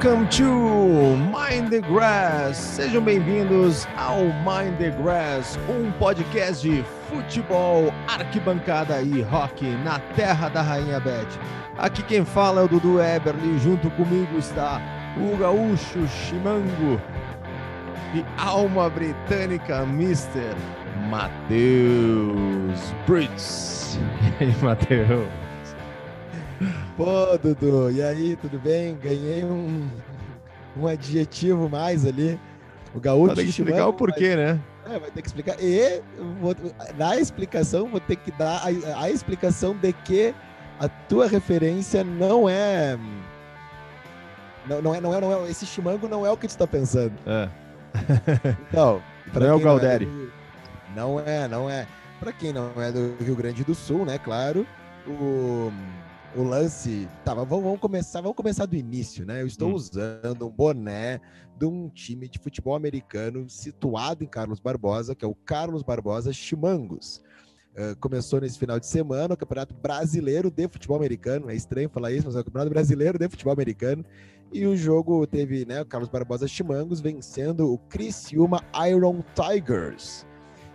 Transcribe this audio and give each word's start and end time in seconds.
Welcome 0.00 0.28
to 0.28 1.16
Mind 1.16 1.70
the 1.70 1.80
Grass. 1.80 2.56
Sejam 2.56 3.02
bem-vindos 3.02 3.84
ao 3.96 4.26
Mind 4.26 4.78
the 4.78 4.90
Grass, 4.90 5.58
um 5.68 5.90
podcast 5.90 6.62
de 6.62 6.84
futebol, 7.10 7.92
arquibancada 8.06 9.02
e 9.02 9.22
rock 9.22 9.66
na 9.82 9.98
terra 10.14 10.48
da 10.50 10.62
Rainha 10.62 11.00
Beth. 11.00 11.26
Aqui 11.76 12.04
quem 12.04 12.24
fala 12.24 12.60
é 12.60 12.64
o 12.64 12.68
Dudu 12.68 13.00
Eberly, 13.02 13.58
junto 13.58 13.90
comigo 13.90 14.38
está 14.38 14.80
o 15.16 15.36
gaúcho 15.36 16.06
Chimango 16.06 17.00
e 18.14 18.24
alma 18.40 18.88
britânica, 18.88 19.82
Mr. 19.82 20.54
Matheus 21.10 22.94
Brits. 23.04 23.98
E 24.40 24.44
aí, 24.44 24.54
Matheus? 24.62 25.47
Pô, 26.96 27.38
Dudu, 27.38 27.90
e 27.90 28.02
aí, 28.02 28.36
tudo 28.36 28.58
bem? 28.58 28.96
Ganhei 28.96 29.44
um, 29.44 29.88
um 30.76 30.86
adjetivo 30.86 31.68
mais 31.68 32.04
ali. 32.04 32.38
O 32.94 33.00
gaúcho. 33.00 33.26
Vai 33.26 33.36
ter 33.36 33.44
que 33.44 33.50
explicar 33.50 33.86
o 33.86 33.92
porquê, 33.92 34.36
né? 34.36 34.60
É, 34.86 34.98
vai 34.98 35.10
ter 35.10 35.22
que 35.22 35.28
explicar. 35.28 35.56
E 35.60 36.02
vou, 36.40 36.56
na 36.96 37.16
explicação, 37.16 37.88
vou 37.88 38.00
ter 38.00 38.16
que 38.16 38.32
dar 38.32 38.62
a, 38.64 39.02
a, 39.02 39.10
explicação 39.10 39.76
de 39.76 39.92
que 39.92 40.34
a 40.80 40.88
tua 40.88 41.26
referência 41.28 42.02
não 42.02 42.48
é. 42.48 42.98
Não, 44.66 44.82
não, 44.82 44.94
é, 44.94 45.00
não, 45.00 45.14
é, 45.14 45.20
não 45.20 45.46
é. 45.46 45.50
Esse 45.50 45.66
chimango 45.66 46.08
não 46.08 46.26
é 46.26 46.30
o 46.30 46.36
que 46.36 46.46
tu 46.46 46.50
está 46.50 46.66
pensando. 46.66 47.12
É. 47.26 47.48
Então, 48.68 49.02
não 49.32 49.46
é 49.46 49.52
o 49.52 49.60
Galderi. 49.60 50.06
Não 50.96 51.20
é, 51.20 51.24
não 51.24 51.26
é, 51.26 51.48
não 51.48 51.70
é. 51.70 51.86
Para 52.18 52.32
quem 52.32 52.52
não 52.52 52.72
é 52.76 52.90
do 52.90 53.14
Rio 53.22 53.36
Grande 53.36 53.62
do 53.62 53.74
Sul, 53.74 54.04
né? 54.04 54.18
Claro, 54.18 54.66
o 55.06 55.72
o 56.36 56.42
lance. 56.42 57.08
Tá, 57.24 57.34
vamos, 57.34 57.62
vamos, 57.62 57.80
começar, 57.80 58.20
vamos 58.20 58.36
começar 58.36 58.66
do 58.66 58.76
início, 58.76 59.24
né? 59.24 59.42
Eu 59.42 59.46
estou 59.46 59.70
hum. 59.70 59.74
usando 59.74 60.46
um 60.46 60.50
boné 60.50 61.20
de 61.58 61.66
um 61.66 61.88
time 61.88 62.28
de 62.28 62.38
futebol 62.38 62.74
americano 62.74 63.48
situado 63.48 64.22
em 64.22 64.26
Carlos 64.26 64.60
Barbosa, 64.60 65.14
que 65.14 65.24
é 65.24 65.28
o 65.28 65.34
Carlos 65.34 65.82
Barbosa 65.82 66.32
Chimangos. 66.32 67.22
Uh, 67.74 67.96
começou 68.00 68.40
nesse 68.40 68.58
final 68.58 68.80
de 68.80 68.86
semana 68.86 69.34
o 69.34 69.36
Campeonato 69.36 69.74
Brasileiro 69.74 70.50
de 70.50 70.68
Futebol 70.68 70.96
Americano. 70.96 71.50
É 71.50 71.54
estranho 71.54 71.88
falar 71.88 72.12
isso, 72.12 72.26
mas 72.26 72.36
é 72.36 72.40
o 72.40 72.44
Campeonato 72.44 72.70
Brasileiro 72.70 73.18
de 73.18 73.28
Futebol 73.28 73.52
Americano. 73.52 74.04
E 74.52 74.66
o 74.66 74.76
jogo 74.76 75.26
teve 75.26 75.64
né, 75.64 75.82
o 75.82 75.86
Carlos 75.86 76.08
Barbosa 76.08 76.48
Chimangos 76.48 77.00
vencendo 77.00 77.72
o 77.72 77.78
Criciúma 77.78 78.62
Iron 78.88 79.22
Tigers. 79.34 80.26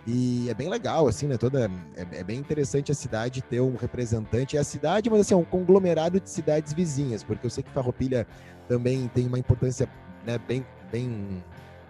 E 0.06 0.50
é 0.50 0.54
bem 0.54 0.68
legal, 0.68 1.08
assim, 1.08 1.26
né? 1.26 1.38
Toda, 1.38 1.70
é, 1.96 2.18
é, 2.18 2.24
bem 2.24 2.38
interessante 2.38 2.92
a 2.92 2.94
cidade 2.94 3.40
ter 3.42 3.60
um 3.60 3.74
representante. 3.74 4.56
É 4.56 4.60
a 4.60 4.64
cidade, 4.64 5.08
mas 5.08 5.20
assim, 5.20 5.34
é 5.34 5.36
um 5.36 5.44
conglomerado 5.44 6.20
de 6.20 6.28
cidades 6.28 6.72
vizinhas, 6.72 7.22
porque 7.24 7.46
eu 7.46 7.50
sei 7.50 7.62
que 7.62 7.70
Farroupilha 7.70 8.26
também 8.68 9.08
tem 9.14 9.26
uma 9.26 9.38
importância, 9.38 9.88
né, 10.26 10.38
bem, 10.46 10.64
bem 10.92 11.42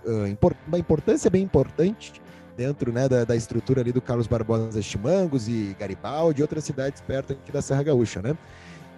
uh, 0.04 0.26
import, 0.26 0.56
uma 0.66 0.78
importância 0.78 1.28
bem 1.28 1.42
importante 1.42 2.22
dentro, 2.56 2.92
né, 2.92 3.08
da, 3.08 3.24
da 3.24 3.34
estrutura 3.34 3.80
ali 3.80 3.90
do 3.90 4.00
Carlos 4.00 4.28
Barbosa 4.28 4.80
Chimangos 4.80 5.48
e 5.48 5.76
Garibaldi 5.78 6.40
e 6.40 6.42
outras 6.42 6.62
cidades 6.62 7.00
perto 7.00 7.32
aqui 7.32 7.50
da 7.50 7.60
Serra 7.60 7.82
Gaúcha, 7.82 8.22
né? 8.22 8.36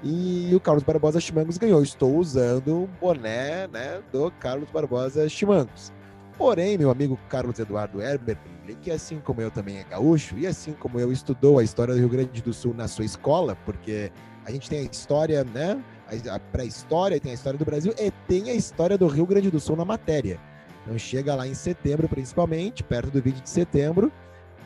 E 0.04 0.54
o 0.54 0.60
Carlos 0.60 0.84
Barbosa 0.84 1.18
Chimangos 1.18 1.56
ganhou. 1.56 1.82
Estou 1.82 2.18
usando 2.18 2.82
o 2.82 2.88
boné, 3.00 3.66
né, 3.68 4.02
do 4.12 4.30
Carlos 4.32 4.70
Barbosa 4.70 5.26
Chimangos. 5.26 5.90
Porém, 6.36 6.76
meu 6.76 6.90
amigo 6.90 7.18
Carlos 7.30 7.58
Eduardo 7.58 8.02
Herbert, 8.02 8.38
que 8.74 8.90
assim 8.90 9.20
como 9.20 9.40
eu 9.40 9.50
também 9.50 9.78
é 9.78 9.84
gaúcho, 9.84 10.36
e 10.38 10.46
assim 10.46 10.72
como 10.72 10.98
eu 10.98 11.12
estudou 11.12 11.58
a 11.58 11.64
história 11.64 11.94
do 11.94 12.00
Rio 12.00 12.08
Grande 12.08 12.42
do 12.42 12.52
Sul 12.52 12.74
na 12.74 12.88
sua 12.88 13.04
escola, 13.04 13.56
porque 13.64 14.10
a 14.44 14.50
gente 14.50 14.68
tem 14.68 14.80
a 14.80 14.82
história, 14.82 15.44
né? 15.44 15.82
A 16.30 16.38
pré-história, 16.38 17.18
tem 17.20 17.32
a 17.32 17.34
história 17.34 17.58
do 17.58 17.64
Brasil 17.64 17.92
e 17.98 18.10
tem 18.28 18.50
a 18.50 18.54
história 18.54 18.96
do 18.96 19.06
Rio 19.06 19.26
Grande 19.26 19.50
do 19.50 19.58
Sul 19.58 19.76
na 19.76 19.84
matéria. 19.84 20.40
Então 20.82 20.96
chega 20.98 21.34
lá 21.34 21.46
em 21.46 21.54
setembro, 21.54 22.08
principalmente, 22.08 22.82
perto 22.82 23.10
do 23.10 23.20
20 23.20 23.40
de 23.42 23.50
setembro, 23.50 24.12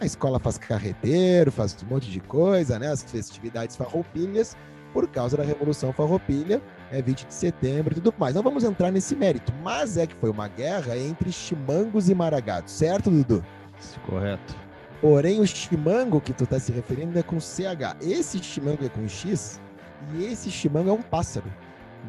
a 0.00 0.06
escola 0.06 0.38
faz 0.38 0.56
carreteiro, 0.56 1.52
faz 1.52 1.76
um 1.82 1.86
monte 1.86 2.10
de 2.10 2.20
coisa, 2.20 2.78
né? 2.78 2.88
As 2.88 3.02
festividades 3.02 3.76
farroupilhas, 3.76 4.56
por 4.92 5.06
causa 5.08 5.36
da 5.36 5.44
Revolução 5.44 5.92
Farroupilha, 5.92 6.60
é 6.90 7.00
20 7.00 7.26
de 7.26 7.34
setembro 7.34 7.92
e 7.92 7.94
tudo 7.96 8.12
mais. 8.18 8.34
Não 8.34 8.42
vamos 8.42 8.64
entrar 8.64 8.90
nesse 8.90 9.14
mérito, 9.14 9.52
mas 9.62 9.96
é 9.96 10.06
que 10.06 10.14
foi 10.16 10.30
uma 10.30 10.48
guerra 10.48 10.96
entre 10.96 11.30
chimangos 11.30 12.08
e 12.08 12.14
maragatos, 12.14 12.72
certo, 12.72 13.10
Dudu? 13.10 13.44
Correto. 14.06 14.56
Porém, 15.00 15.40
o 15.40 15.46
chimango 15.46 16.20
que 16.20 16.32
tu 16.32 16.46
tá 16.46 16.58
se 16.58 16.72
referindo 16.72 17.18
é 17.18 17.22
com 17.22 17.40
CH. 17.40 17.96
Esse 18.02 18.42
chimango 18.42 18.84
é 18.84 18.88
com 18.88 19.08
X 19.08 19.60
e 20.14 20.24
esse 20.24 20.50
chimango 20.50 20.90
é 20.90 20.92
um 20.92 21.02
pássaro. 21.02 21.50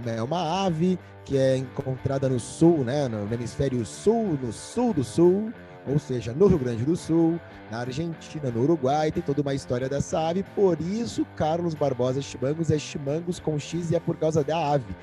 É 0.05 0.21
uma 0.21 0.65
ave 0.65 0.99
que 1.23 1.37
é 1.37 1.57
encontrada 1.57 2.27
no 2.27 2.39
sul, 2.39 2.83
né, 2.83 3.07
no 3.07 3.31
hemisfério 3.33 3.85
sul, 3.85 4.37
no 4.41 4.51
sul 4.51 4.93
do 4.93 5.03
sul, 5.03 5.53
ou 5.87 5.99
seja, 5.99 6.33
no 6.33 6.47
Rio 6.47 6.59
Grande 6.59 6.83
do 6.83 6.95
Sul, 6.95 7.39
na 7.69 7.79
Argentina, 7.79 8.51
no 8.51 8.61
Uruguai, 8.61 9.11
tem 9.11 9.23
toda 9.23 9.41
uma 9.41 9.53
história 9.53 9.89
dessa 9.89 10.19
ave, 10.19 10.43
por 10.55 10.79
isso 10.79 11.25
Carlos 11.35 11.73
Barbosa 11.73 12.21
Chimangos 12.21 12.69
é 12.69 12.77
Chimangos 12.77 13.39
com 13.39 13.57
X 13.57 13.91
e 13.91 13.95
é 13.95 13.99
por 13.99 14.17
causa 14.17 14.43
da 14.43 14.73
ave, 14.73 14.95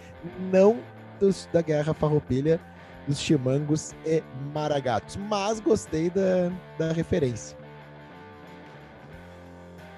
não 0.53 0.79
dos, 1.19 1.49
da 1.53 1.63
Guerra 1.63 1.93
Farroupilha, 1.93 2.61
dos 3.09 3.19
Chimangos 3.19 3.95
e 4.07 4.23
Maragatos. 4.55 5.17
Mas 5.17 5.59
gostei 5.59 6.11
da, 6.11 6.53
da 6.79 6.93
referência. 6.93 7.57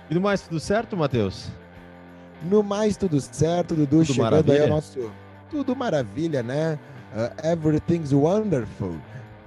E 0.08 0.14
no 0.14 0.20
mais, 0.20 0.40
tudo 0.40 0.58
certo, 0.58 0.96
Matheus? 0.96 1.48
No 2.42 2.62
mais, 2.62 2.96
tudo 2.96 3.20
certo, 3.20 3.74
Dudu, 3.74 3.98
tudo 3.98 4.04
chegando 4.06 4.22
maravilha. 4.22 4.54
aí 4.54 4.62
ao 4.62 4.68
nosso... 4.68 5.12
Tudo 5.50 5.76
maravilha, 5.76 6.42
né? 6.42 6.78
Uh, 7.12 7.46
everything's 7.46 8.12
wonderful 8.12 8.94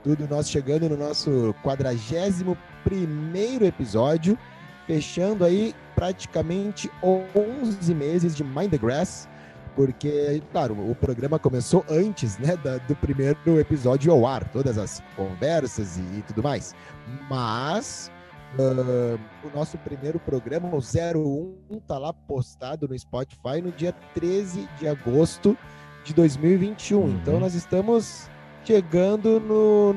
tudo, 0.04 0.28
nós 0.30 0.50
chegando 0.50 0.90
no 0.90 0.98
nosso 0.98 1.56
41 1.64 2.56
primeiro 2.84 3.66
episódio, 3.66 4.38
fechando 4.86 5.46
aí 5.46 5.74
praticamente 5.96 6.92
11 7.02 7.96
meses 7.96 8.36
de 8.36 8.44
Mind 8.44 8.70
the 8.72 8.78
Grass, 8.78 9.30
porque, 9.76 10.42
claro, 10.52 10.76
o 10.90 10.96
programa 10.96 11.40
começou 11.40 11.84
antes 11.90 12.38
né, 12.38 12.56
da, 12.58 12.78
do 12.78 12.96
primeiro 12.96 13.60
episódio 13.60 14.12
ao 14.12 14.26
ar, 14.26 14.48
todas 14.50 14.78
as 14.78 15.02
conversas 15.16 15.98
e, 15.98 16.02
e 16.02 16.24
tudo 16.28 16.44
mais. 16.44 16.76
Mas 17.30 18.12
uh, 18.58 19.20
o 19.44 19.56
nosso 19.56 19.78
primeiro 19.80 20.20
programa, 20.20 20.70
o 20.70 20.80
01, 20.80 21.80
tá 21.88 21.98
lá 21.98 22.14
postado 22.14 22.88
no 22.88 22.98
Spotify 22.98 23.62
no 23.64 23.72
dia 23.72 23.94
13 24.14 24.68
de 24.80 24.88
agosto 24.88 25.58
de 26.04 26.14
2021. 26.14 27.00
Uhum. 27.00 27.10
Então 27.22 27.40
nós 27.40 27.56
estamos 27.56 28.30
chegando 28.64 29.40
no. 29.40 29.96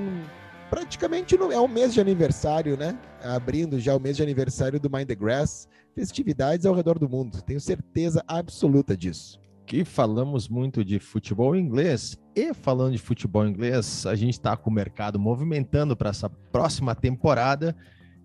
Praticamente 0.70 1.37
no, 1.37 1.53
é 1.53 1.60
o 1.60 1.69
mês 1.69 1.94
de 1.94 2.00
aniversário, 2.00 2.76
né? 2.76 2.98
Abrindo 3.22 3.78
já 3.78 3.94
o 3.94 4.00
mês 4.00 4.16
de 4.16 4.22
aniversário 4.22 4.81
do 4.81 4.91
Mind 4.91 5.06
the 5.06 5.14
Grass. 5.14 5.69
Festividades 5.94 6.66
ao 6.66 6.75
redor 6.75 6.98
do 6.98 7.08
mundo. 7.08 7.41
Tenho 7.43 7.60
certeza 7.60 8.22
absoluta 8.26 8.97
disso. 8.97 9.41
Que 9.66 9.84
falamos 9.84 10.49
muito 10.49 10.84
de 10.84 10.99
futebol 10.99 11.56
inglês. 11.56 12.16
E 12.34 12.54
falando 12.54 12.93
de 12.93 12.99
futebol 12.99 13.47
inglês, 13.47 14.06
a 14.06 14.15
gente 14.15 14.34
está 14.34 14.56
com 14.56 14.71
o 14.71 14.72
mercado 14.72 15.19
movimentando 15.19 15.96
para 15.96 16.11
essa 16.11 16.31
próxima 16.31 16.94
temporada. 16.94 17.75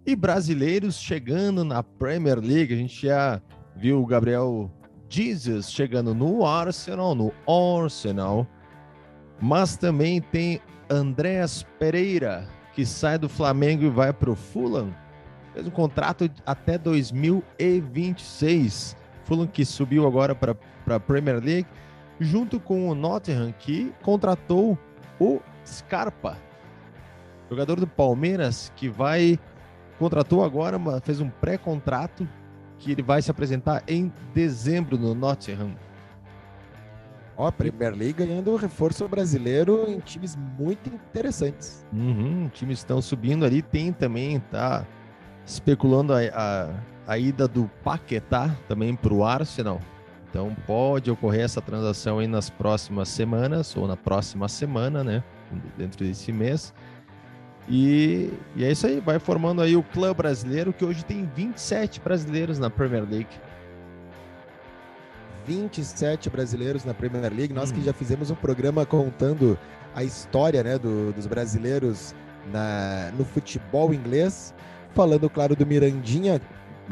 E 0.06 0.16
brasileiros 0.16 1.00
chegando 1.00 1.64
na 1.64 1.82
Premier 1.82 2.40
League. 2.40 2.74
A 2.74 2.78
gente 2.78 3.08
já 3.08 3.42
viu 3.76 4.02
o 4.02 4.06
Gabriel 4.06 4.72
Jesus 5.10 5.72
chegando 5.72 6.14
no 6.14 6.46
Arsenal, 6.46 7.16
no 7.16 7.34
Arsenal 7.48 8.48
mas 9.42 9.76
também 9.76 10.22
tem 10.22 10.62
Andréas 10.88 11.66
Pereira, 11.80 12.48
que 12.76 12.86
sai 12.86 13.18
do 13.18 13.28
Flamengo 13.28 13.86
e 13.86 13.90
vai 13.90 14.14
para 14.14 14.30
o 14.30 14.36
Fulham. 14.36 14.94
Fez 15.52 15.66
um 15.66 15.72
contrato 15.72 16.30
até 16.46 16.78
2026. 16.78 18.96
Fulham 19.32 19.48
que 19.48 19.64
subiu 19.64 20.06
agora 20.06 20.36
para 20.36 20.58
a 20.94 21.00
Premier 21.00 21.42
League, 21.42 21.68
junto 22.20 22.60
com 22.60 22.90
o 22.90 22.94
Nottingham, 22.94 23.54
que 23.58 23.94
contratou 24.02 24.78
o 25.18 25.40
Scarpa, 25.66 26.38
jogador 27.50 27.80
do 27.80 27.88
Palmeiras, 27.88 28.74
que 28.76 28.90
vai 28.90 29.40
contratou 29.98 30.44
agora, 30.44 30.78
fez 31.02 31.22
um 31.22 31.30
pré-contrato 31.30 32.28
que 32.78 32.92
ele 32.92 33.02
vai 33.02 33.22
se 33.22 33.32
apresentar 33.32 33.84
em 33.88 34.12
dezembro 34.34 34.98
no 34.98 35.16
Nottingham. 35.16 35.76
Ó, 37.38 37.48
a 37.48 37.52
Premier 37.54 37.96
League 37.96 38.14
ganhando 38.14 38.54
reforço 38.58 39.08
brasileiro 39.08 39.86
em 39.88 40.00
times 40.00 40.36
muito 40.36 40.90
interessantes. 40.90 41.86
Uhum, 41.94 42.50
times 42.50 42.80
estão 42.80 43.02
subindo 43.02 43.46
ali. 43.46 43.62
Tem 43.62 43.94
também, 43.94 44.42
tá 44.52 44.86
especulando 45.46 46.14
a, 46.14 46.20
a, 46.34 46.70
a 47.12 47.18
ida 47.18 47.46
do 47.46 47.70
Paquetá 47.84 48.56
também 48.70 48.96
para 48.96 49.14
o 49.14 49.26
Arsenal. 49.26 49.82
Então 50.30 50.56
pode 50.66 51.12
ocorrer 51.12 51.42
essa 51.42 51.62
transação 51.62 52.20
aí 52.20 52.28
nas 52.28 52.50
próximas 52.50 53.10
semanas 53.10 53.76
ou 53.76 53.86
na 53.86 53.98
próxima 53.98 54.48
semana, 54.48 55.04
né? 55.04 55.22
Dentro 55.78 56.06
desse 56.06 56.32
mês. 56.32 56.74
E, 57.68 58.32
e 58.56 58.64
é 58.64 58.72
isso 58.72 58.88
aí, 58.88 59.02
vai 59.02 59.20
formando 59.20 59.62
aí 59.62 59.76
o 59.76 59.84
clã 59.84 60.14
brasileiro 60.14 60.72
que 60.72 60.86
hoje 60.86 61.04
tem 61.04 61.30
27 61.36 62.00
brasileiros 62.00 62.58
na 62.58 62.70
Premier 62.70 63.04
League. 63.04 63.42
27 65.46 66.30
brasileiros 66.30 66.86
na 66.86 66.94
Premier 66.94 67.34
League. 67.34 67.54
Nós 67.54 67.72
hum. 67.72 67.76
que 67.76 67.82
já 67.84 67.92
fizemos 67.92 68.32
um 68.32 68.36
programa 68.36 68.86
contando 68.86 69.60
a 69.94 70.02
história 70.02 70.64
né, 70.64 70.78
do, 70.78 71.12
dos 71.12 71.28
brasileiros 71.28 72.16
na, 72.54 73.12
no 73.18 73.26
futebol 73.26 73.94
inglês, 73.94 74.54
falando, 74.94 75.30
claro, 75.30 75.58
do 75.58 75.66
Mirandinha, 75.66 76.40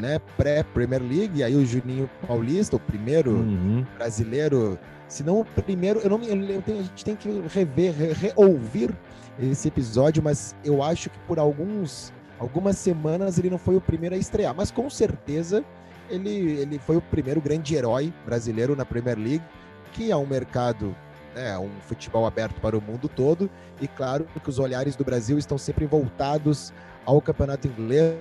né, 0.00 0.18
pré-Premier 0.36 1.02
League, 1.02 1.42
aí 1.42 1.54
o 1.54 1.64
Juninho 1.64 2.08
Paulista, 2.26 2.76
o 2.76 2.80
primeiro 2.80 3.32
uhum. 3.32 3.84
brasileiro, 3.96 4.78
se 5.08 5.22
não 5.22 5.40
o 5.40 5.44
primeiro, 5.44 6.00
eu 6.00 6.10
não 6.10 6.22
eu 6.22 6.62
tenho, 6.62 6.80
a 6.80 6.82
gente 6.82 7.04
tem 7.04 7.16
que 7.16 7.28
rever, 7.48 7.92
re, 7.92 8.12
reouvir 8.12 8.90
esse 9.38 9.68
episódio, 9.68 10.22
mas 10.22 10.54
eu 10.64 10.82
acho 10.82 11.10
que 11.10 11.18
por 11.20 11.38
alguns 11.38 12.12
algumas 12.38 12.78
semanas 12.78 13.38
ele 13.38 13.50
não 13.50 13.58
foi 13.58 13.76
o 13.76 13.80
primeiro 13.80 14.14
a 14.14 14.18
estrear, 14.18 14.54
mas 14.54 14.70
com 14.70 14.88
certeza 14.88 15.62
ele, 16.08 16.30
ele 16.30 16.78
foi 16.78 16.96
o 16.96 17.02
primeiro 17.02 17.40
grande 17.40 17.74
herói 17.74 18.12
brasileiro 18.24 18.74
na 18.74 18.84
Premier 18.84 19.18
League, 19.18 19.44
que 19.92 20.10
é 20.10 20.16
um 20.16 20.26
mercado, 20.26 20.96
né, 21.34 21.58
um 21.58 21.70
futebol 21.82 22.26
aberto 22.26 22.60
para 22.60 22.76
o 22.76 22.80
mundo 22.80 23.08
todo, 23.08 23.48
e 23.80 23.86
claro 23.86 24.26
que 24.42 24.48
os 24.48 24.58
olhares 24.58 24.96
do 24.96 25.04
Brasil 25.04 25.38
estão 25.38 25.58
sempre 25.58 25.84
voltados 25.84 26.72
ao 27.04 27.20
campeonato 27.20 27.68
inglês, 27.68 28.18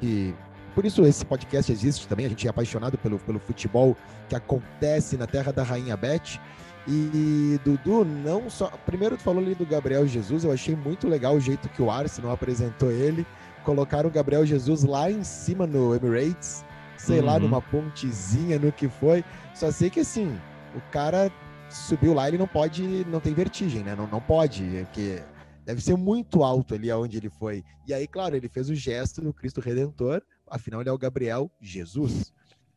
que 0.00 0.34
por 0.78 0.86
isso 0.86 1.04
esse 1.04 1.26
podcast 1.26 1.72
existe 1.72 2.06
também, 2.06 2.24
a 2.24 2.28
gente 2.28 2.46
é 2.46 2.50
apaixonado 2.50 2.96
pelo, 2.96 3.18
pelo 3.18 3.40
futebol 3.40 3.96
que 4.28 4.36
acontece 4.36 5.16
na 5.16 5.26
terra 5.26 5.52
da 5.52 5.64
Rainha 5.64 5.96
Beth. 5.96 6.38
E 6.86 7.58
Dudu, 7.64 8.04
não 8.04 8.48
só. 8.48 8.70
Primeiro, 8.86 9.16
tu 9.16 9.24
falou 9.24 9.42
ali 9.42 9.56
do 9.56 9.66
Gabriel 9.66 10.06
Jesus, 10.06 10.44
eu 10.44 10.52
achei 10.52 10.76
muito 10.76 11.08
legal 11.08 11.34
o 11.34 11.40
jeito 11.40 11.68
que 11.70 11.82
o 11.82 11.90
Arsenal 11.90 12.30
apresentou 12.30 12.92
ele. 12.92 13.26
Colocaram 13.64 14.08
o 14.08 14.12
Gabriel 14.12 14.46
Jesus 14.46 14.84
lá 14.84 15.10
em 15.10 15.24
cima 15.24 15.66
no 15.66 15.96
Emirates, 15.96 16.64
sei 16.96 17.18
uhum. 17.18 17.26
lá, 17.26 17.40
numa 17.40 17.60
pontezinha, 17.60 18.56
no 18.56 18.70
que 18.70 18.88
foi. 18.88 19.24
Só 19.56 19.72
sei 19.72 19.90
que 19.90 19.98
assim, 19.98 20.32
o 20.76 20.80
cara 20.92 21.28
subiu 21.68 22.14
lá, 22.14 22.28
ele 22.28 22.38
não 22.38 22.46
pode, 22.46 23.04
não 23.06 23.18
tem 23.18 23.34
vertigem, 23.34 23.82
né? 23.82 23.96
Não, 23.96 24.06
não 24.06 24.20
pode, 24.20 24.62
porque 24.84 25.20
deve 25.66 25.82
ser 25.82 25.96
muito 25.96 26.44
alto 26.44 26.76
ali 26.76 26.88
aonde 26.88 27.16
ele 27.16 27.28
foi. 27.28 27.64
E 27.84 27.92
aí, 27.92 28.06
claro, 28.06 28.36
ele 28.36 28.48
fez 28.48 28.70
o 28.70 28.76
gesto 28.76 29.20
do 29.20 29.32
Cristo 29.32 29.60
Redentor, 29.60 30.22
afinal 30.50 30.80
ele 30.80 30.88
é 30.88 30.92
o 30.92 30.98
Gabriel 30.98 31.50
Jesus. 31.60 32.32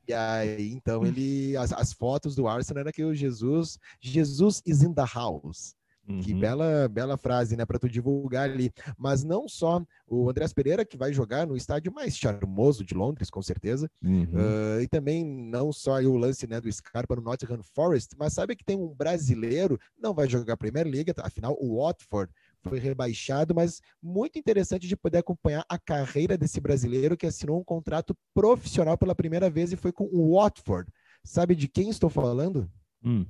E 0.07 0.13
aí, 0.13 0.71
então, 0.71 1.05
ele. 1.05 1.55
As, 1.55 1.71
as 1.71 1.93
fotos 1.93 2.35
do 2.35 2.47
Arsenal 2.47 2.81
era 2.81 2.91
que 2.91 3.03
o 3.03 3.13
Jesus. 3.13 3.79
Jesus 3.99 4.61
is 4.65 4.81
in 4.81 4.93
the 4.93 5.05
house. 5.13 5.75
Uhum. 6.07 6.19
Que 6.19 6.33
bela, 6.33 6.87
bela 6.89 7.15
frase, 7.15 7.55
né, 7.55 7.65
para 7.65 7.79
tu 7.79 7.87
divulgar 7.87 8.49
ali. 8.49 8.71
Mas 8.97 9.23
não 9.23 9.47
só 9.47 9.81
o 10.07 10.29
Andrés 10.29 10.51
Pereira, 10.51 10.83
que 10.83 10.97
vai 10.97 11.13
jogar 11.13 11.45
no 11.45 11.55
estádio 11.55 11.93
mais 11.93 12.17
charmoso 12.17 12.83
de 12.83 12.93
Londres, 12.93 13.29
com 13.29 13.41
certeza. 13.41 13.89
Uhum. 14.03 14.23
Uh, 14.23 14.81
e 14.81 14.87
também 14.87 15.23
não 15.23 15.71
só 15.71 16.01
o 16.01 16.17
lance 16.17 16.47
né, 16.47 16.59
do 16.59 16.71
Scarpa 16.71 17.15
no 17.15 17.21
Nottingham 17.21 17.61
Forest, 17.75 18.15
mas 18.17 18.33
sabe 18.33 18.55
que 18.55 18.65
tem 18.65 18.77
um 18.77 18.93
brasileiro, 18.93 19.79
não 19.97 20.13
vai 20.13 20.27
jogar 20.27 20.53
a 20.53 20.57
Premier 20.57 20.87
League, 20.87 21.13
afinal, 21.17 21.55
o 21.59 21.77
Watford 21.77 22.31
foi 22.61 22.79
rebaixado, 22.79 23.53
mas 23.55 23.81
muito 24.01 24.37
interessante 24.37 24.87
de 24.87 24.95
poder 24.95 25.19
acompanhar 25.19 25.65
a 25.67 25.77
carreira 25.77 26.37
desse 26.37 26.59
brasileiro 26.59 27.17
que 27.17 27.25
assinou 27.25 27.59
um 27.59 27.63
contrato 27.63 28.15
profissional 28.33 28.97
pela 28.97 29.15
primeira 29.15 29.49
vez 29.49 29.71
e 29.71 29.75
foi 29.75 29.91
com 29.91 30.05
o 30.11 30.35
Watford. 30.35 30.91
Sabe 31.23 31.55
de 31.55 31.67
quem 31.67 31.89
estou 31.89 32.09
falando? 32.09 32.69
Hum. 33.03 33.25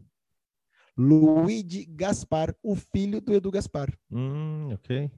Luigi 0.97 1.85
Gaspar, 1.85 2.55
o 2.61 2.75
filho 2.75 3.21
do 3.21 3.33
Edu 3.33 3.49
Gaspar. 3.49 3.93
Hum, 4.11 4.69
ok. 4.73 5.09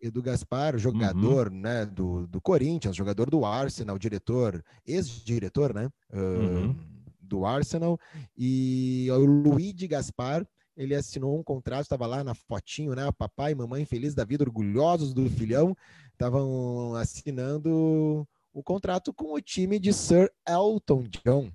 Edu 0.00 0.22
Gaspar, 0.22 0.78
jogador 0.78 1.48
uhum. 1.48 1.58
né, 1.58 1.84
do, 1.84 2.26
do 2.26 2.40
Corinthians, 2.40 2.94
jogador 2.94 3.28
do 3.28 3.44
Arsenal, 3.44 3.98
diretor, 3.98 4.64
ex-diretor, 4.86 5.74
né? 5.74 5.88
Uh, 6.12 6.18
uhum. 6.18 6.76
Do 7.20 7.44
Arsenal. 7.44 7.98
E 8.36 9.08
o 9.10 9.24
Luigi 9.24 9.88
Gaspar 9.88 10.46
ele 10.78 10.94
assinou 10.94 11.36
um 11.36 11.42
contrato, 11.42 11.82
estava 11.82 12.06
lá 12.06 12.22
na 12.22 12.34
fotinho, 12.34 12.94
né? 12.94 13.10
Papai 13.10 13.50
e 13.50 13.54
mamãe 13.54 13.84
feliz 13.84 14.14
da 14.14 14.24
vida, 14.24 14.44
orgulhosos 14.44 15.12
do 15.12 15.28
filhão, 15.28 15.76
estavam 16.12 16.94
assinando 16.94 18.26
o 18.52 18.62
contrato 18.62 19.12
com 19.12 19.34
o 19.34 19.40
time 19.40 19.80
de 19.80 19.92
Sir 19.92 20.30
Elton 20.48 21.02
John. 21.24 21.50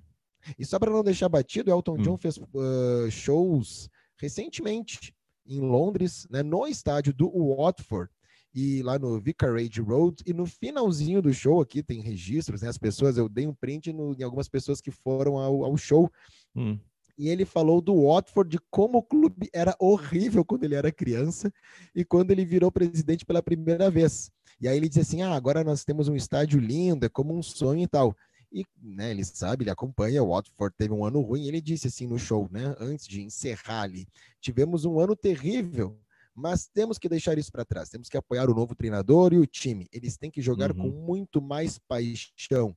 E 0.58 0.64
só 0.66 0.78
para 0.78 0.90
não 0.90 1.02
deixar 1.02 1.30
batido, 1.30 1.70
Elton 1.70 1.94
hum. 1.94 2.02
John 2.02 2.16
fez 2.18 2.36
uh, 2.36 3.10
shows 3.10 3.88
recentemente 4.18 5.14
em 5.46 5.58
Londres, 5.58 6.26
né, 6.30 6.42
no 6.42 6.66
estádio 6.66 7.14
do 7.14 7.30
Watford 7.56 8.12
e 8.54 8.82
lá 8.82 8.98
no 8.98 9.18
Vicarage 9.18 9.80
Road. 9.80 10.22
E 10.26 10.34
no 10.34 10.44
finalzinho 10.44 11.22
do 11.22 11.32
show 11.32 11.62
aqui 11.62 11.82
tem 11.82 12.02
registros, 12.02 12.60
né? 12.60 12.68
As 12.68 12.78
pessoas, 12.78 13.16
eu 13.16 13.26
dei 13.26 13.46
um 13.46 13.54
print 13.54 13.90
no, 13.90 14.14
em 14.14 14.22
algumas 14.22 14.50
pessoas 14.50 14.82
que 14.82 14.90
foram 14.90 15.38
ao, 15.38 15.64
ao 15.64 15.78
show. 15.78 16.12
Hum 16.54 16.78
e 17.16 17.28
ele 17.28 17.44
falou 17.44 17.80
do 17.80 18.06
Watford, 18.06 18.50
de 18.50 18.58
como 18.70 18.98
o 18.98 19.02
clube 19.02 19.48
era 19.52 19.74
horrível 19.78 20.44
quando 20.44 20.64
ele 20.64 20.74
era 20.74 20.90
criança 20.90 21.52
e 21.94 22.04
quando 22.04 22.30
ele 22.30 22.44
virou 22.44 22.70
presidente 22.72 23.24
pela 23.24 23.42
primeira 23.42 23.90
vez. 23.90 24.30
E 24.60 24.68
aí 24.68 24.76
ele 24.76 24.88
disse 24.88 25.00
assim: 25.00 25.22
ah, 25.22 25.34
agora 25.34 25.62
nós 25.62 25.84
temos 25.84 26.08
um 26.08 26.16
estádio 26.16 26.58
lindo, 26.58 27.06
é 27.06 27.08
como 27.08 27.36
um 27.36 27.42
sonho 27.42 27.82
e 27.82 27.88
tal. 27.88 28.16
E 28.52 28.64
né, 28.80 29.10
ele 29.10 29.24
sabe, 29.24 29.64
ele 29.64 29.70
acompanha, 29.70 30.22
o 30.22 30.28
Watford 30.28 30.76
teve 30.78 30.92
um 30.94 31.04
ano 31.04 31.20
ruim, 31.20 31.48
ele 31.48 31.60
disse 31.60 31.88
assim 31.88 32.06
no 32.06 32.16
show, 32.16 32.48
né, 32.52 32.72
antes 32.78 33.04
de 33.08 33.20
encerrar 33.20 33.82
ali, 33.82 34.06
tivemos 34.40 34.84
um 34.84 35.00
ano 35.00 35.16
terrível, 35.16 35.98
mas 36.32 36.68
temos 36.68 36.96
que 36.96 37.08
deixar 37.08 37.36
isso 37.36 37.50
para 37.50 37.64
trás, 37.64 37.88
temos 37.88 38.08
que 38.08 38.16
apoiar 38.16 38.48
o 38.48 38.54
novo 38.54 38.72
treinador 38.72 39.32
e 39.32 39.38
o 39.38 39.46
time, 39.46 39.88
eles 39.92 40.16
têm 40.16 40.30
que 40.30 40.40
jogar 40.40 40.70
uhum. 40.70 40.82
com 40.82 41.04
muito 41.04 41.42
mais 41.42 41.80
paixão, 41.80 42.76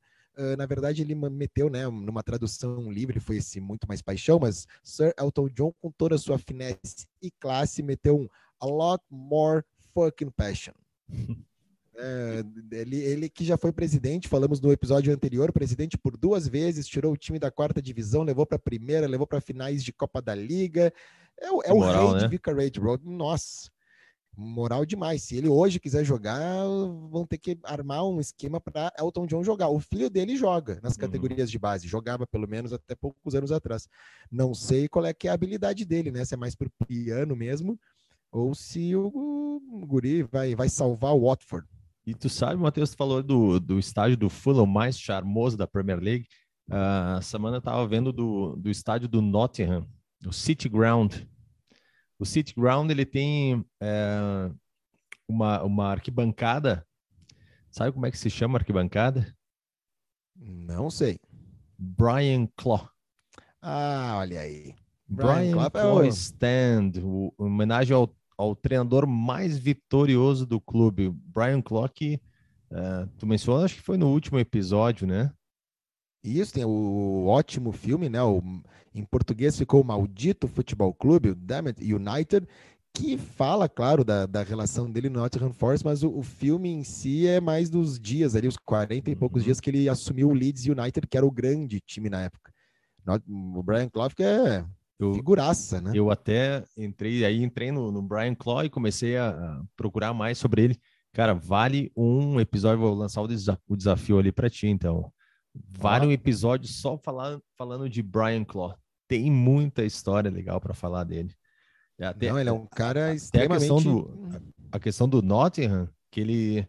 na 0.58 0.66
verdade, 0.66 1.02
ele 1.02 1.16
meteu, 1.16 1.70
né, 1.70 1.88
numa 1.88 2.24
tradução 2.24 2.92
livre, 2.92 3.20
foi 3.20 3.38
esse 3.38 3.60
muito 3.60 3.88
mais 3.88 4.02
paixão, 4.02 4.40
mas 4.40 4.68
Sir 4.84 5.14
Elton 5.20 5.50
John, 5.50 5.74
com 5.82 5.92
toda 5.92 6.16
a 6.16 6.20
sua 6.20 6.38
finesse 6.38 7.08
e 7.22 7.32
classe, 7.32 7.82
meteu 7.82 8.18
um 8.18 8.28
a 8.60 8.66
lot 8.66 9.04
more 9.10 9.64
fucking 9.94 10.32
passion. 10.32 10.74
É, 12.00 12.44
ele, 12.74 12.98
ele 12.98 13.28
que 13.28 13.44
já 13.44 13.58
foi 13.58 13.72
presidente, 13.72 14.28
falamos 14.28 14.62
no 14.62 14.72
episódio 14.72 15.12
anterior, 15.12 15.52
presidente 15.52 15.98
por 15.98 16.16
duas 16.16 16.48
vezes, 16.48 16.88
tirou 16.88 17.12
o 17.12 17.18
time 17.18 17.40
da 17.40 17.50
quarta 17.50 17.82
divisão, 17.82 18.22
levou 18.22 18.46
para 18.46 18.58
a 18.58 18.60
primeira, 18.60 19.08
levou 19.08 19.26
para 19.26 19.42
finais 19.42 19.84
de 19.84 19.92
Copa 19.92 20.22
da 20.22 20.36
Liga. 20.36 20.94
É, 21.40 21.48
é 21.48 21.74
o 21.74 21.80
moral, 21.80 22.10
rei 22.10 22.14
né? 22.14 22.20
de 22.20 22.28
Vicarage 22.28 22.80
Road. 22.80 23.04
Nossa, 23.04 23.72
moral 24.38 24.86
demais. 24.86 25.24
Se 25.24 25.36
ele 25.36 25.50
hoje 25.50 25.80
quiser 25.80 26.06
jogar, 26.06 26.64
vão 27.10 27.26
ter 27.26 27.40
que 27.40 27.58
armar 27.64 28.06
um 28.06 28.20
esquema 28.20 28.62
para 28.62 28.94
Elton 28.98 29.26
John 29.26 29.44
jogar. 29.44 29.70
O 29.70 29.80
filho 29.80 30.10
dele 30.10 30.38
joga 30.38 30.80
nas 30.84 30.94
uhum. 30.94 31.00
categorias 31.00 31.50
uhum. 31.50 31.52
de 31.52 31.60
base, 31.60 31.88
jogava 31.88 32.28
pelo 32.28 32.48
menos 32.48 32.72
até 32.72 32.96
poucos 32.96 33.34
anos 33.34 33.52
atrás. 33.52 33.88
Não 34.32 34.54
sei 34.54 34.88
qual 34.88 35.06
é 35.06 35.14
que 35.14 35.28
é 35.28 35.32
a 35.32 35.34
habilidade 35.34 35.84
dele, 35.84 36.12
né? 36.12 36.24
Se 36.24 36.36
é 36.36 36.38
mais 36.38 36.56
pro 36.56 36.70
piano 36.88 37.36
mesmo, 37.36 37.80
ou 38.32 38.54
se 38.54 38.96
o, 38.96 39.60
Guri 39.88 40.22
vai, 40.24 40.56
vai 40.56 40.70
salvar 40.70 41.16
o 41.16 41.26
Watford. 41.28 41.68
E 42.06 42.14
tu 42.14 42.30
sabe, 42.30 42.62
Matheus, 42.62 42.92
tu 42.92 42.98
falou 42.98 43.24
do, 43.24 43.60
do 43.60 43.80
estádio 43.80 44.16
do 44.16 44.30
Fulham 44.30 44.66
mais 44.66 44.98
charmoso 44.98 45.58
da 45.58 45.68
Premier 45.68 46.00
League. 46.00 46.28
Uh, 46.70 47.22
semana 47.22 47.58
eu 47.58 47.62
tava 47.62 47.86
vendo 47.88 48.14
do, 48.14 48.56
do 48.56 48.70
estádio 48.70 49.08
do 49.08 49.22
Nottingham, 49.22 49.86
o 50.26 50.32
City 50.32 50.70
Ground 50.70 51.16
o 52.20 52.26
City 52.26 52.54
Ground 52.56 52.90
ele 52.90 53.06
tem 53.06 53.66
é, 53.82 54.50
uma, 55.28 55.64
uma 55.64 55.88
arquibancada. 55.92 56.86
Sabe 57.70 57.92
como 57.92 58.06
é 58.06 58.12
que 58.12 58.18
se 58.18 58.30
chama 58.30 58.58
arquibancada? 58.58 59.36
Não 60.36 60.90
sei. 60.90 61.20
Brian 61.78 62.48
Clough. 62.56 62.90
Ah, 63.62 64.16
olha 64.20 64.42
aí. 64.42 64.74
Brian, 65.08 65.56
Brian 65.56 65.70
Clough 65.70 66.04
é 66.04 66.08
o... 66.08 66.10
Stand, 66.10 66.92
o, 67.02 67.34
homenagem 67.38 67.96
ao, 67.96 68.14
ao 68.38 68.56
treinador 68.56 69.08
mais 69.08 69.58
vitorioso 69.58 70.46
do 70.46 70.60
clube, 70.60 71.10
Brian 71.10 71.62
Clough, 71.62 71.90
que 71.90 72.20
uh, 72.72 73.08
tu 73.18 73.26
mencionou, 73.26 73.64
acho 73.64 73.76
que 73.76 73.82
foi 73.82 73.98
no 73.98 74.08
último 74.10 74.40
episódio, 74.40 75.08
né? 75.08 75.32
Isso, 76.28 76.54
tem 76.54 76.66
o 76.66 77.26
ótimo 77.28 77.72
filme, 77.72 78.10
né? 78.10 78.22
O, 78.22 78.42
em 78.94 79.04
português 79.04 79.58
ficou 79.58 79.82
o 79.82 79.86
Maldito 79.86 80.48
Futebol 80.48 80.94
Clube, 80.94 81.30
o 81.30 81.36
Damn 81.36 81.68
It 81.68 81.94
United, 81.94 82.48
que 82.94 83.18
fala, 83.18 83.70
claro, 83.70 84.04
da, 84.04 84.26
da 84.26 84.42
relação 84.42 84.90
dele 84.92 85.10
no 85.10 85.20
Nottingham 85.20 85.54
Forest, 85.54 85.86
mas 85.86 86.04
o, 86.04 86.10
o, 86.10 86.24
filme 86.24 86.70
em 86.70 86.84
si 86.84 87.28
é 87.28 87.40
mais 87.40 87.70
dos 87.70 88.00
dias 88.00 88.36
ali, 88.36 88.48
os 88.48 88.58
40 88.58 89.12
e 89.12 89.16
poucos 89.16 89.42
uhum. 89.42 89.46
dias 89.46 89.60
que 89.60 89.70
ele 89.70 89.88
assumiu 89.88 90.30
o 90.30 90.34
Leeds 90.34 90.66
United, 90.66 91.06
que 91.08 91.16
era 91.16 91.26
o 91.26 91.32
grande 91.32 91.80
time 91.80 92.10
na 92.10 92.24
época. 92.24 92.52
O 93.28 93.64
Brian 93.64 93.88
Clough 93.88 94.12
é 94.20 94.66
eu, 95.00 95.14
figuraça, 95.14 95.80
né? 95.80 95.92
Eu 95.94 96.10
até 96.10 96.64
entrei, 96.76 97.24
aí 97.24 97.44
entrei 97.44 97.72
no, 97.72 97.92
no 97.92 98.02
Brian 98.02 98.34
Clough 98.34 98.64
e 98.64 98.70
comecei 98.70 99.16
a, 99.16 99.62
procurar 99.76 100.14
mais 100.14 100.38
sobre 100.38 100.64
ele. 100.64 100.80
Cara, 101.14 101.34
vale 101.34 101.92
um 101.96 102.40
episódio, 102.40 102.80
vou 102.80 102.94
lançar 102.94 103.22
o, 103.22 103.28
desa 103.28 103.60
o 103.68 103.78
desafio 103.78 104.18
ali 104.20 104.32
para 104.32 104.50
ti, 104.50 104.68
então. 104.68 105.12
Vale 105.70 106.06
um 106.06 106.12
episódio 106.12 106.68
só 106.68 106.98
falar, 106.98 107.40
falando 107.58 107.90
de 107.90 108.02
Brian 108.02 108.44
Clough. 108.44 108.76
Tem 109.08 109.32
muita 109.32 109.84
história 109.84 110.30
legal 110.30 110.60
para 110.60 110.74
falar 110.74 111.04
dele. 111.04 111.34
Até, 112.00 112.30
Não, 112.30 112.40
ele 112.40 112.50
é 112.50 112.54
um 112.54 112.66
cara 112.66 113.14
extremamente... 113.14 113.66
A 113.66 113.76
questão, 113.76 113.94
do, 113.94 114.54
a 114.72 114.80
questão 114.80 115.10
do 115.10 115.22
Nottingham, 115.22 115.90
que 116.12 116.22
ele, 116.22 116.68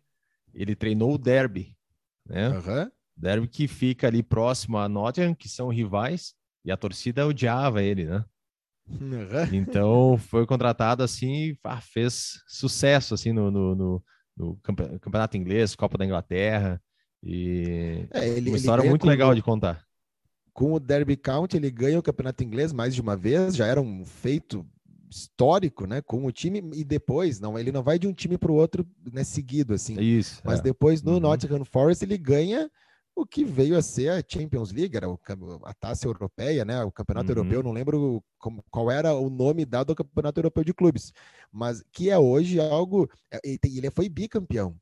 ele 0.55 0.75
treinou 0.75 1.15
o 1.15 1.19
Derby, 1.19 1.77
né? 2.27 2.51
Uhum. 2.51 2.91
Derby 3.17 3.49
que 3.49 3.67
fica 3.67 4.07
ali 4.07 4.23
próximo 4.23 4.79
a 4.79 4.89
Nottingham, 4.89 5.35
que 5.35 5.49
são 5.49 5.69
rivais. 5.69 6.35
E 6.65 6.71
a 6.71 6.77
torcida 6.77 7.27
odiava 7.27 7.83
ele, 7.83 8.05
né? 8.05 8.25
Então 9.53 10.17
foi 10.17 10.47
contratado 10.47 11.03
assim, 11.03 11.55
fez 11.93 12.43
sucesso 12.47 13.15
assim 13.15 13.33
no, 13.33 13.51
no, 13.51 13.75
no, 13.75 14.05
no 14.37 14.57
campeonato 15.01 15.37
inglês, 15.37 15.77
Copa 15.77 15.99
da 15.99 16.07
Inglaterra 16.07 16.81
e 17.23 18.07
é, 18.11 18.29
ele, 18.29 18.51
uma 18.51 18.57
história 18.57 18.89
muito 18.89 19.07
legal 19.07 19.35
de 19.35 19.43
contar. 19.43 19.85
Com 20.53 20.73
o 20.73 20.81
Derby 20.81 21.17
County 21.17 21.57
ele 21.57 21.71
ganha 21.71 21.99
o 21.99 22.03
campeonato 22.03 22.43
inglês 22.43 22.73
mais 22.73 22.95
de 22.95 23.01
uma 23.01 23.17
vez, 23.17 23.55
já 23.57 23.67
era 23.67 23.81
um 23.81 24.05
feito 24.05 24.67
histórico, 25.11 25.87
né, 25.87 26.03
com 26.03 26.27
o 26.27 26.33
time 26.33 26.63
e 26.75 26.85
depois 26.85 27.41
não, 27.41 27.59
ele 27.59 27.73
não 27.73 27.83
vai 27.83 27.99
de 27.99 28.07
um 28.07 28.13
time 28.13 28.37
para 28.37 28.53
o 28.53 28.55
outro, 28.55 28.87
né, 29.11 29.25
seguido 29.25 29.73
assim. 29.75 29.99
Isso. 30.01 30.43
Mas 30.45 30.61
é. 30.61 30.63
depois 30.63 31.03
no 31.03 31.15
uhum. 31.15 31.21
Nottingham 31.21 31.65
Forest 31.65 32.05
ele 32.05 32.19
ganha 32.19 32.71
o 33.19 33.27
que 33.27 33.45
veio 33.45 33.77
a 33.77 33.83
ser 33.83 34.11
a 34.11 34.23
Champions 34.27 34.71
League, 34.71 34.97
era 34.97 35.07
a 35.65 35.75
taça 35.75 36.07
europeia, 36.07 36.65
né? 36.65 36.85
O 36.85 36.93
campeonato 36.93 37.33
uhum. 37.33 37.39
europeu, 37.39 37.63
não 37.65 37.73
lembro 37.73 38.23
como, 38.39 38.63
qual 38.71 38.91
era 38.93 39.13
o 39.13 39.29
nome 39.29 39.65
dado 39.65 39.91
ao 39.91 39.97
campeonato 39.97 40.39
europeu 40.39 40.63
de 40.63 40.73
clubes, 40.73 41.13
mas 41.51 41.83
que 41.91 42.11
é 42.11 42.17
hoje 42.17 42.61
algo. 42.61 43.11
É, 43.33 43.41
ele 43.45 43.91
foi 43.91 44.09
bicampeão. 44.09 44.77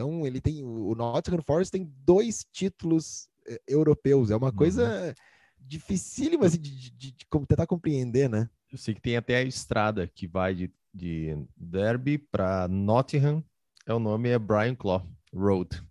Então 0.00 0.26
ele 0.26 0.40
tem 0.40 0.64
o 0.64 0.94
Nottingham 0.94 1.42
Forest 1.42 1.70
tem 1.70 1.92
dois 2.06 2.42
títulos 2.50 3.28
eh, 3.46 3.60
europeus. 3.68 4.30
É 4.30 4.36
uma 4.36 4.50
coisa 4.50 5.08
uhum. 5.08 5.14
dificílima 5.58 6.46
assim, 6.46 6.58
de, 6.58 6.90
de, 6.90 7.12
de, 7.12 7.26
tentar 7.46 7.66
compreender, 7.66 8.26
né? 8.26 8.48
Eu 8.72 8.78
sei 8.78 8.94
que 8.94 9.00
tem 9.02 9.18
até 9.18 9.36
a 9.36 9.42
estrada 9.42 10.06
que 10.06 10.26
vai 10.26 10.54
de, 10.54 10.72
de 10.94 11.36
Derby 11.54 12.16
para 12.16 12.66
Nottingham. 12.66 13.44
É 13.86 13.92
o 13.92 13.98
nome 13.98 14.30
é 14.30 14.38
Brian 14.38 14.74
Clough 14.74 15.04
Road. 15.34 15.82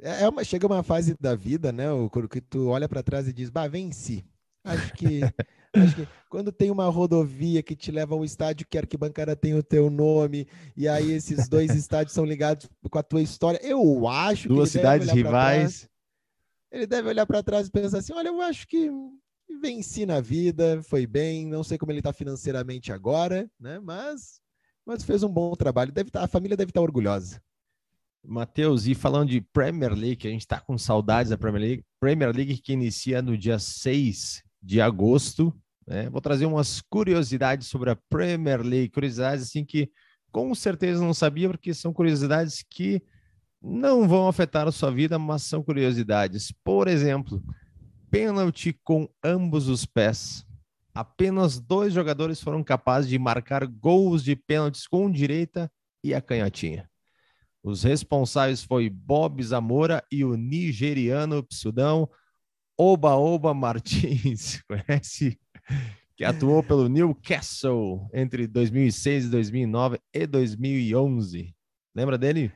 É, 0.00 0.22
é 0.22 0.28
uma, 0.28 0.44
chega 0.44 0.68
uma 0.68 0.84
fase 0.84 1.16
da 1.18 1.34
vida, 1.34 1.72
né? 1.72 1.90
O, 1.90 2.08
que 2.08 2.40
tu 2.40 2.68
olha 2.68 2.88
para 2.88 3.02
trás 3.02 3.26
e 3.26 3.32
diz, 3.32 3.50
bah, 3.50 3.66
venci. 3.66 4.24
Acho 4.62 4.92
que, 4.94 5.20
acho 5.74 5.96
que 5.96 6.08
quando 6.28 6.52
tem 6.52 6.70
uma 6.70 6.88
rodovia 6.88 7.62
que 7.62 7.76
te 7.76 7.90
leva 7.90 8.14
a 8.14 8.18
um 8.18 8.24
estádio 8.24 8.66
que 8.68 8.76
a 8.76 8.80
arquibancada 8.80 9.36
tem 9.36 9.54
o 9.54 9.62
teu 9.62 9.90
nome, 9.90 10.46
e 10.76 10.88
aí 10.88 11.12
esses 11.12 11.48
dois 11.48 11.70
estádios 11.74 12.14
são 12.14 12.24
ligados 12.24 12.68
com 12.90 12.98
a 12.98 13.02
tua 13.02 13.22
história, 13.22 13.60
eu 13.62 14.06
acho 14.08 14.48
Duas 14.48 14.70
cidades 14.70 15.10
rivais. 15.10 15.80
Trás, 15.80 15.90
ele 16.72 16.86
deve 16.86 17.08
olhar 17.08 17.26
para 17.26 17.42
trás 17.42 17.68
e 17.68 17.70
pensar 17.70 17.98
assim: 17.98 18.12
olha, 18.12 18.28
eu 18.28 18.40
acho 18.40 18.66
que 18.66 18.90
venci 19.60 20.04
na 20.04 20.20
vida, 20.20 20.82
foi 20.82 21.06
bem, 21.06 21.46
não 21.46 21.62
sei 21.62 21.78
como 21.78 21.92
ele 21.92 22.00
está 22.00 22.12
financeiramente 22.12 22.92
agora, 22.92 23.48
né? 23.58 23.78
Mas, 23.78 24.40
mas 24.84 25.04
fez 25.04 25.22
um 25.22 25.28
bom 25.28 25.54
trabalho. 25.54 25.92
Deve 25.92 26.10
tá, 26.10 26.24
a 26.24 26.28
família 26.28 26.56
deve 26.56 26.70
estar 26.70 26.80
tá 26.80 26.84
orgulhosa. 26.84 27.40
Matheus, 28.26 28.86
e 28.86 28.94
falando 28.94 29.28
de 29.28 29.40
Premier 29.40 29.92
League, 29.92 30.26
a 30.26 30.30
gente 30.30 30.40
está 30.40 30.58
com 30.58 30.78
saudades 30.78 31.30
da 31.30 31.38
Premier 31.38 31.62
League. 31.62 31.84
Premier 32.00 32.34
League 32.34 32.56
que 32.58 32.72
inicia 32.72 33.20
no 33.20 33.36
dia 33.36 33.58
6 33.58 34.42
de 34.62 34.80
agosto. 34.80 35.54
Né? 35.86 36.08
Vou 36.08 36.20
trazer 36.20 36.46
umas 36.46 36.80
curiosidades 36.80 37.68
sobre 37.68 37.90
a 37.90 37.98
Premier 38.08 38.62
League, 38.62 38.90
curiosidades 38.90 39.44
assim 39.44 39.64
que 39.64 39.90
com 40.32 40.54
certeza 40.54 41.00
não 41.00 41.14
sabia, 41.14 41.48
porque 41.48 41.72
são 41.72 41.92
curiosidades 41.92 42.64
que 42.68 43.02
não 43.62 44.08
vão 44.08 44.28
afetar 44.28 44.66
a 44.66 44.72
sua 44.72 44.90
vida, 44.90 45.18
mas 45.18 45.42
são 45.42 45.62
curiosidades. 45.62 46.52
Por 46.64 46.88
exemplo, 46.88 47.42
pênalti 48.10 48.78
com 48.84 49.08
ambos 49.22 49.68
os 49.68 49.86
pés. 49.86 50.44
Apenas 50.92 51.58
dois 51.58 51.92
jogadores 51.92 52.40
foram 52.40 52.62
capazes 52.62 53.08
de 53.08 53.18
marcar 53.18 53.66
gols 53.66 54.22
de 54.22 54.36
pênaltis 54.36 54.86
com 54.86 55.10
direita 55.10 55.70
e 56.02 56.14
a 56.14 56.20
canhotinha. 56.20 56.88
Os 57.62 57.82
responsáveis 57.82 58.62
foi 58.62 58.90
Bob 58.90 59.42
Zamora 59.42 60.04
e 60.12 60.24
o 60.24 60.36
nigeriano 60.36 61.42
Psudão 61.42 62.08
Oba 62.76 63.14
Oba 63.16 63.54
Martins. 63.54 64.62
Conhece? 64.68 65.38
Que 66.16 66.24
atuou 66.24 66.62
pelo 66.62 66.88
Newcastle 66.88 68.08
entre 68.12 68.46
2006, 68.46 69.30
2009 69.30 69.98
e 70.12 70.26
2011. 70.26 71.54
Lembra 71.94 72.16
dele? 72.16 72.52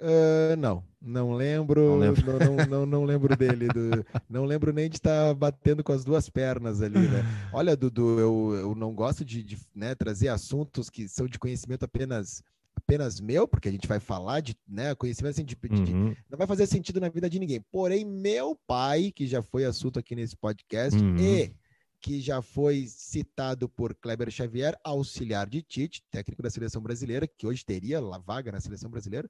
Uh, 0.00 0.56
não, 0.56 0.84
não 1.02 1.32
lembro, 1.32 1.80
não 1.80 1.98
lembro, 1.98 2.22
não, 2.38 2.66
não, 2.66 2.86
não 2.86 3.04
lembro 3.04 3.36
dele, 3.36 3.66
do, 3.66 4.06
não 4.30 4.44
lembro 4.44 4.72
nem 4.72 4.88
de 4.88 4.96
estar 4.96 5.34
batendo 5.34 5.82
com 5.82 5.92
as 5.92 6.04
duas 6.04 6.30
pernas 6.30 6.80
ali, 6.80 7.00
né? 7.00 7.24
Olha, 7.52 7.76
Dudu, 7.76 8.20
eu, 8.20 8.54
eu 8.60 8.74
não 8.76 8.94
gosto 8.94 9.24
de, 9.24 9.42
de 9.42 9.58
né, 9.74 9.96
trazer 9.96 10.28
assuntos 10.28 10.88
que 10.88 11.08
são 11.08 11.26
de 11.26 11.36
conhecimento 11.36 11.84
apenas 11.84 12.44
apenas 12.76 13.20
meu, 13.20 13.46
porque 13.46 13.68
a 13.68 13.72
gente 13.72 13.88
vai 13.88 13.98
falar 13.98 14.40
de 14.40 14.56
né, 14.66 14.94
conhecimento 14.94 15.32
assim, 15.32 15.44
de, 15.44 15.56
uhum. 15.68 15.84
de, 15.84 15.92
não 16.30 16.38
vai 16.38 16.46
fazer 16.46 16.66
sentido 16.66 17.00
na 17.00 17.08
vida 17.08 17.28
de 17.28 17.38
ninguém. 17.38 17.60
Porém, 17.72 18.04
meu 18.04 18.56
pai, 18.66 19.12
que 19.14 19.26
já 19.26 19.42
foi 19.42 19.64
assunto 19.64 19.98
aqui 19.98 20.14
nesse 20.14 20.36
podcast, 20.36 20.98
uhum. 20.98 21.16
e 21.16 21.52
que 22.00 22.20
já 22.20 22.40
foi 22.40 22.86
citado 22.86 23.68
por 23.68 23.94
Kleber 23.94 24.30
Xavier, 24.30 24.78
auxiliar 24.84 25.48
de 25.48 25.62
Tite, 25.62 26.02
técnico 26.10 26.42
da 26.42 26.50
seleção 26.50 26.80
brasileira, 26.80 27.26
que 27.26 27.46
hoje 27.46 27.64
teria 27.64 27.98
a 27.98 28.18
vaga 28.18 28.52
na 28.52 28.60
seleção 28.60 28.90
brasileira, 28.90 29.28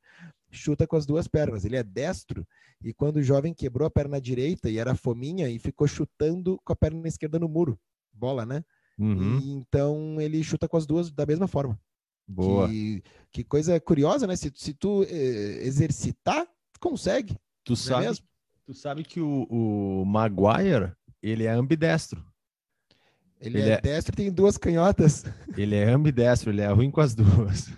chuta 0.50 0.86
com 0.86 0.96
as 0.96 1.06
duas 1.06 1.26
pernas. 1.26 1.64
Ele 1.64 1.76
é 1.76 1.82
destro 1.82 2.46
e 2.82 2.92
quando 2.92 3.16
o 3.16 3.22
jovem 3.22 3.54
quebrou 3.54 3.86
a 3.86 3.90
perna 3.90 4.20
direita 4.20 4.68
e 4.68 4.78
era 4.78 4.94
fominha 4.94 5.48
e 5.48 5.58
ficou 5.58 5.88
chutando 5.88 6.60
com 6.64 6.72
a 6.72 6.76
perna 6.76 7.08
esquerda 7.08 7.38
no 7.38 7.48
muro, 7.48 7.78
bola, 8.12 8.44
né? 8.44 8.62
Uhum. 8.98 9.38
E, 9.38 9.52
então 9.52 10.20
ele 10.20 10.42
chuta 10.42 10.68
com 10.68 10.76
as 10.76 10.86
duas 10.86 11.10
da 11.10 11.24
mesma 11.24 11.46
forma. 11.46 11.78
Boa. 12.26 12.68
Que, 12.68 13.02
que 13.32 13.44
coisa 13.44 13.80
curiosa, 13.80 14.26
né? 14.26 14.36
Se, 14.36 14.52
se 14.54 14.74
tu 14.74 15.02
eh, 15.04 15.60
exercitar, 15.62 16.46
tu 16.72 16.80
consegue. 16.80 17.34
Tu 17.64 17.72
é 17.72 17.76
sabe, 17.76 18.06
é 18.06 18.12
tu 18.66 18.74
sabe 18.74 19.02
que 19.02 19.20
o, 19.20 19.46
o 19.48 20.04
Maguire, 20.04 20.92
ele 21.22 21.44
é 21.44 21.50
ambidestro. 21.50 22.22
Ele, 23.40 23.58
ele 23.58 23.70
é, 23.70 23.74
é 23.74 23.80
destro 23.80 24.14
e 24.14 24.16
tem 24.16 24.30
duas 24.32 24.56
canhotas. 24.56 25.24
Ele 25.56 25.76
é 25.76 25.88
ambidestro, 25.88 26.50
ele 26.50 26.60
é 26.60 26.68
ruim 26.68 26.90
com 26.90 27.00
as 27.00 27.14
duas. 27.14 27.68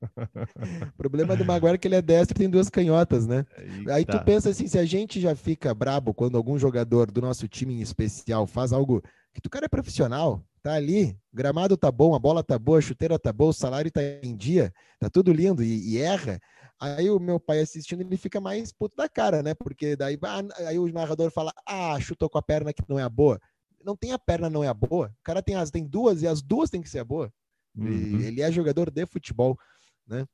o 0.02 0.96
problema 0.96 1.36
do 1.36 1.44
Maguire 1.44 1.74
é 1.74 1.78
que 1.78 1.88
ele 1.88 1.96
é 1.96 2.02
destro 2.02 2.36
e 2.36 2.38
tem 2.38 2.48
duas 2.48 2.68
canhotas, 2.68 3.26
né? 3.26 3.44
Eita. 3.56 3.94
Aí 3.94 4.04
tu 4.04 4.18
pensa 4.24 4.50
assim, 4.50 4.66
se 4.66 4.78
a 4.78 4.84
gente 4.84 5.20
já 5.20 5.34
fica 5.34 5.74
brabo 5.74 6.14
quando 6.14 6.36
algum 6.36 6.58
jogador 6.58 7.10
do 7.10 7.20
nosso 7.20 7.48
time 7.48 7.74
em 7.74 7.80
especial 7.80 8.46
faz 8.46 8.72
algo 8.72 9.02
que 9.34 9.40
tu 9.40 9.50
cara 9.50 9.66
é 9.66 9.68
profissional, 9.68 10.42
tá 10.62 10.74
ali, 10.74 11.16
gramado 11.32 11.76
tá 11.76 11.90
bom, 11.90 12.14
a 12.14 12.18
bola 12.18 12.42
tá 12.42 12.58
boa, 12.58 12.78
a 12.78 12.82
chuteira 12.82 13.18
tá 13.18 13.32
boa, 13.32 13.50
o 13.50 13.54
salário 13.54 13.90
tá 13.90 14.00
em 14.22 14.36
dia, 14.36 14.72
tá 14.98 15.08
tudo 15.10 15.32
lindo 15.32 15.62
e, 15.62 15.94
e 15.94 15.98
erra. 15.98 16.40
Aí 16.80 17.10
o 17.10 17.18
meu 17.18 17.40
pai 17.40 17.60
assistindo, 17.60 18.02
ele 18.02 18.16
fica 18.16 18.40
mais 18.40 18.72
puto 18.72 18.96
da 18.96 19.08
cara, 19.08 19.42
né? 19.42 19.52
Porque 19.52 19.96
daí 19.96 20.16
ah, 20.22 20.42
aí 20.66 20.78
o 20.78 20.86
narrador 20.92 21.30
fala: 21.30 21.52
"Ah, 21.66 21.98
chutou 22.00 22.30
com 22.30 22.38
a 22.38 22.42
perna 22.42 22.72
que 22.72 22.82
não 22.88 22.98
é 22.98 23.02
a 23.02 23.08
boa". 23.08 23.40
Não 23.88 23.96
tem 23.96 24.12
a 24.12 24.18
perna 24.18 24.50
não 24.50 24.62
é 24.62 24.68
a 24.68 24.74
boa. 24.74 25.08
O 25.18 25.22
cara 25.24 25.42
tem 25.42 25.54
as 25.54 25.70
tem 25.70 25.82
duas 25.82 26.20
e 26.20 26.26
as 26.26 26.42
duas 26.42 26.68
tem 26.68 26.82
que 26.82 26.90
ser 26.90 26.98
a 26.98 27.04
boa. 27.04 27.32
Uhum. 27.74 28.20
Ele 28.20 28.42
é 28.42 28.52
jogador 28.52 28.90
de 28.90 29.06
futebol, 29.06 29.58
né? 30.06 30.26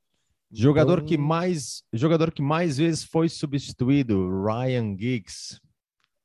Jogador 0.51 0.97
então... 0.97 1.07
que 1.07 1.17
mais 1.17 1.81
jogador 1.93 2.33
que 2.33 2.41
mais 2.41 2.77
vezes 2.77 3.05
foi 3.05 3.29
substituído, 3.29 4.43
Ryan 4.43 4.97
Giggs. 4.99 5.61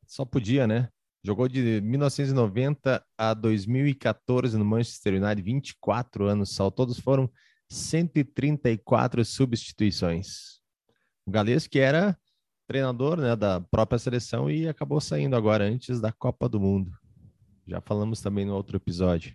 Só 0.08 0.24
podia, 0.24 0.66
né? 0.66 0.88
Jogou 1.22 1.46
de 1.46 1.80
1990 1.82 3.00
a 3.16 3.32
2014 3.32 4.58
no 4.58 4.64
Manchester 4.64 5.22
United, 5.22 5.40
24 5.40 6.26
anos 6.26 6.50
só. 6.50 6.68
Todos 6.68 6.98
foram 6.98 7.30
134 7.68 9.24
substituições. 9.24 10.58
O 11.24 11.30
Galês, 11.30 11.68
que 11.68 11.78
era 11.78 12.18
treinador 12.66 13.18
né, 13.18 13.36
da 13.36 13.60
própria 13.60 14.00
seleção 14.00 14.50
e 14.50 14.66
acabou 14.66 15.00
saindo 15.00 15.36
agora 15.36 15.64
antes 15.64 16.00
da 16.00 16.10
Copa 16.10 16.48
do 16.48 16.58
Mundo. 16.58 16.99
Já 17.70 17.80
falamos 17.80 18.20
também 18.20 18.44
no 18.44 18.54
outro 18.54 18.76
episódio. 18.76 19.34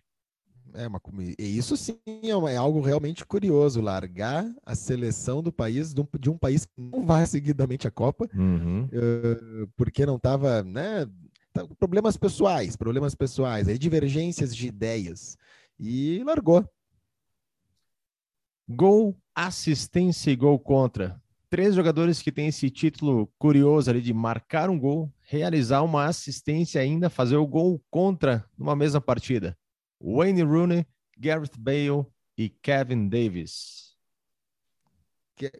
É, 0.73 0.87
uma, 0.87 1.01
isso 1.39 1.77
sim 1.77 1.97
é, 2.05 2.35
uma, 2.35 2.51
é, 2.51 2.57
algo 2.57 2.81
realmente 2.81 3.25
curioso, 3.25 3.79
largar 3.79 4.45
a 4.65 4.75
seleção 4.75 5.41
do 5.41 5.51
país, 5.51 5.93
de 5.93 6.01
um, 6.01 6.07
de 6.19 6.29
um 6.29 6.37
país 6.37 6.65
que 6.65 6.73
não 6.77 7.05
vai 7.05 7.25
seguidamente 7.25 7.87
a 7.87 7.91
Copa, 7.91 8.27
uhum. 8.33 8.83
uh, 8.83 9.67
porque 9.77 10.05
não 10.05 10.17
estava, 10.17 10.63
né, 10.63 11.07
Tá, 11.55 11.65
problemas 11.79 12.17
pessoais, 12.17 12.75
problemas 12.75 13.15
pessoais, 13.15 13.69
aí 13.69 13.77
divergências 13.77 14.53
de 14.53 14.67
ideias. 14.67 15.37
E 15.79 16.21
largou. 16.25 16.69
Gol, 18.67 19.15
assistência 19.33 20.31
e 20.31 20.35
gol 20.35 20.59
contra. 20.59 21.17
Três 21.49 21.73
jogadores 21.73 22.21
que 22.21 22.29
têm 22.29 22.47
esse 22.47 22.69
título 22.69 23.31
curioso 23.39 23.89
ali 23.89 24.01
de 24.01 24.13
marcar 24.13 24.69
um 24.69 24.77
gol, 24.77 25.09
realizar 25.25 25.81
uma 25.81 26.05
assistência 26.05 26.79
ainda 26.79 27.09
fazer 27.09 27.35
o 27.35 27.47
gol 27.47 27.81
contra 27.89 28.45
numa 28.57 28.75
mesma 28.75 29.01
partida. 29.01 29.57
Wayne 30.01 30.43
Rooney, 30.43 30.85
Gareth 31.17 31.57
Bale 31.57 32.05
e 32.37 32.49
Kevin 32.49 33.09
Davis. 33.09 33.95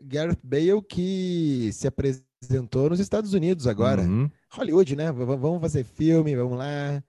Gareth 0.01 0.39
Bale 0.43 0.81
que 0.81 1.71
se 1.73 1.87
apresentou 1.87 2.89
nos 2.89 2.99
Estados 2.99 3.33
Unidos 3.33 3.67
agora. 3.67 4.03
Uhum. 4.03 4.29
Hollywood, 4.51 4.95
né? 4.95 5.11
V 5.11 5.25
vamos 5.25 5.59
fazer 5.59 5.83
filme, 5.83 6.35
vamos 6.35 6.57
lá. 6.57 7.03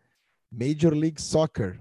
Major 0.50 0.94
League 0.94 1.20
Soccer. 1.20 1.80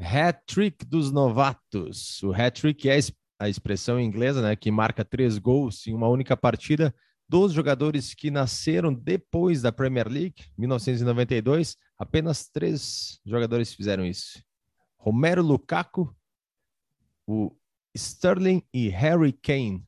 Hat-trick 0.00 0.84
dos 0.86 1.10
novatos. 1.10 2.22
O 2.22 2.32
hat-trick 2.32 2.88
é 2.88 2.98
a 3.38 3.48
expressão 3.48 4.00
inglesa, 4.00 4.40
né, 4.40 4.54
que 4.54 4.70
marca 4.70 5.04
três 5.04 5.36
gols 5.38 5.86
em 5.86 5.94
uma 5.94 6.08
única 6.08 6.36
partida. 6.36 6.94
Dos 7.32 7.54
jogadores 7.54 8.12
que 8.12 8.30
nasceram 8.30 8.92
depois 8.92 9.62
da 9.62 9.72
Premier 9.72 10.06
League, 10.06 10.44
1992, 10.58 11.78
apenas 11.96 12.46
três 12.46 13.18
jogadores 13.24 13.72
fizeram 13.72 14.04
isso. 14.04 14.44
Romero 14.98 15.42
Lukaku, 15.42 16.14
o 17.26 17.50
Sterling 17.96 18.62
e 18.70 18.90
Harry 18.90 19.32
Kane. 19.32 19.82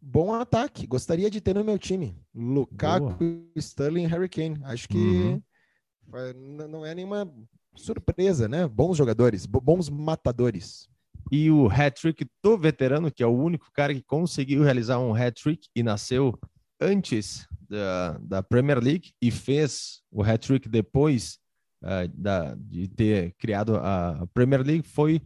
Bom 0.00 0.32
ataque, 0.32 0.86
gostaria 0.86 1.28
de 1.30 1.42
ter 1.42 1.54
no 1.54 1.62
meu 1.62 1.78
time. 1.78 2.18
Lukaku, 2.34 3.18
Boa. 3.18 3.50
Sterling 3.54 4.04
e 4.04 4.06
Harry 4.06 4.30
Kane. 4.30 4.58
Acho 4.64 4.88
que 4.88 4.96
uhum. 4.96 5.42
não 6.70 6.86
é 6.86 6.94
nenhuma 6.94 7.30
surpresa, 7.74 8.48
né? 8.48 8.66
Bons 8.66 8.96
jogadores, 8.96 9.44
bons 9.44 9.90
matadores 9.90 10.88
e 11.30 11.50
o 11.50 11.68
hat-trick 11.68 12.26
do 12.42 12.56
veterano, 12.56 13.10
que 13.10 13.22
é 13.22 13.26
o 13.26 13.36
único 13.36 13.70
cara 13.72 13.92
que 13.94 14.02
conseguiu 14.02 14.62
realizar 14.62 14.98
um 14.98 15.14
hat-trick 15.14 15.68
e 15.74 15.82
nasceu 15.82 16.38
antes 16.80 17.46
da, 17.68 18.18
da 18.18 18.42
Premier 18.42 18.78
League 18.78 19.12
e 19.20 19.30
fez 19.30 20.02
o 20.10 20.22
hat-trick 20.22 20.68
depois 20.68 21.38
uh, 21.82 22.08
da, 22.14 22.54
de 22.54 22.88
ter 22.88 23.34
criado 23.38 23.76
a 23.76 24.26
Premier 24.32 24.62
League, 24.62 24.86
foi 24.86 25.20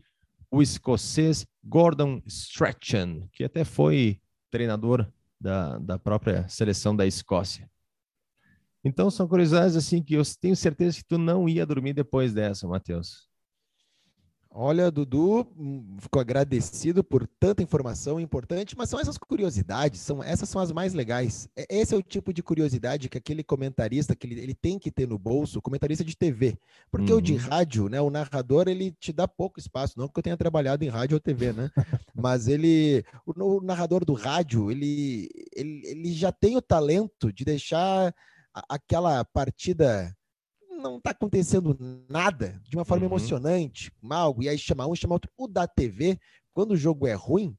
o 0.51 0.63
escocês 0.63 1.47
Gordon 1.63 2.21
Strachan, 2.27 3.29
que 3.33 3.45
até 3.45 3.65
foi 3.65 4.21
treinador 4.51 5.07
da, 5.41 5.79
da 5.79 5.99
própria 5.99 6.49
seleção 6.49 6.95
da 6.95 7.07
Escócia. 7.07 7.71
Então 8.83 9.11
são 9.11 9.29
curiosidades 9.29 9.77
assim 9.77 10.03
que 10.03 10.15
eu 10.15 10.23
tenho 10.41 10.57
certeza 10.57 10.97
que 10.97 11.05
tu 11.05 11.19
não 11.19 11.49
ia 11.49 11.67
dormir 11.67 11.93
depois 11.93 12.33
dessa, 12.33 12.67
Matheus. 12.67 13.30
Olha, 14.53 14.91
Dudu, 14.91 15.47
hum, 15.57 15.97
ficou 16.01 16.21
agradecido 16.21 17.05
por 17.05 17.25
tanta 17.39 17.63
informação 17.63 18.19
importante, 18.19 18.77
mas 18.77 18.91
são 18.91 18.99
essas 18.99 19.17
curiosidades, 19.17 20.01
são 20.01 20.25
essas 20.25 20.49
são 20.49 20.61
as 20.61 20.73
mais 20.73 20.93
legais. 20.93 21.49
Esse 21.69 21.95
é 21.95 21.97
o 21.97 22.03
tipo 22.03 22.33
de 22.33 22.43
curiosidade 22.43 23.09
que 23.09 23.17
aquele 23.17 23.45
comentarista 23.45 24.17
que 24.17 24.27
ele, 24.27 24.41
ele 24.41 24.55
tem 24.55 24.77
que 24.77 24.91
ter 24.91 25.07
no 25.07 25.17
bolso, 25.17 25.63
comentarista 25.63 26.05
de 26.05 26.17
TV, 26.17 26.59
porque 26.91 27.13
uhum. 27.13 27.19
o 27.19 27.23
de 27.23 27.35
uhum. 27.35 27.39
rádio, 27.39 27.89
né, 27.89 28.01
o 28.01 28.11
narrador 28.11 28.67
ele 28.67 28.91
te 28.99 29.13
dá 29.13 29.29
pouco 29.29 29.61
espaço, 29.61 29.97
não 29.97 30.09
que 30.09 30.19
eu 30.19 30.23
tenha 30.23 30.37
trabalhado 30.37 30.85
em 30.85 30.89
rádio 30.89 31.15
ou 31.15 31.21
TV, 31.21 31.53
né? 31.53 31.71
mas 32.13 32.49
ele, 32.49 33.05
o, 33.25 33.59
o 33.59 33.61
narrador 33.63 34.05
do 34.05 34.15
rádio, 34.15 34.69
ele, 34.69 35.29
ele, 35.55 35.81
ele 35.85 36.13
já 36.13 36.33
tem 36.33 36.57
o 36.57 36.63
talento 36.63 37.33
de 37.33 37.45
deixar 37.45 38.13
aquela 38.69 39.25
partida 39.25 40.13
não 40.81 40.97
está 40.97 41.11
acontecendo 41.11 41.77
nada 42.09 42.61
de 42.65 42.77
uma 42.77 42.85
forma 42.85 43.05
uhum. 43.05 43.13
emocionante, 43.13 43.93
algo, 44.11 44.43
e 44.43 44.49
aí 44.49 44.59
chama 44.59 44.87
um, 44.87 44.95
chama 44.95 45.15
outro. 45.15 45.31
O 45.37 45.47
da 45.47 45.67
TV, 45.67 46.19
quando 46.53 46.73
o 46.73 46.77
jogo 46.77 47.07
é 47.07 47.15
ruim, 47.15 47.57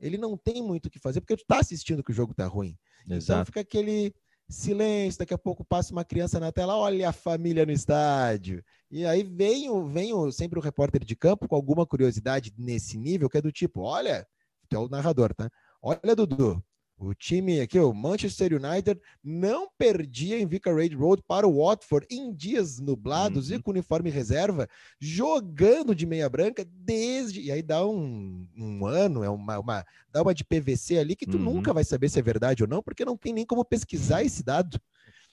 ele 0.00 0.18
não 0.18 0.36
tem 0.36 0.62
muito 0.62 0.86
o 0.86 0.90
que 0.90 0.98
fazer, 0.98 1.20
porque 1.20 1.36
tu 1.36 1.42
está 1.42 1.60
assistindo 1.60 2.02
que 2.02 2.10
o 2.10 2.14
jogo 2.14 2.32
está 2.32 2.46
ruim. 2.46 2.76
Então 3.04 3.16
Exato. 3.16 3.32
Então 3.32 3.44
fica 3.46 3.60
aquele 3.60 4.14
silêncio, 4.48 5.18
daqui 5.18 5.32
a 5.32 5.38
pouco 5.38 5.64
passa 5.64 5.92
uma 5.92 6.04
criança 6.04 6.38
na 6.38 6.52
tela, 6.52 6.76
olha 6.76 7.08
a 7.08 7.12
família 7.12 7.64
no 7.64 7.72
estádio. 7.72 8.62
E 8.90 9.04
aí 9.06 9.22
vem, 9.22 9.70
o, 9.70 9.86
vem 9.86 10.12
o, 10.12 10.30
sempre 10.30 10.58
o 10.58 10.62
repórter 10.62 11.04
de 11.04 11.16
campo 11.16 11.48
com 11.48 11.56
alguma 11.56 11.86
curiosidade 11.86 12.52
nesse 12.58 12.98
nível, 12.98 13.28
que 13.28 13.38
é 13.38 13.42
do 13.42 13.52
tipo, 13.52 13.80
olha, 13.82 14.26
tu 14.68 14.76
é 14.76 14.78
o 14.78 14.88
narrador, 14.88 15.34
tá? 15.34 15.50
Olha, 15.82 16.14
Dudu, 16.14 16.62
o 17.06 17.14
time 17.14 17.60
aqui, 17.60 17.78
o 17.78 17.92
Manchester 17.92 18.52
United, 18.54 19.00
não 19.22 19.68
perdia 19.76 20.38
em 20.38 20.46
Vicarage 20.46 20.94
Road 20.94 21.22
para 21.26 21.46
o 21.46 21.62
Watford 21.62 22.06
em 22.10 22.32
dias 22.32 22.78
nublados 22.80 23.50
uhum. 23.50 23.56
e 23.56 23.62
com 23.62 23.70
uniforme 23.70 24.10
reserva, 24.10 24.68
jogando 24.98 25.94
de 25.94 26.06
meia 26.06 26.28
branca 26.28 26.66
desde. 26.70 27.40
E 27.42 27.52
aí 27.52 27.62
dá 27.62 27.86
um, 27.86 28.46
um 28.56 28.86
ano, 28.86 29.22
é 29.22 29.28
uma, 29.28 29.58
uma, 29.58 29.84
dá 30.12 30.22
uma 30.22 30.34
de 30.34 30.44
PVC 30.44 30.98
ali 30.98 31.16
que 31.16 31.26
tu 31.26 31.36
uhum. 31.36 31.44
nunca 31.44 31.72
vai 31.72 31.84
saber 31.84 32.08
se 32.08 32.18
é 32.18 32.22
verdade 32.22 32.62
ou 32.62 32.68
não, 32.68 32.82
porque 32.82 33.04
não 33.04 33.16
tem 33.16 33.32
nem 33.32 33.46
como 33.46 33.64
pesquisar 33.64 34.22
esse 34.22 34.42
dado, 34.42 34.80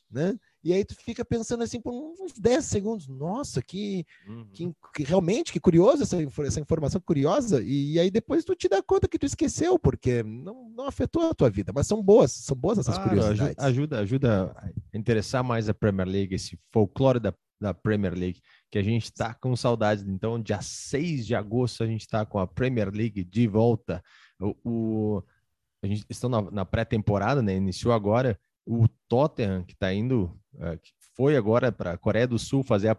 né? 0.09 0.37
E 0.63 0.73
aí 0.73 0.85
tu 0.85 0.95
fica 0.95 1.25
pensando 1.25 1.63
assim 1.63 1.81
por 1.81 1.91
uns 1.91 2.33
10 2.33 2.65
segundos, 2.65 3.07
nossa, 3.07 3.61
que, 3.61 4.05
uhum. 4.27 4.47
que, 4.53 4.71
que, 4.95 5.03
realmente, 5.03 5.51
que 5.51 5.59
curioso 5.59 6.03
essa, 6.03 6.17
essa 6.43 6.59
informação 6.59 7.01
curiosa, 7.01 7.61
e, 7.63 7.93
e, 7.93 7.99
aí 7.99 8.11
depois 8.11 8.45
tu 8.45 8.55
te 8.55 8.69
dá 8.69 8.81
conta 8.81 9.07
que 9.07 9.17
tu 9.17 9.25
esqueceu, 9.25 9.79
porque 9.79 10.21
não, 10.21 10.69
não 10.69 10.85
afetou 10.85 11.29
a 11.29 11.33
tua 11.33 11.49
vida, 11.49 11.71
mas 11.73 11.87
são 11.87 12.01
boas, 12.03 12.31
são 12.31 12.55
boas 12.55 12.77
essas 12.77 12.95
claro, 12.95 13.09
curiosidades. 13.09 13.57
Ajuda, 13.57 13.99
ajuda 13.99 14.55
a 14.93 14.97
interessar 14.97 15.43
mais 15.43 15.67
a 15.67 15.73
Premier 15.73 16.07
League, 16.07 16.35
esse 16.35 16.59
folclore 16.71 17.19
da, 17.19 17.33
da 17.59 17.73
Premier 17.73 18.13
League, 18.13 18.39
que 18.69 18.77
a 18.77 18.83
gente 18.83 19.05
está 19.05 19.33
com 19.33 19.55
saudades. 19.55 20.03
Então, 20.07 20.39
dia 20.39 20.61
6 20.61 21.25
de 21.25 21.33
agosto, 21.33 21.83
a 21.83 21.87
gente 21.87 22.01
está 22.01 22.23
com 22.23 22.37
a 22.37 22.45
Premier 22.45 22.89
League 22.93 23.23
de 23.23 23.47
volta. 23.47 24.03
O, 24.39 24.55
o 24.63 25.23
a 25.83 25.87
gente 25.87 26.05
está 26.07 26.29
na, 26.29 26.41
na 26.51 26.65
pré-temporada, 26.65 27.41
né? 27.41 27.55
Iniciou 27.55 27.91
agora 27.91 28.39
o 28.65 28.87
Tottenham, 29.07 29.63
que 29.63 29.73
está 29.73 29.93
indo, 29.93 30.37
uh, 30.55 30.77
que 30.81 30.91
foi 31.15 31.35
agora 31.35 31.71
para 31.71 31.91
a 31.93 31.97
Coreia 31.97 32.27
do 32.27 32.39
Sul 32.39 32.63
fazer 32.63 32.89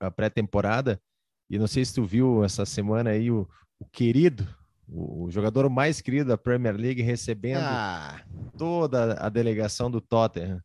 a 0.00 0.10
pré-temporada, 0.10 1.00
e 1.48 1.58
não 1.58 1.66
sei 1.66 1.84
se 1.84 1.94
tu 1.94 2.04
viu 2.04 2.44
essa 2.44 2.64
semana 2.64 3.10
aí 3.10 3.30
o, 3.30 3.48
o 3.78 3.84
querido, 3.84 4.46
o, 4.88 5.24
o, 5.24 5.30
jogador 5.30 5.68
mais 5.68 6.00
querido 6.00 6.28
da 6.28 6.38
Premier 6.38 6.76
League 6.76 7.02
recebendo 7.02 7.62
ah. 7.62 8.20
toda 8.56 9.14
a 9.14 9.28
delegação 9.28 9.90
do 9.90 10.00
Tottenham. 10.00 10.62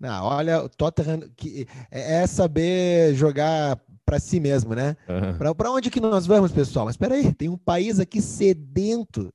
Não, 0.00 0.24
olha, 0.24 0.62
o 0.64 0.68
Tottenham 0.68 1.20
que 1.36 1.66
é, 1.90 2.22
é 2.22 2.26
saber 2.26 3.14
jogar 3.14 3.80
para 4.04 4.18
si 4.18 4.40
mesmo, 4.40 4.74
né? 4.74 4.96
Uhum. 5.08 5.54
Para 5.54 5.70
onde 5.70 5.90
que 5.90 6.00
nós 6.00 6.26
vamos, 6.26 6.50
pessoal? 6.50 6.86
Mas 6.86 6.94
espera 6.94 7.14
aí, 7.14 7.32
tem 7.32 7.48
um 7.48 7.56
país 7.56 8.00
aqui 8.00 8.20
sedento 8.20 9.32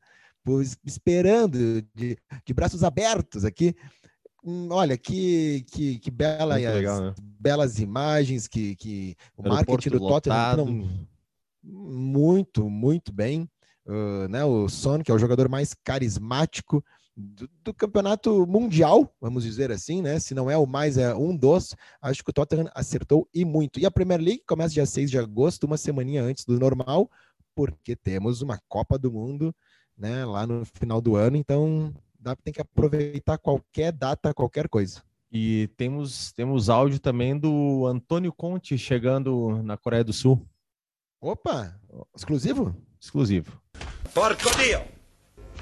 esperando, 0.86 1.81
de, 1.93 2.17
de 2.45 2.53
braços 2.53 2.83
abertos 2.83 3.45
aqui. 3.45 3.75
Hum, 4.43 4.67
olha, 4.71 4.97
que, 4.97 5.65
que, 5.71 5.99
que 5.99 6.12
bela, 6.12 6.55
legal, 6.55 7.01
né? 7.01 7.15
belas 7.19 7.79
imagens, 7.79 8.47
que, 8.47 8.75
que 8.75 9.15
o 9.36 9.47
marketing 9.47 9.89
do 9.89 9.99
Tottenham 9.99 11.07
muito, 11.63 12.69
muito 12.69 13.12
bem. 13.12 13.49
Uh, 13.86 14.27
né, 14.29 14.43
o 14.43 14.67
Son, 14.67 15.01
que 15.01 15.10
é 15.10 15.13
o 15.13 15.19
jogador 15.19 15.47
mais 15.47 15.73
carismático 15.73 16.83
do, 17.15 17.49
do, 17.63 17.73
campeonato 17.73 18.45
mundial, 18.45 19.12
vamos 19.19 19.43
dizer 19.43 19.71
assim, 19.71 20.01
né? 20.01 20.19
Se 20.19 20.36
não 20.36 20.51
é 20.51 20.57
o 20.57 20.67
mais, 20.67 20.97
é 20.97 21.15
um 21.15 21.36
dos. 21.36 21.75
Acho 22.01 22.23
que 22.23 22.29
o 22.29 22.33
Tottenham 22.33 22.69
acertou 22.75 23.27
e 23.33 23.43
muito. 23.43 23.79
E 23.79 23.86
a 23.86 23.91
Premier 23.91 24.19
League 24.19 24.43
começa 24.45 24.73
dia 24.73 24.86
6 24.86 25.10
de 25.10 25.17
agosto, 25.17 25.63
uma 25.63 25.77
semaninha 25.77 26.21
antes 26.21 26.45
do 26.45 26.60
normal, 26.60 27.10
porque 27.55 27.95
temos 27.95 28.41
uma 28.41 28.60
Copa 28.67 28.99
do 28.99 29.12
Mundo 29.12 29.55
né, 29.97 30.25
lá 30.25 30.45
no 30.45 30.63
final 30.65 31.01
do 31.01 31.15
ano, 31.15 31.38
então 31.38 31.93
dá, 32.19 32.36
tem 32.36 32.53
que 32.53 32.62
aproveitar 32.62 33.38
qualquer 33.38 33.91
data, 33.91 34.33
qualquer 34.33 34.69
coisa. 34.69 35.01
E 35.31 35.69
temos, 35.75 36.31
temos 36.31 36.69
áudio 36.69 36.99
também 36.99 37.38
do 37.38 37.86
Antônio 37.86 38.31
Conte 38.31 38.77
chegando 38.77 39.62
na 39.63 39.75
Coreia 39.75 40.03
do 40.03 40.13
Sul. 40.13 40.45
Opa! 41.19 41.75
Exclusivo? 42.15 42.75
Exclusivo. 42.99 43.62
Porco 44.13 44.49
Dio! 44.57 44.81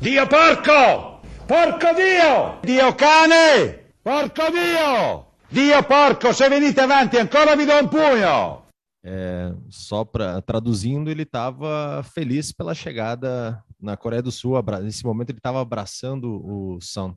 Dio 0.01 0.27
porco! 0.27 1.21
Porco 1.47 1.95
Dio! 1.95 2.61
Dio 2.63 2.93
cane! 2.95 3.79
Porco 4.03 4.51
Dio! 4.51 5.25
Dio 5.49 5.83
porco, 5.83 6.33
se 6.33 6.49
venite 6.49 6.79
avanti 6.79 7.17
ancora 7.17 7.55
vi 7.55 7.65
do 7.65 7.73
um 7.73 7.87
punho! 7.87 8.65
É, 9.03 9.53
só 9.69 10.03
para 10.03 10.41
traduzindo, 10.41 11.09
ele 11.09 11.23
estava 11.23 12.03
feliz 12.03 12.51
pela 12.51 12.73
chegada 12.73 13.63
na 13.85 13.95
Coreia 13.95 14.21
do 14.21 14.31
Sul. 14.31 14.53
Nesse 14.83 15.05
momento, 15.05 15.29
ele 15.29 15.39
estava 15.39 15.61
abraçando 15.61 16.41
o 16.45 16.79
Son. 16.81 17.15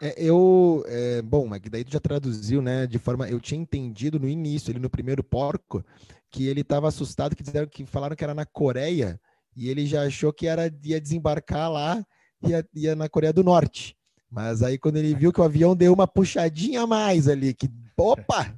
É, 0.00 0.14
eu, 0.16 0.84
é, 0.86 1.22
bom, 1.22 1.46
mas 1.46 1.60
daí 1.70 1.84
tu 1.84 1.92
já 1.92 2.00
traduziu, 2.00 2.60
né? 2.60 2.86
De 2.86 2.98
forma, 2.98 3.28
eu 3.28 3.40
tinha 3.40 3.60
entendido 3.60 4.18
no 4.18 4.28
início, 4.28 4.70
ele 4.70 4.78
no 4.78 4.90
primeiro 4.90 5.22
porco, 5.22 5.84
que 6.30 6.46
ele 6.46 6.62
estava 6.62 6.88
assustado, 6.88 7.36
que 7.36 7.42
disseram 7.42 7.68
que 7.68 7.86
falaram 7.86 8.16
que 8.16 8.24
era 8.24 8.34
na 8.34 8.44
Coreia 8.44 9.20
e 9.56 9.68
ele 9.68 9.86
já 9.86 10.02
achou 10.02 10.32
que 10.32 10.46
era 10.46 10.72
ia 10.82 11.00
desembarcar 11.00 11.70
lá 11.70 12.04
ia, 12.42 12.66
ia 12.74 12.96
na 12.96 13.08
Coreia 13.08 13.32
do 13.32 13.44
Norte. 13.44 13.96
Mas 14.30 14.62
aí 14.62 14.76
quando 14.76 14.96
ele 14.96 15.14
viu 15.14 15.32
que 15.32 15.40
o 15.40 15.44
avião 15.44 15.76
deu 15.76 15.92
uma 15.92 16.08
puxadinha 16.08 16.82
a 16.82 16.86
mais 16.86 17.28
ali, 17.28 17.54
que 17.54 17.70
opa, 17.96 18.52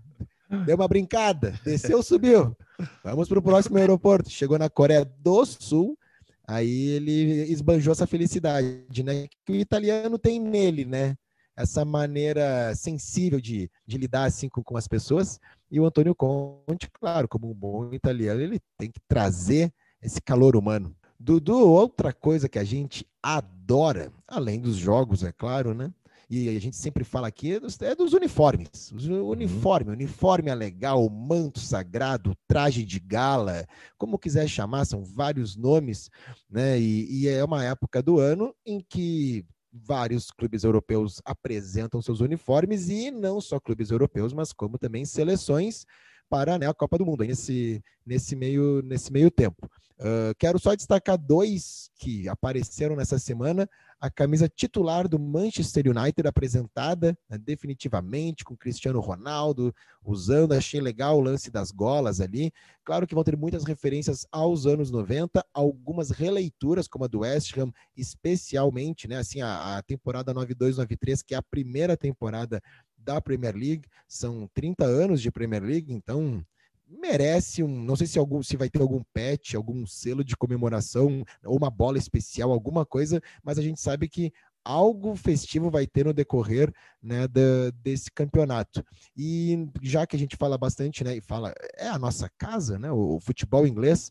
deu 0.65 0.77
uma 0.77 0.89
brincada, 0.89 1.59
desceu, 1.63 2.03
subiu. 2.03 2.57
Vamos 3.05 3.29
para 3.29 3.39
o 3.39 3.43
próximo 3.43 3.77
aeroporto. 3.77 4.31
Chegou 4.31 4.59
na 4.59 4.71
Coreia 4.71 5.05
do 5.05 5.45
Sul, 5.45 5.99
aí 6.47 6.89
ele 6.89 7.51
esbanjou 7.51 7.93
essa 7.93 8.07
felicidade, 8.07 9.03
né? 9.03 9.27
Que 9.45 9.53
o 9.53 9.57
italiano 9.57 10.19
tem 10.19 10.41
nele, 10.41 10.85
né? 10.85 11.17
Essa 11.57 11.85
maneira 11.85 12.75
sensível 12.75 13.41
de, 13.41 13.71
de 13.87 13.97
lidar 13.99 14.25
assim 14.25 14.49
com, 14.49 14.63
com 14.63 14.77
as 14.77 14.87
pessoas. 14.87 15.41
E 15.71 15.81
o 15.81 15.87
Antônio 15.87 16.15
Conte, 16.15 16.89
claro, 16.93 17.27
como 17.27 17.51
um 17.51 17.55
bom 17.55 17.93
italiano, 17.93 18.41
ele 18.41 18.61
tem 18.79 18.91
que 18.91 19.01
trazer 19.09 19.73
esse 20.03 20.21
calor 20.21 20.55
humano. 20.55 20.95
Dudu, 21.19 21.59
outra 21.59 22.13
coisa 22.13 22.49
que 22.49 22.59
a 22.59 22.65
gente 22.65 23.07
adora, 23.23 24.13
além 24.29 24.61
dos 24.61 24.77
jogos, 24.77 25.25
é 25.25 25.33
claro, 25.33 25.75
né? 25.75 25.91
E 26.29 26.49
a 26.49 26.61
gente 26.61 26.77
sempre 26.77 27.05
fala 27.05 27.29
aqui, 27.29 27.61
é 27.81 27.95
dos 27.95 28.13
uniformes. 28.13 28.91
O 28.93 28.97
uhum. 28.97 29.29
uniforme, 29.29 29.93
uniforme 29.93 30.51
é 30.51 30.55
legal, 30.55 31.05
o 31.05 31.11
manto 31.11 31.61
sagrado, 31.61 32.37
traje 32.49 32.85
de 32.85 32.99
gala, 32.99 33.65
como 33.97 34.19
quiser 34.19 34.49
chamar, 34.49 34.85
são 34.85 35.05
vários 35.05 35.57
nomes, 35.57 36.11
né? 36.51 36.81
E, 36.81 37.23
e 37.23 37.29
é 37.29 37.45
uma 37.45 37.65
época 37.65 38.03
do 38.03 38.19
ano 38.19 38.53
em 38.65 38.81
que 38.81 39.45
vários 39.73 40.31
clubes 40.31 40.65
europeus 40.65 41.21
apresentam 41.25 42.03
seus 42.03 42.21
uniformes 42.21 42.89
e 42.89 43.11
não 43.11 43.41
só 43.41 43.61
clubes 43.61 43.91
europeus, 43.91 44.33
mas 44.33 44.53
como 44.53 44.79
também 44.79 45.05
seleções 45.05 45.85
para 46.29 46.59
né, 46.59 46.69
a 46.69 46.75
Copa 46.75 46.99
do 46.99 47.07
Mundo 47.07 47.25
nesse, 47.25 47.83
nesse, 48.05 48.37
meio, 48.37 48.83
nesse 48.83 49.13
meio 49.13 49.31
tempo. 49.31 49.69
Uh, 49.99 50.35
quero 50.39 50.59
só 50.59 50.75
destacar 50.75 51.17
dois 51.17 51.91
que 51.97 52.29
apareceram 52.29 52.95
nessa 52.95 53.19
semana 53.19 53.67
a 53.99 54.11
camisa 54.11 54.47
titular 54.47 55.09
do 55.09 55.19
Manchester 55.19 55.85
United 55.89 56.29
apresentada 56.29 57.17
né, 57.29 57.39
definitivamente 57.39 58.45
com 58.45 58.57
Cristiano 58.57 59.01
Ronaldo 59.01 59.75
usando, 60.05 60.53
achei 60.53 60.81
legal 60.81 61.17
o 61.17 61.23
lance 61.23 61.51
das 61.51 61.71
golas 61.71 62.21
ali. 62.21 62.53
Claro 62.85 63.07
que 63.07 63.15
vão 63.15 63.25
ter 63.25 63.37
muitas 63.37 63.65
referências 63.65 64.27
aos 64.31 64.67
anos 64.67 64.91
90, 64.91 65.45
algumas 65.53 66.11
releituras 66.11 66.87
como 66.87 67.05
a 67.07 67.09
do 67.09 67.21
West 67.21 67.57
Ham, 67.57 67.73
especialmente, 67.97 69.09
né, 69.09 69.17
assim 69.17 69.41
a, 69.41 69.79
a 69.79 69.83
temporada 69.83 70.35
92/93, 70.35 71.23
que 71.27 71.35
é 71.35 71.39
a 71.39 71.43
primeira 71.43 71.97
temporada 71.97 72.63
da 73.07 73.21
Premier 73.21 73.55
League, 73.55 73.89
são 74.09 74.51
30 74.53 74.85
anos 74.85 75.23
de 75.23 75.31
Premier 75.31 75.63
League, 75.63 75.93
então 75.93 76.45
merece 76.89 77.63
um, 77.63 77.69
não 77.69 77.97
sei 77.97 78.07
se 78.07 78.19
algum 78.19 78.43
se 78.43 78.57
vai 78.57 78.69
ter 78.69 78.81
algum 78.81 79.03
patch, 79.13 79.55
algum 79.55 79.87
selo 79.87 80.23
de 80.23 80.37
comemoração 80.37 81.25
ou 81.45 81.57
uma 81.57 81.71
bola 81.71 81.99
especial, 81.99 82.53
alguma 82.53 82.85
coisa, 82.85 83.21
mas 83.43 83.59
a 83.59 83.63
gente 83.63 83.81
sabe 83.81 84.09
que 84.09 84.33
algo 84.65 85.15
festivo 85.15 85.71
vai 85.71 85.87
ter 85.87 86.05
no 86.05 86.13
decorrer 86.13 86.73
né, 87.01 87.29
da, 87.29 87.71
desse 87.83 88.11
campeonato. 88.11 88.85
E 89.17 89.69
já 89.81 90.07
que 90.07 90.17
a 90.17 90.19
gente 90.19 90.37
fala 90.37 90.59
bastante, 90.59 91.05
né, 91.05 91.17
e 91.17 91.21
fala, 91.21 91.55
é 91.77 91.87
a 91.87 91.99
nossa 91.99 92.29
casa, 92.37 92.77
né, 92.79 92.91
o, 92.91 93.17
o 93.17 93.21
futebol 93.21 93.67
inglês, 93.67 94.11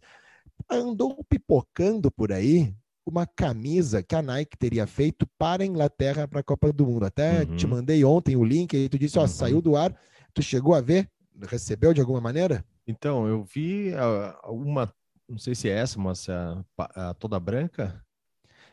andou 0.69 1.21
pipocando 1.25 2.09
por 2.09 2.31
aí 2.31 2.73
uma 3.05 3.27
camisa 3.27 4.01
que 4.01 4.15
a 4.15 4.21
Nike 4.21 4.57
teria 4.57 4.87
feito 4.87 5.27
para 5.37 5.63
a 5.63 5.65
Inglaterra 5.65 6.27
para 6.27 6.39
a 6.39 6.43
Copa 6.43 6.73
do 6.73 6.85
Mundo. 6.85 7.05
Até 7.05 7.43
uhum. 7.43 7.55
te 7.55 7.67
mandei 7.67 8.03
ontem 8.03 8.35
o 8.35 8.43
link 8.43 8.73
e 8.73 8.89
tu 8.89 8.97
disse, 8.97 9.19
ó, 9.19 9.21
uhum. 9.21 9.27
saiu 9.27 9.61
do 9.61 9.75
ar. 9.75 9.95
Tu 10.33 10.41
chegou 10.41 10.73
a 10.73 10.81
ver? 10.81 11.09
recebeu 11.43 11.93
de 11.93 12.01
alguma 12.01 12.21
maneira? 12.21 12.63
Então, 12.87 13.27
eu 13.27 13.43
vi 13.43 13.91
uh, 13.93 14.51
uma, 14.51 14.93
não 15.27 15.37
sei 15.37 15.55
se 15.55 15.69
é 15.69 15.73
essa, 15.73 15.99
mas 15.99 16.29
a, 16.29 16.63
a 16.77 17.13
toda 17.15 17.39
branca 17.39 18.01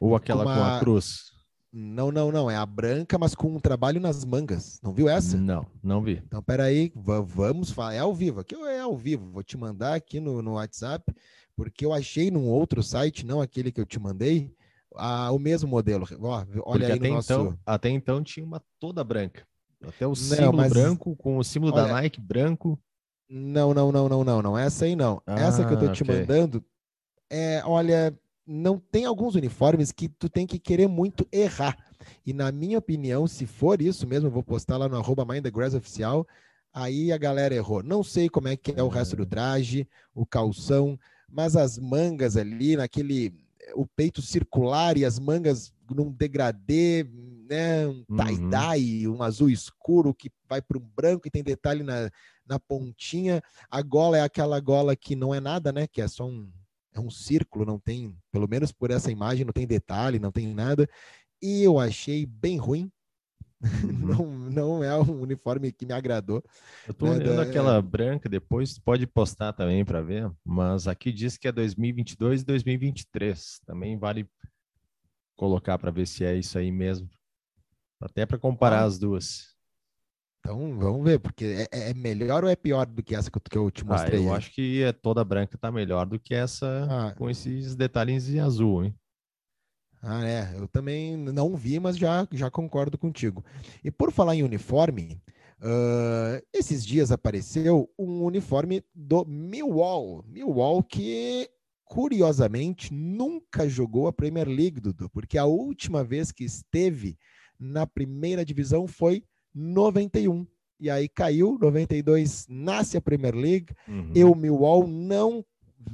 ou 0.01 0.15
aquela 0.15 0.45
uma... 0.45 0.55
com 0.55 0.63
a 0.63 0.81
cruz. 0.81 1.33
Não, 1.75 2.13
não, 2.13 2.31
não. 2.31 2.51
É 2.51 2.57
a 2.57 2.67
branca, 2.67 3.19
mas 3.19 3.35
com 3.35 3.49
um 3.49 3.59
trabalho 3.59 3.99
nas 3.99 4.27
mangas. 4.27 4.79
Não 4.83 4.93
viu 4.93 5.09
essa? 5.09 5.39
Não, 5.39 5.67
não 5.83 6.03
vi. 6.03 6.23
Então, 6.27 6.43
peraí, 6.43 6.93
vamos 6.95 7.71
falar. 7.71 7.95
É 7.95 8.01
ao 8.01 8.15
vivo. 8.15 8.41
Aqui 8.41 8.55
é 8.55 8.81
ao 8.81 8.95
vivo. 8.95 9.31
Vou 9.31 9.43
te 9.43 9.57
mandar 9.57 9.95
aqui 9.95 10.21
no, 10.21 10.43
no 10.43 10.53
WhatsApp, 10.55 11.03
porque 11.57 11.85
eu 11.85 11.93
achei 11.93 12.31
num 12.31 12.49
outro 12.49 12.83
site, 12.83 13.27
não 13.27 13.41
aquele 13.41 13.71
que 13.71 13.81
eu 13.81 13.87
te 13.87 13.99
mandei, 13.99 14.55
a, 14.95 15.31
o 15.33 15.39
mesmo 15.39 15.69
modelo. 15.69 16.07
Ó, 16.21 16.37
olha 16.37 16.47
porque 16.55 16.85
aí 16.85 16.93
até 16.93 17.09
no 17.09 17.15
nosso... 17.15 17.33
Então, 17.33 17.59
até 17.65 17.89
então 17.91 18.23
tinha 18.23 18.45
uma 18.45 18.63
toda 18.79 19.03
branca. 19.03 19.47
Até 19.83 20.07
o 20.07 20.15
símbolo 20.15 20.57
mas... 20.59 20.73
branco, 20.73 21.17
com 21.17 21.39
o 21.39 21.45
símbolo 21.45 21.73
Olha, 21.75 21.87
da 21.87 21.93
Nike 21.95 22.21
branco. 22.21 22.79
Não, 23.29 23.75
não, 23.75 23.91
não, 23.91 24.09
não, 24.09 24.23
não, 24.23 24.43
não. 24.43 24.59
Essa 24.59 24.85
aí 24.85 24.95
não. 24.95 25.21
Ah, 25.27 25.41
Essa 25.41 25.65
que 25.65 25.73
eu 25.73 25.79
tô 25.79 25.91
te 25.91 26.03
okay. 26.03 26.21
mandando 26.21 26.65
é, 27.33 27.63
olha, 27.65 28.15
não 28.47 28.79
tem 28.79 29.07
alguns 29.07 29.35
uniformes 29.35 29.91
que 29.91 30.07
tu 30.07 30.29
tem 30.29 30.47
que 30.47 30.59
querer 30.59 30.87
muito 30.87 31.27
errar. 31.33 31.79
E 32.27 32.33
na 32.35 32.53
minha 32.53 32.79
opinião, 32.79 33.27
se 33.27 33.47
for 33.47 33.81
isso 33.81 34.07
mesmo, 34.07 34.27
eu 34.27 34.31
vou 34.31 34.43
postar 34.43 34.77
lá 34.77 34.87
no 34.87 34.99
arroba 34.99 35.27
oficial, 35.75 36.27
aí 36.71 37.11
a 37.11 37.17
galera 37.17 37.55
errou. 37.55 37.83
Não 37.83 38.05
sei 38.05 38.29
como 38.29 38.49
é 38.49 38.57
que 38.57 38.73
é 38.77 38.83
o 38.83 38.89
resto 38.89 39.17
do 39.17 39.25
traje, 39.25 39.89
o 40.15 40.27
calção, 40.27 40.99
mas 41.33 41.57
as 41.57 41.79
mangas 41.79 42.37
ali, 42.37 42.77
naquele 42.77 43.35
o 43.75 43.87
peito 43.87 44.21
circular 44.21 44.99
e 44.99 45.05
as 45.05 45.19
mangas 45.19 45.73
num 45.91 46.11
degradê, 46.11 47.07
né, 47.49 47.87
um 47.87 48.05
uhum. 48.09 48.17
tie-dye, 48.17 49.09
um 49.09 49.23
azul 49.23 49.49
escuro 49.51 50.15
que 50.15 50.31
vai 50.49 50.61
para 50.61 50.79
um 50.79 50.89
branco 50.97 51.27
e 51.27 51.31
tem 51.31 51.43
detalhe 51.43 51.83
na, 51.83 52.11
na 52.47 52.59
pontinha. 52.59 53.43
A 53.71 53.83
gola 53.83 54.19
é 54.19 54.21
aquela 54.23 54.61
gola 54.61 54.95
que 54.95 55.17
não 55.17 55.35
é 55.35 55.41
nada, 55.41 55.73
né, 55.73 55.87
que 55.87 56.01
é 56.01 56.09
só 56.09 56.27
um, 56.27 56.51
é 56.95 57.01
um 57.01 57.11
círculo, 57.11 57.65
não 57.65 57.79
tem, 57.79 58.17
pelo 58.31 58.49
menos 58.49 58.73
por 58.73 58.91
essa 58.91 59.11
imagem, 59.11 59.45
não 59.45 59.53
tem 59.53 59.67
detalhe, 59.67 60.19
não 60.19 60.33
tem 60.33 60.53
nada. 60.53 60.89
E 61.41 61.63
eu 61.63 61.79
achei 61.79 62.27
bem 62.27 62.57
ruim. 62.59 62.91
Uhum. 63.83 63.93
não, 63.93 64.27
não 64.51 64.85
é 64.85 64.99
um 64.99 65.23
uniforme 65.23 65.71
que 65.71 65.87
me 65.87 65.93
agradou. 65.93 66.43
Eu 66.87 66.95
tô 66.95 67.07
né, 67.07 67.13
olhando 67.13 67.37
da... 67.37 67.43
aquela 67.43 67.81
branca, 67.81 68.29
depois 68.29 68.79
pode 68.79 69.07
postar 69.07 69.53
também 69.53 69.85
para 69.85 70.01
ver, 70.01 70.31
mas 70.45 70.89
aqui 70.89 71.13
diz 71.13 71.37
que 71.37 71.47
é 71.47 71.53
2022 71.53 72.43
e 72.43 72.45
2023. 72.45 73.61
Também 73.65 73.97
vale 73.97 74.29
colocar 75.37 75.79
para 75.79 75.91
ver 75.91 76.07
se 76.07 76.25
é 76.25 76.35
isso 76.37 76.59
aí 76.59 76.73
mesmo. 76.73 77.09
Até 78.01 78.27
para 78.27 78.39
comparar 78.39 78.81
ah. 78.81 78.85
as 78.85 78.99
duas. 78.99 79.53
Então, 80.41 80.77
vamos 80.77 81.05
ver, 81.05 81.21
porque 81.21 81.45
é, 81.45 81.69
é, 81.71 81.91
é, 81.91 81.95
melhor 81.95 82.43
ou 82.43 82.51
é 82.51 82.57
pior 82.57 82.85
do 82.85 83.01
que 83.01 83.15
essa 83.15 83.31
que 83.31 83.57
eu 83.57 83.71
te 83.71 83.87
mostrei? 83.87 84.19
Ah, 84.19 84.23
eu 84.23 84.31
aí? 84.31 84.37
acho 84.37 84.51
que 84.51 84.83
é 84.83 84.93
toda 84.93 85.25
branca 85.25 85.57
tá 85.57 85.71
melhor 85.71 86.05
do 86.05 86.19
que 86.19 86.35
essa 86.35 86.89
ah. 86.91 87.15
com 87.15 87.31
esses 87.31 87.77
detalhes 87.77 88.29
em 88.29 88.41
azul, 88.41 88.85
hein? 88.85 88.95
Ah, 90.03 90.27
é. 90.27 90.57
Eu 90.59 90.67
também 90.67 91.17
não 91.17 91.55
vi, 91.55 91.79
mas 91.79 91.97
já, 91.97 92.27
já 92.33 92.51
concordo 92.51 92.99
contigo. 92.99 93.45
E 93.85 93.91
por 93.91 94.11
falar 94.11 94.35
em 94.35 94.43
uniforme, 94.43 95.21
uh, 95.61 96.45
esses 96.53 96.85
dias 96.85 97.13
apareceu 97.13 97.89
um 97.97 98.25
uniforme 98.25 98.83
do 98.93 99.25
Millwall. 99.25 100.25
Millwall 100.27 100.83
que, 100.83 101.49
curiosamente, 101.85 102.93
nunca 102.93 103.69
jogou 103.69 104.09
a 104.09 104.13
Premier 104.13 104.49
League, 104.49 104.81
Dudu, 104.81 105.09
porque 105.09 105.39
a 105.39 105.45
última 105.45 106.03
vez 106.03 106.33
que 106.33 106.43
esteve 106.43 107.17
na 107.57 107.87
primeira 107.87 108.45
divisão 108.45 108.89
foi 108.89 109.23
91. 109.55 110.45
E 110.81 110.91
aí 110.91 111.09
caiu, 111.09 111.57
92 111.61 112.47
nasce 112.49 112.97
a 112.97 113.01
Premier 113.01 113.37
League, 113.37 113.73
uhum. 113.87 114.11
e 114.17 114.25
o 114.25 114.35
Millwall 114.35 114.89
não 114.89 115.45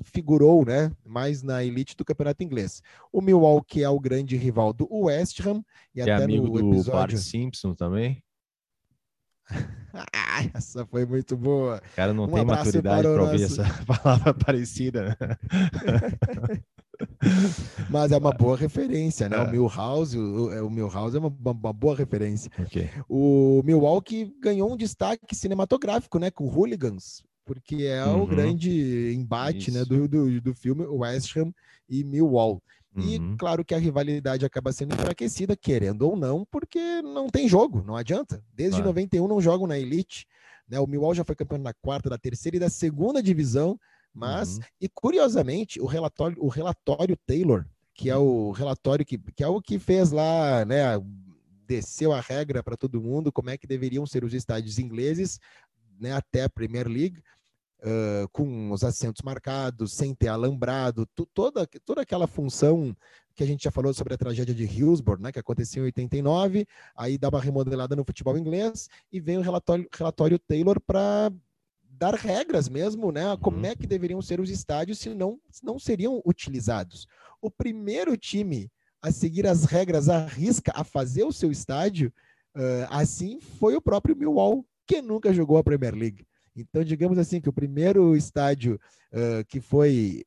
figurou 0.04 0.64
né, 0.64 0.92
mais 1.04 1.42
na 1.42 1.64
elite 1.64 1.96
do 1.96 2.04
campeonato 2.04 2.42
inglês. 2.42 2.82
O 3.12 3.20
Millwall, 3.20 3.62
que 3.62 3.82
é 3.82 3.88
o 3.88 4.00
grande 4.00 4.36
rival 4.36 4.72
do 4.72 4.88
West 4.90 5.40
Ham, 5.40 5.62
e 5.94 6.00
é 6.00 6.02
até 6.04 6.24
amigo 6.24 6.46
no 6.46 6.52
do 6.52 6.58
episódio... 6.58 6.92
Bart 6.92 7.16
Simpson 7.16 7.74
também. 7.74 8.22
essa 10.54 10.86
foi 10.86 11.06
muito 11.06 11.36
boa. 11.36 11.80
O 11.92 11.96
cara 11.96 12.12
não 12.12 12.24
um 12.24 12.32
tem 12.32 12.44
maturidade 12.44 13.02
para 13.02 13.22
ouvir 13.22 13.40
nosso... 13.40 13.62
essa 13.62 13.84
palavra 13.86 14.34
parecida. 14.34 15.16
Né? 15.20 16.62
Mas 17.88 18.12
é 18.12 18.16
uma 18.16 18.32
boa 18.32 18.56
referência, 18.56 19.28
né? 19.28 19.36
É. 19.36 19.42
O 19.42 19.50
Milhouse, 19.50 20.18
o, 20.18 20.52
é, 20.52 20.62
o 20.62 20.70
Milhouse 20.70 21.16
é 21.16 21.20
uma, 21.20 21.28
uma 21.28 21.72
boa 21.72 21.96
referência. 21.96 22.50
Okay. 22.58 22.90
O 23.08 23.62
Milwaukee 23.64 24.34
ganhou 24.40 24.72
um 24.72 24.76
destaque 24.76 25.34
cinematográfico, 25.34 26.18
né? 26.18 26.30
Com 26.30 26.48
Hooligans, 26.48 27.22
porque 27.48 27.84
é 27.84 28.04
uhum. 28.04 28.24
o 28.24 28.26
grande 28.26 29.14
embate 29.16 29.70
né, 29.70 29.82
do, 29.86 30.06
do, 30.06 30.38
do 30.38 30.54
filme 30.54 30.84
West 30.84 31.34
Ham 31.34 31.50
e 31.88 32.04
Millwall. 32.04 32.62
E 32.94 33.16
uhum. 33.16 33.36
claro 33.38 33.64
que 33.64 33.74
a 33.74 33.78
rivalidade 33.78 34.44
acaba 34.44 34.70
sendo 34.70 34.94
enfraquecida, 34.94 35.56
querendo 35.56 36.02
ou 36.02 36.14
não, 36.14 36.44
porque 36.50 37.00
não 37.00 37.30
tem 37.30 37.48
jogo, 37.48 37.82
não 37.82 37.96
adianta. 37.96 38.44
Desde 38.52 38.82
91 38.82 39.26
não 39.26 39.40
jogam 39.40 39.66
na 39.66 39.78
Elite. 39.78 40.26
Né? 40.68 40.78
O 40.78 40.86
Millwall 40.86 41.14
já 41.14 41.24
foi 41.24 41.34
campeão 41.34 41.62
da 41.62 41.72
quarta, 41.72 42.10
da 42.10 42.18
terceira 42.18 42.58
e 42.58 42.60
da 42.60 42.68
segunda 42.68 43.22
divisão, 43.22 43.80
mas, 44.12 44.56
uhum. 44.56 44.62
e 44.80 44.88
curiosamente, 44.88 45.80
o 45.80 45.86
relatório, 45.86 46.36
o 46.38 46.48
relatório 46.48 47.16
Taylor, 47.26 47.64
que 47.94 48.10
é 48.10 48.16
o 48.16 48.50
relatório 48.50 49.06
que, 49.06 49.16
que 49.16 49.42
é 49.42 49.48
o 49.48 49.62
que 49.62 49.78
fez 49.78 50.10
lá, 50.10 50.64
né, 50.66 50.82
desceu 51.66 52.12
a 52.12 52.20
regra 52.20 52.62
para 52.62 52.76
todo 52.76 53.00
mundo, 53.00 53.32
como 53.32 53.50
é 53.50 53.56
que 53.56 53.66
deveriam 53.66 54.04
ser 54.06 54.24
os 54.24 54.34
estádios 54.34 54.78
ingleses, 54.78 55.38
né, 56.00 56.12
até 56.12 56.44
a 56.44 56.48
Premier 56.48 56.88
League, 56.88 57.22
uh, 57.80 58.28
com 58.30 58.70
os 58.70 58.84
assentos 58.84 59.22
marcados, 59.22 59.92
sem 59.92 60.14
ter 60.14 60.28
alambrado, 60.28 61.06
toda, 61.34 61.66
toda 61.84 62.02
aquela 62.02 62.26
função 62.26 62.96
que 63.34 63.42
a 63.42 63.46
gente 63.46 63.64
já 63.64 63.70
falou 63.70 63.94
sobre 63.94 64.14
a 64.14 64.18
tragédia 64.18 64.54
de 64.54 64.64
Hillsborough, 64.64 65.20
né, 65.20 65.30
que 65.30 65.38
aconteceu 65.38 65.84
em 65.84 65.86
89, 65.86 66.66
aí 66.96 67.16
dá 67.16 67.28
uma 67.28 67.40
remodelada 67.40 67.94
no 67.94 68.04
futebol 68.04 68.36
inglês 68.36 68.88
e 69.12 69.20
vem 69.20 69.38
o 69.38 69.42
relatório, 69.42 69.88
relatório 69.92 70.38
Taylor 70.38 70.80
para 70.80 71.30
dar 71.98 72.14
regras 72.14 72.68
mesmo, 72.68 73.10
né? 73.10 73.36
Como 73.40 73.58
uhum. 73.58 73.64
é 73.64 73.74
que 73.74 73.86
deveriam 73.86 74.22
ser 74.22 74.40
os 74.40 74.50
estádios 74.50 74.98
se 74.98 75.12
não, 75.14 75.40
se 75.50 75.64
não 75.64 75.78
seriam 75.78 76.22
utilizados. 76.24 77.06
O 77.40 77.50
primeiro 77.50 78.16
time 78.16 78.70
a 79.02 79.10
seguir 79.10 79.46
as 79.46 79.64
regras 79.64 80.08
à 80.08 80.26
risca, 80.26 80.72
a 80.74 80.84
fazer 80.84 81.24
o 81.24 81.32
seu 81.32 81.50
estádio, 81.50 82.12
uh, 82.56 82.86
assim 82.90 83.40
foi 83.40 83.76
o 83.76 83.82
próprio 83.82 84.16
Millwall, 84.16 84.64
que 84.86 85.02
nunca 85.02 85.32
jogou 85.32 85.58
a 85.58 85.64
Premier 85.64 85.94
League. 85.94 86.27
Então, 86.60 86.84
digamos 86.84 87.18
assim, 87.18 87.40
que 87.40 87.48
o 87.48 87.52
primeiro 87.52 88.16
estádio 88.16 88.80
uh, 89.12 89.44
que 89.46 89.60
foi 89.60 90.24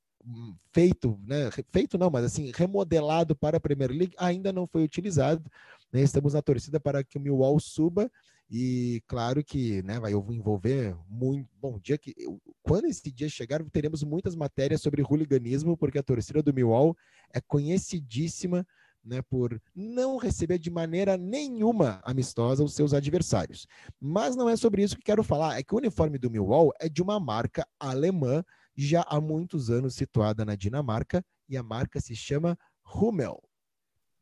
feito, 0.72 1.20
né, 1.26 1.50
feito 1.72 1.98
não, 1.98 2.10
mas 2.10 2.24
assim, 2.26 2.52
remodelado 2.56 3.36
para 3.36 3.58
a 3.58 3.60
Premier 3.60 3.90
League 3.90 4.14
ainda 4.18 4.52
não 4.54 4.68
foi 4.68 4.84
utilizado. 4.84 5.44
Né? 5.92 6.02
Estamos 6.02 6.34
na 6.34 6.42
torcida 6.42 6.80
para 6.80 7.04
que 7.04 7.18
o 7.18 7.22
Millwall 7.22 7.60
suba 7.60 8.10
e 8.50 9.02
claro 9.08 9.44
que 9.44 9.82
né, 9.84 10.00
vai 10.00 10.12
envolver 10.12 10.96
muito. 11.08 11.50
Bom, 11.60 11.80
dia 11.80 11.98
que 11.98 12.14
quando 12.62 12.86
esse 12.86 13.10
dia 13.12 13.30
chegar, 13.30 13.64
teremos 13.72 14.04
muitas 14.04 14.36
matérias 14.36 14.82
sobre 14.82 15.02
hooliganismo, 15.02 15.78
porque 15.78 15.98
a 15.98 16.04
torcida 16.04 16.44
do 16.44 16.54
Millwall 16.54 16.96
é 17.34 17.40
conhecidíssima 17.40 18.68
né, 19.04 19.22
por 19.22 19.60
não 19.76 20.18
receber 20.18 20.58
de 20.58 20.70
maneira 20.70 21.18
nenhuma 21.18 22.02
amistosa 22.04 22.64
os 22.64 22.74
seus 22.74 22.94
adversários. 22.94 23.68
Mas 24.00 24.36
não 24.36 24.50
é 24.50 24.56
sobre 24.56 24.84
isso 24.84 24.96
que 24.96 25.04
quero 25.04 25.24
falar, 25.24 25.58
é 25.58 25.64
que 25.64 25.74
o 25.74 25.78
uniforme 25.78 26.18
do 26.18 26.30
Millwall 26.30 26.72
é 26.80 26.88
de 26.88 27.02
uma 27.02 27.20
marca 27.20 27.68
alemã, 27.80 28.44
já 28.76 29.04
há 29.08 29.20
muitos 29.20 29.70
anos 29.70 29.96
situada 29.96 30.46
na 30.46 30.56
Dinamarca, 30.56 31.24
e 31.50 31.58
a 31.58 31.64
marca 31.64 32.00
se 32.00 32.16
chama 32.16 32.58
Hummel. 32.86 33.42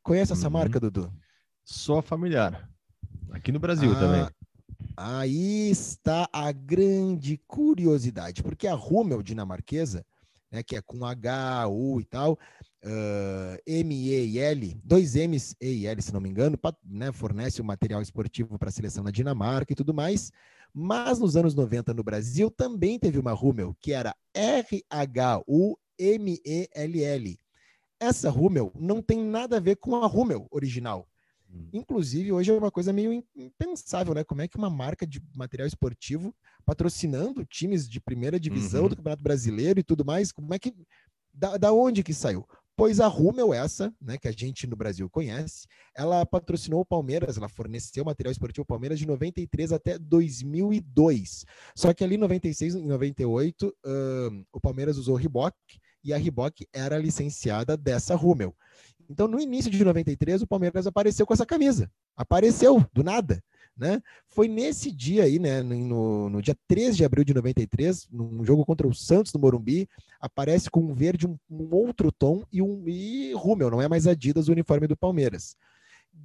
Conhece 0.02 0.34
essa 0.34 0.48
uhum. 0.48 0.54
marca, 0.54 0.80
Dudu? 0.80 1.14
Sou 1.64 2.02
familiar. 2.02 2.68
Aqui 3.32 3.52
no 3.52 3.60
Brasil 3.60 3.92
ah, 3.92 4.00
também. 4.00 4.28
Aí 4.98 5.70
está 5.70 6.28
a 6.34 6.52
grande 6.52 7.40
curiosidade, 7.48 8.42
porque 8.42 8.68
a 8.68 8.76
Hummel 8.76 9.22
dinamarquesa, 9.22 10.06
né, 10.52 10.64
que 10.64 10.76
é 10.76 10.82
com 10.82 11.06
H, 11.06 11.68
U 11.68 12.02
e 12.02 12.06
tal, 12.06 12.40
uh, 12.84 13.58
M, 13.66 13.94
E 13.96 14.26
e 14.26 14.40
L, 14.40 14.80
dois 14.84 15.16
M's, 15.16 15.56
E 15.60 15.86
L, 15.88 16.02
se 16.02 16.14
não 16.14 16.22
me 16.22 16.30
engano, 16.30 16.58
pra, 16.58 16.74
né, 16.84 17.12
fornece 17.12 17.62
o 17.62 17.66
material 17.66 18.02
esportivo 18.02 18.58
para 18.58 18.70
a 18.70 18.72
seleção 18.72 19.04
na 19.04 19.12
Dinamarca 19.12 19.74
e 19.74 19.76
tudo 19.76 19.94
mais. 19.94 20.32
Mas 20.74 21.20
nos 21.20 21.36
anos 21.36 21.56
90 21.56 21.94
no 21.94 22.04
Brasil 22.04 22.50
também 22.52 23.00
teve 23.00 23.18
uma 23.18 23.34
Hummel, 23.34 23.76
que 23.82 23.92
era 23.92 24.16
R-H-U-M-E-L-L. 24.34 25.00
Essa 28.00 28.32
Hummel 28.32 28.72
não 28.76 29.02
tem 29.02 29.24
nada 29.24 29.58
a 29.58 29.60
ver 29.60 29.76
com 29.76 29.96
a 29.96 30.08
Hummel 30.08 30.48
original. 30.52 31.08
Hum. 31.52 31.68
Inclusive, 31.74 32.32
hoje 32.32 32.52
é 32.52 32.54
uma 32.54 32.72
coisa 32.72 32.94
meio 32.94 33.24
impensável, 33.36 34.14
né? 34.14 34.24
Como 34.24 34.42
é 34.42 34.48
que 34.48 34.58
uma 34.58 34.70
marca 34.70 35.06
de 35.06 35.22
material 35.36 35.68
esportivo 35.68 36.34
patrocinando 36.64 37.44
times 37.46 37.90
de 37.90 38.00
primeira 38.00 38.40
divisão 38.40 38.84
uhum. 38.84 38.90
do 38.90 38.96
Campeonato 38.96 39.24
Brasileiro 39.24 39.80
e 39.80 39.84
tudo 39.84 40.06
mais, 40.06 40.32
como 40.32 40.54
é 40.54 40.60
que. 40.60 40.74
Da, 41.34 41.58
da 41.58 41.72
onde 41.72 42.04
que 42.04 42.14
saiu? 42.14 42.46
Pois 42.80 43.02
a 43.02 43.08
Rummel, 43.08 43.54
essa, 43.54 43.94
né, 44.02 44.18
que 44.18 44.26
a 44.26 44.32
gente 44.32 44.66
no 44.66 44.74
Brasil 44.74 45.10
conhece, 45.10 45.68
ela 45.94 46.26
patrocinou 46.26 46.80
o 46.80 46.86
Palmeiras, 46.86 47.36
ela 47.36 47.50
forneceu 47.50 48.06
material 48.06 48.32
esportivo 48.32 48.64
Palmeiras 48.64 48.98
de 48.98 49.06
93 49.06 49.74
até 49.74 50.00
2002. 50.00 51.44
Só 51.76 51.94
que 51.94 52.06
ali 52.06 52.16
em 52.16 52.20
96 52.20 52.76
e 52.76 52.82
98, 52.82 53.68
uh, 53.68 54.46
o 54.54 54.62
Palmeiras 54.62 54.98
usou 54.98 55.16
o 55.16 55.18
Reebok 55.18 55.58
e 56.02 56.14
a 56.14 56.18
Reebok 56.18 56.66
era 56.72 56.98
licenciada 56.98 57.76
dessa 57.76 58.16
Rummel. 58.16 58.56
Então, 59.10 59.28
no 59.28 59.42
início 59.42 59.70
de 59.70 59.84
93, 59.84 60.44
o 60.44 60.48
Palmeiras 60.48 60.88
apareceu 60.88 61.26
com 61.26 61.34
essa 61.34 61.46
camisa. 61.46 61.92
Apareceu, 62.16 62.86
do 62.94 63.04
nada. 63.04 63.44
Né? 63.80 64.02
Foi 64.28 64.48
nesse 64.48 64.92
dia 64.92 65.24
aí, 65.24 65.40
né, 65.40 65.64
no, 65.64 66.30
no 66.30 66.42
dia 66.42 66.56
13 66.68 66.98
de 66.98 67.06
abril 67.06 67.24
de 67.24 67.34
93, 67.34 68.10
num 68.12 68.44
jogo 68.44 68.66
contra 68.66 68.86
o 68.86 68.94
Santos 68.94 69.32
no 69.32 69.40
Morumbi, 69.40 69.88
aparece 70.20 70.70
com 70.70 70.82
um 70.82 70.94
verde, 70.94 71.26
um, 71.26 71.38
um 71.50 71.74
outro 71.74 72.12
tom 72.12 72.44
e 72.52 72.62
um 72.62 72.84
e 72.88 73.32
Rummel, 73.34 73.72
não 73.72 73.82
é 73.82 73.88
mais 73.88 74.06
Adidas 74.06 74.50
o 74.50 74.52
uniforme 74.52 74.86
do 74.86 74.98
Palmeiras 74.98 75.56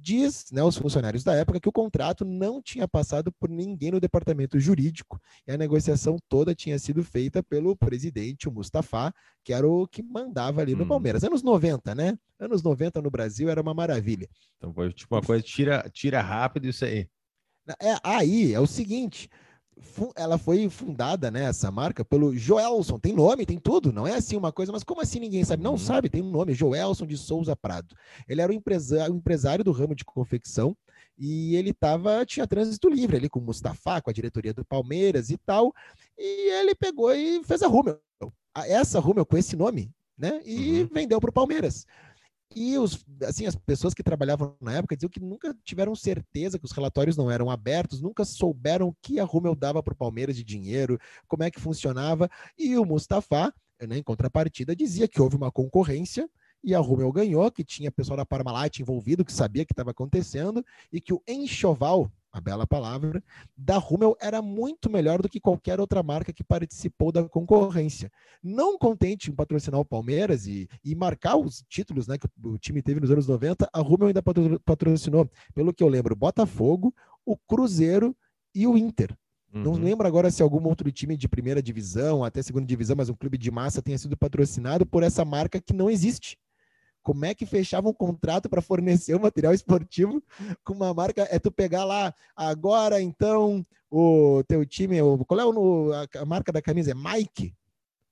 diz 0.01 0.45
né, 0.51 0.63
os 0.63 0.77
funcionários 0.77 1.23
da 1.23 1.33
época 1.35 1.59
que 1.59 1.69
o 1.69 1.71
contrato 1.71 2.25
não 2.25 2.61
tinha 2.61 2.87
passado 2.87 3.31
por 3.31 3.49
ninguém 3.49 3.91
no 3.91 3.99
departamento 3.99 4.59
jurídico 4.59 5.19
e 5.47 5.51
a 5.51 5.57
negociação 5.57 6.17
toda 6.27 6.55
tinha 6.55 6.77
sido 6.77 7.03
feita 7.03 7.41
pelo 7.41 7.75
presidente, 7.75 8.47
o 8.47 8.51
Mustafa, 8.51 9.13
que 9.43 9.53
era 9.53 9.67
o 9.67 9.87
que 9.87 10.03
mandava 10.03 10.61
ali 10.61 10.75
no 10.75 10.83
hum. 10.83 10.87
Palmeiras. 10.87 11.23
Anos 11.23 11.43
90, 11.43 11.95
né? 11.95 12.17
Anos 12.39 12.61
90 12.61 13.01
no 13.01 13.09
Brasil 13.09 13.49
era 13.49 13.61
uma 13.61 13.73
maravilha. 13.73 14.27
Então 14.57 14.73
foi 14.73 14.91
tipo 14.93 15.15
uma 15.15 15.21
coisa, 15.21 15.43
tira, 15.43 15.89
tira 15.91 16.21
rápido 16.21 16.67
isso 16.67 16.83
aí. 16.85 17.07
É, 17.81 17.97
aí 18.03 18.53
é 18.53 18.59
o 18.59 18.67
seguinte: 18.67 19.29
ela 20.15 20.37
foi 20.37 20.69
fundada, 20.69 21.29
né, 21.29 21.45
essa 21.45 21.69
marca, 21.71 22.05
pelo 22.05 22.35
Joelson. 22.35 22.99
Tem 22.99 23.13
nome, 23.13 23.45
tem 23.45 23.59
tudo. 23.59 23.91
Não 23.91 24.07
é 24.07 24.15
assim 24.15 24.37
uma 24.37 24.51
coisa, 24.51 24.71
mas 24.71 24.83
como 24.83 25.01
assim 25.01 25.19
ninguém 25.19 25.43
sabe? 25.43 25.63
Não 25.63 25.71
uhum. 25.71 25.77
sabe, 25.77 26.09
tem 26.09 26.21
um 26.21 26.29
nome, 26.29 26.53
Joelson 26.53 27.05
de 27.05 27.17
Souza 27.17 27.55
Prado. 27.55 27.95
Ele 28.27 28.41
era 28.41 28.51
um 28.51 28.55
empresário, 28.55 29.13
um 29.13 29.17
empresário 29.17 29.63
do 29.63 29.71
ramo 29.71 29.95
de 29.95 30.05
confecção 30.05 30.75
e 31.17 31.55
ele 31.55 31.73
tava, 31.73 32.25
tinha 32.25 32.47
trânsito 32.47 32.89
livre 32.89 33.17
ali 33.17 33.29
com 33.29 33.39
o 33.39 33.43
Mustafa, 33.43 34.01
com 34.01 34.09
a 34.09 34.13
diretoria 34.13 34.53
do 34.53 34.65
Palmeiras 34.65 35.29
e 35.29 35.37
tal. 35.37 35.73
E 36.17 36.51
ele 36.59 36.75
pegou 36.75 37.13
e 37.13 37.43
fez 37.43 37.61
a 37.61 37.67
Rummel. 37.67 37.99
Essa 38.55 38.99
Rummel 38.99 39.25
com 39.25 39.37
esse 39.37 39.55
nome, 39.55 39.91
né? 40.17 40.41
E 40.45 40.81
uhum. 40.81 40.89
vendeu 40.91 41.19
para 41.19 41.29
o 41.29 41.33
Palmeiras. 41.33 41.85
E 42.55 42.77
os, 42.77 43.05
assim, 43.23 43.45
as 43.45 43.55
pessoas 43.55 43.93
que 43.93 44.01
trabalhavam 44.01 44.55
na 44.61 44.77
época 44.77 44.95
diziam 44.95 45.09
que 45.09 45.19
nunca 45.19 45.53
tiveram 45.65 45.93
certeza 45.93 46.57
que 46.57 46.63
os 46.63 46.71
relatórios 46.71 47.17
não 47.17 47.29
eram 47.29 47.51
abertos, 47.51 48.01
nunca 48.01 48.23
souberam 48.23 48.87
o 48.87 48.95
que 49.01 49.19
a 49.19 49.25
Rummel 49.25 49.55
dava 49.55 49.83
para 49.83 49.93
o 49.93 49.97
Palmeiras 49.97 50.37
de 50.37 50.43
dinheiro, 50.43 50.97
como 51.27 51.43
é 51.43 51.51
que 51.51 51.59
funcionava. 51.59 52.29
E 52.57 52.77
o 52.77 52.85
Mustafa, 52.85 53.53
né, 53.85 53.97
em 53.97 54.03
contrapartida, 54.03 54.73
dizia 54.73 55.05
que 55.05 55.21
houve 55.21 55.35
uma 55.35 55.51
concorrência 55.51 56.29
e 56.63 56.73
a 56.73 56.79
Rummel 56.79 57.11
ganhou, 57.11 57.51
que 57.51 57.63
tinha 57.63 57.91
pessoal 57.91 58.17
da 58.17 58.25
Parmalat 58.25 58.79
envolvido, 58.79 59.23
que 59.23 59.33
sabia 59.33 59.63
que 59.65 59.73
estava 59.73 59.91
acontecendo, 59.91 60.65
e 60.91 60.99
que 60.99 61.13
o 61.13 61.21
enxoval, 61.27 62.11
a 62.35 62.41
bela 62.41 62.67
palavra, 62.67 63.23
da 63.55 63.77
Rummel 63.77 64.17
era 64.19 64.41
muito 64.41 64.89
melhor 64.89 65.21
do 65.21 65.29
que 65.29 65.39
qualquer 65.39 65.79
outra 65.79 66.03
marca 66.03 66.33
que 66.33 66.43
participou 66.43 67.09
da 67.09 67.23
concorrência. 67.29 68.11
Não 68.43 68.77
contente 68.77 69.31
em 69.31 69.33
patrocinar 69.33 69.79
o 69.79 69.85
Palmeiras 69.85 70.45
e, 70.45 70.67
e 70.83 70.93
marcar 70.93 71.37
os 71.37 71.63
títulos 71.69 72.07
né, 72.07 72.17
que 72.17 72.27
o 72.43 72.57
time 72.57 72.81
teve 72.81 72.99
nos 72.99 73.09
anos 73.09 73.25
90, 73.25 73.69
a 73.71 73.79
Rummel 73.79 74.07
ainda 74.07 74.21
patrocinou, 74.65 75.31
pelo 75.53 75.73
que 75.73 75.81
eu 75.81 75.87
lembro, 75.87 76.13
Botafogo, 76.13 76.93
o 77.25 77.37
Cruzeiro 77.37 78.13
e 78.53 78.67
o 78.67 78.77
Inter. 78.77 79.15
Uhum. 79.53 79.63
Não 79.63 79.71
lembro 79.71 80.05
agora 80.05 80.29
se 80.29 80.43
algum 80.43 80.61
outro 80.67 80.91
time 80.91 81.15
de 81.15 81.29
primeira 81.29 81.63
divisão, 81.63 82.21
até 82.21 82.41
segunda 82.41 82.65
divisão, 82.65 82.97
mas 82.97 83.07
um 83.07 83.15
clube 83.15 83.37
de 83.37 83.49
massa 83.49 83.81
tenha 83.81 83.97
sido 83.97 84.17
patrocinado 84.17 84.85
por 84.85 85.03
essa 85.03 85.23
marca 85.23 85.61
que 85.61 85.71
não 85.71 85.89
existe. 85.89 86.37
Como 87.05 87.23
é 87.23 87.35
que 87.35 87.45
fechava 87.45 87.87
um 87.87 87.93
contrato 87.93 88.49
para 88.49 88.63
fornecer 88.63 89.13
o 89.13 89.21
material 89.21 89.53
esportivo 89.53 90.23
com 90.63 90.73
uma 90.73 90.91
marca? 90.91 91.27
É 91.29 91.37
tu 91.37 91.51
pegar 91.51 91.85
lá, 91.85 92.11
agora 92.35 92.99
então, 92.99 93.63
o 93.91 94.43
teu 94.47 94.65
time, 94.65 94.99
o, 95.03 95.23
qual 95.23 95.39
é 95.39 95.45
o, 95.45 95.91
a, 95.93 96.25
marca 96.25 96.51
da 96.51 96.63
camisa? 96.63 96.89
É 96.89 96.95
Mike? 96.95 97.53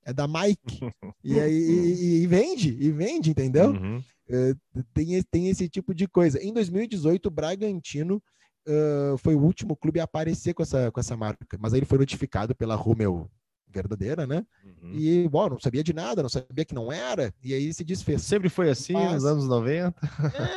É 0.04 0.12
da 0.12 0.28
Mike. 0.28 0.80
e, 1.24 1.40
aí, 1.40 1.52
e, 1.52 2.22
e, 2.22 2.26
vende, 2.28 2.76
e 2.80 2.92
vende, 2.92 3.30
entendeu? 3.30 3.70
Uhum. 3.70 4.00
É, 4.28 4.54
tem, 4.94 5.20
tem 5.24 5.48
esse 5.48 5.68
tipo 5.68 5.92
de 5.92 6.06
coisa. 6.06 6.40
Em 6.40 6.52
2018, 6.52 7.26
o 7.26 7.30
Bragantino 7.32 8.22
uh, 8.68 9.18
foi 9.18 9.34
o 9.34 9.42
último 9.42 9.74
clube 9.74 9.98
a 9.98 10.04
aparecer 10.04 10.54
com 10.54 10.62
essa, 10.62 10.92
com 10.92 11.00
essa 11.00 11.16
marca, 11.16 11.58
mas 11.58 11.74
aí 11.74 11.80
ele 11.80 11.86
foi 11.86 11.98
notificado 11.98 12.54
pela 12.54 12.76
Rumel 12.76 13.28
verdadeira, 13.74 14.26
né? 14.26 14.46
Uhum. 14.64 14.92
E, 14.94 15.28
bom, 15.28 15.50
não 15.50 15.60
sabia 15.60 15.82
de 15.82 15.92
nada, 15.92 16.22
não 16.22 16.28
sabia 16.28 16.64
que 16.64 16.74
não 16.74 16.92
era, 16.92 17.34
e 17.42 17.52
aí 17.52 17.74
se 17.74 17.84
desfez. 17.84 18.22
Sempre 18.22 18.48
foi 18.48 18.70
assim 18.70 18.92
Mas, 18.92 19.14
nos 19.14 19.24
anos 19.24 19.48
90? 19.48 19.94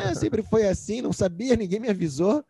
É, 0.01 0.13
sempre 0.15 0.43
foi 0.43 0.67
assim, 0.67 1.01
não 1.01 1.11
sabia, 1.11 1.55
ninguém 1.55 1.79
me 1.79 1.89
avisou. 1.89 2.43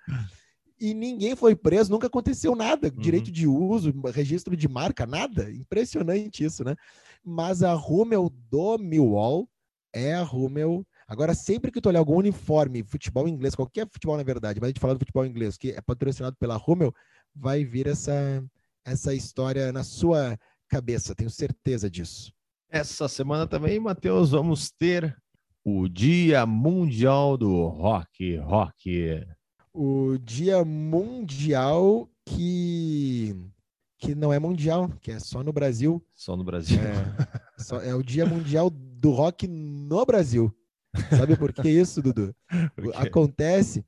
E 0.79 0.93
ninguém 0.93 1.35
foi 1.35 1.55
preso, 1.55 1.91
nunca 1.91 2.05
aconteceu 2.05 2.55
nada. 2.55 2.89
Uhum. 2.89 3.01
Direito 3.01 3.31
de 3.31 3.47
uso, 3.47 3.91
registro 4.13 4.55
de 4.55 4.67
marca, 4.67 5.07
nada. 5.07 5.51
Impressionante 5.51 6.43
isso, 6.43 6.63
né? 6.63 6.75
Mas 7.23 7.63
a 7.63 7.73
Rummel 7.73 8.31
do 8.49 8.77
Millwall 8.77 9.49
é 9.91 10.13
a 10.13 10.21
Rummel. 10.21 10.85
Agora, 11.07 11.33
sempre 11.33 11.71
que 11.71 11.81
tu 11.81 11.89
olhar 11.89 11.99
algum 11.99 12.17
uniforme, 12.17 12.83
futebol 12.83 13.27
inglês, 13.27 13.55
qualquer 13.55 13.87
futebol 13.89 14.17
na 14.17 14.23
verdade, 14.23 14.59
mas 14.59 14.67
a 14.67 14.69
gente 14.69 14.79
fala 14.79 14.93
do 14.93 14.99
futebol 14.99 15.25
inglês, 15.25 15.57
que 15.57 15.71
é 15.71 15.81
patrocinado 15.81 16.35
pela 16.37 16.57
Rummel, 16.57 16.93
vai 17.33 17.63
vir 17.63 17.87
essa, 17.87 18.43
essa 18.85 19.13
história 19.13 19.71
na 19.71 19.83
sua 19.83 20.37
cabeça, 20.67 21.15
tenho 21.15 21.29
certeza 21.29 21.89
disso. 21.89 22.31
Essa 22.69 23.07
semana 23.07 23.47
também, 23.47 23.79
Matheus, 23.79 24.31
vamos 24.31 24.69
ter 24.71 25.15
o 25.63 25.87
Dia 25.87 26.45
Mundial 26.45 27.37
do 27.37 27.67
Rock. 27.67 28.37
Rock. 28.37 29.25
O 29.73 30.17
Dia 30.17 30.63
Mundial 30.65 32.09
que 32.25 33.35
que 33.99 34.13
não 34.13 34.31
é 34.31 34.37
mundial, 34.37 34.89
que 35.01 35.11
é 35.11 35.19
só 35.19 35.43
no 35.43 35.51
Brasil. 35.51 36.05
Só 36.13 36.37
no 36.37 36.43
Brasil. 36.43 36.77
É, 36.79 37.61
só, 37.61 37.81
é 37.81 37.95
o 37.95 38.03
Dia 38.03 38.25
Mundial 38.25 38.69
do 38.69 39.11
Rock 39.11 39.47
no 39.47 40.05
Brasil. 40.05 40.55
Sabe 41.09 41.35
por 41.35 41.51
que 41.51 41.67
isso, 41.69 42.01
Dudu? 42.01 42.35
Acontece 42.95 43.83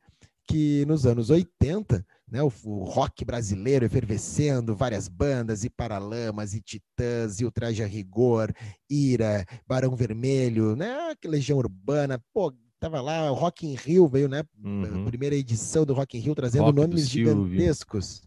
que 0.47 0.83
nos 0.87 1.05
anos 1.05 1.29
80 1.29 2.03
né, 2.31 2.41
o, 2.41 2.51
o, 2.65 2.83
rock 2.83 3.25
brasileiro 3.25 3.85
efervescendo, 3.85 4.75
várias 4.75 5.07
bandas, 5.07 5.63
e 5.63 5.69
Paralamas, 5.69 6.53
e 6.53 6.61
Titãs, 6.61 7.39
e 7.39 7.45
o 7.45 7.51
Traje 7.51 7.83
a 7.83 7.87
Rigor, 7.87 8.53
Ira, 8.89 9.45
Barão 9.67 9.95
Vermelho, 9.95 10.75
né, 10.75 11.13
Legião 11.25 11.57
Urbana, 11.57 12.21
pô, 12.33 12.53
tava 12.79 13.01
lá, 13.01 13.31
o 13.31 13.35
Rock 13.35 13.67
in 13.67 13.75
Rio 13.75 14.07
veio, 14.07 14.27
né, 14.27 14.43
uhum. 14.63 15.05
primeira 15.05 15.35
edição 15.35 15.85
do 15.85 15.93
Rock 15.93 16.17
in 16.17 16.21
Rio, 16.21 16.35
trazendo 16.35 16.65
rock 16.65 16.75
nomes 16.77 17.09
gigantescos, 17.09 18.21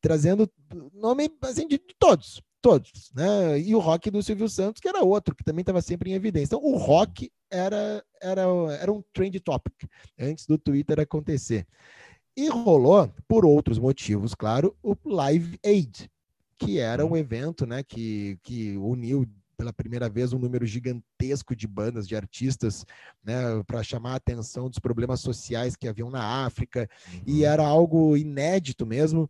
trazendo 0.00 0.50
nome, 0.94 1.30
assim, 1.42 1.66
de, 1.66 1.78
de 1.78 1.94
todos, 1.98 2.40
Todos, 2.62 3.10
né? 3.14 3.58
E 3.58 3.74
o 3.74 3.78
rock 3.78 4.10
do 4.10 4.22
Silvio 4.22 4.46
Santos, 4.46 4.82
que 4.82 4.88
era 4.88 5.02
outro, 5.02 5.34
que 5.34 5.42
também 5.42 5.62
estava 5.62 5.80
sempre 5.80 6.10
em 6.10 6.12
evidência. 6.12 6.54
Então, 6.54 6.62
o 6.62 6.76
rock 6.76 7.32
era, 7.50 8.04
era, 8.20 8.42
era 8.78 8.92
um 8.92 9.02
trend 9.14 9.40
topic 9.40 9.72
antes 10.18 10.46
do 10.46 10.58
Twitter 10.58 11.00
acontecer. 11.00 11.66
E 12.40 12.48
rolou, 12.48 13.12
por 13.28 13.44
outros 13.44 13.78
motivos, 13.78 14.34
claro, 14.34 14.74
o 14.82 14.96
Live 15.04 15.58
Aid, 15.62 16.10
que 16.58 16.78
era 16.78 17.04
um 17.04 17.14
evento 17.14 17.66
né, 17.66 17.82
que, 17.82 18.38
que 18.42 18.78
uniu 18.78 19.28
pela 19.58 19.74
primeira 19.74 20.08
vez 20.08 20.32
um 20.32 20.38
número 20.38 20.64
gigantesco 20.64 21.54
de 21.54 21.66
bandas, 21.66 22.08
de 22.08 22.16
artistas, 22.16 22.86
né, 23.22 23.62
para 23.66 23.82
chamar 23.82 24.12
a 24.12 24.16
atenção 24.16 24.70
dos 24.70 24.78
problemas 24.78 25.20
sociais 25.20 25.76
que 25.76 25.86
haviam 25.86 26.08
na 26.08 26.46
África, 26.46 26.88
e 27.26 27.40
uhum. 27.40 27.46
era 27.46 27.62
algo 27.62 28.16
inédito 28.16 28.86
mesmo 28.86 29.28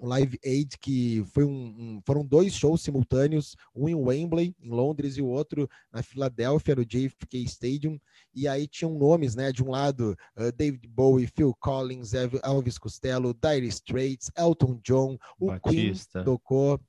um 0.00 0.08
Live 0.08 0.38
Aid 0.44 0.78
que 0.78 1.22
foi 1.26 1.44
um, 1.44 1.50
um, 1.50 2.00
foram 2.06 2.24
dois 2.24 2.54
shows 2.54 2.82
simultâneos, 2.82 3.54
um 3.74 3.88
em 3.88 3.94
Wembley, 3.94 4.54
em 4.60 4.70
Londres, 4.70 5.16
e 5.16 5.22
o 5.22 5.26
outro 5.26 5.68
na 5.92 6.02
Filadélfia, 6.02 6.74
no 6.74 6.84
JFK 6.84 7.44
Stadium. 7.44 8.00
E 8.34 8.48
aí 8.48 8.66
tinham 8.66 8.98
nomes, 8.98 9.34
né? 9.34 9.52
De 9.52 9.62
um 9.62 9.70
lado, 9.70 10.16
uh, 10.36 10.50
David 10.52 10.88
Bowie, 10.88 11.26
Phil 11.26 11.54
Collins, 11.60 12.12
Elvis 12.14 12.78
Costello, 12.78 13.34
Dire 13.34 13.66
Straits, 13.66 14.30
Elton 14.36 14.80
John, 14.82 15.18
o 15.38 15.48
Batista. 15.48 16.20
Queen 16.20 16.24
tocou. 16.24 16.80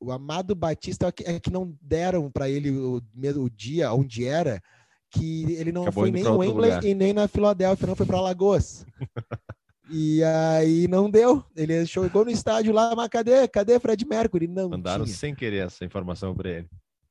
O 0.00 0.12
Amado 0.12 0.54
Batista 0.54 1.08
é 1.08 1.12
que, 1.12 1.24
é 1.24 1.40
não 1.50 1.76
deram 1.82 2.30
para 2.30 2.48
ele 2.48 2.70
o, 2.70 3.02
o 3.36 3.50
dia 3.50 3.92
onde 3.92 4.24
era, 4.24 4.62
que 5.10 5.52
ele 5.54 5.72
não 5.72 5.82
Acabou 5.82 6.04
foi 6.04 6.10
nem 6.12 6.22
em 6.22 6.28
Wembley 6.28 6.70
lugar. 6.70 6.84
e 6.84 6.94
nem 6.94 7.12
na 7.12 7.26
Filadélfia, 7.26 7.86
não 7.86 7.96
foi 7.96 8.06
para 8.06 8.20
Lagoas. 8.20 8.86
E 9.90 10.22
aí 10.22 10.86
não 10.86 11.10
deu. 11.10 11.44
Ele 11.56 11.86
chegou 11.86 12.24
no 12.24 12.30
estádio 12.30 12.72
lá, 12.72 12.94
mas 12.94 13.08
cadê? 13.08 13.48
Cadê 13.48 13.78
Fred 13.80 14.04
Mercury? 14.06 14.46
Não 14.46 14.68
Mandaram 14.68 15.04
tinha. 15.04 15.16
sem 15.16 15.34
querer 15.34 15.66
essa 15.66 15.84
informação 15.84 16.34
para 16.34 16.50
ele. 16.50 16.68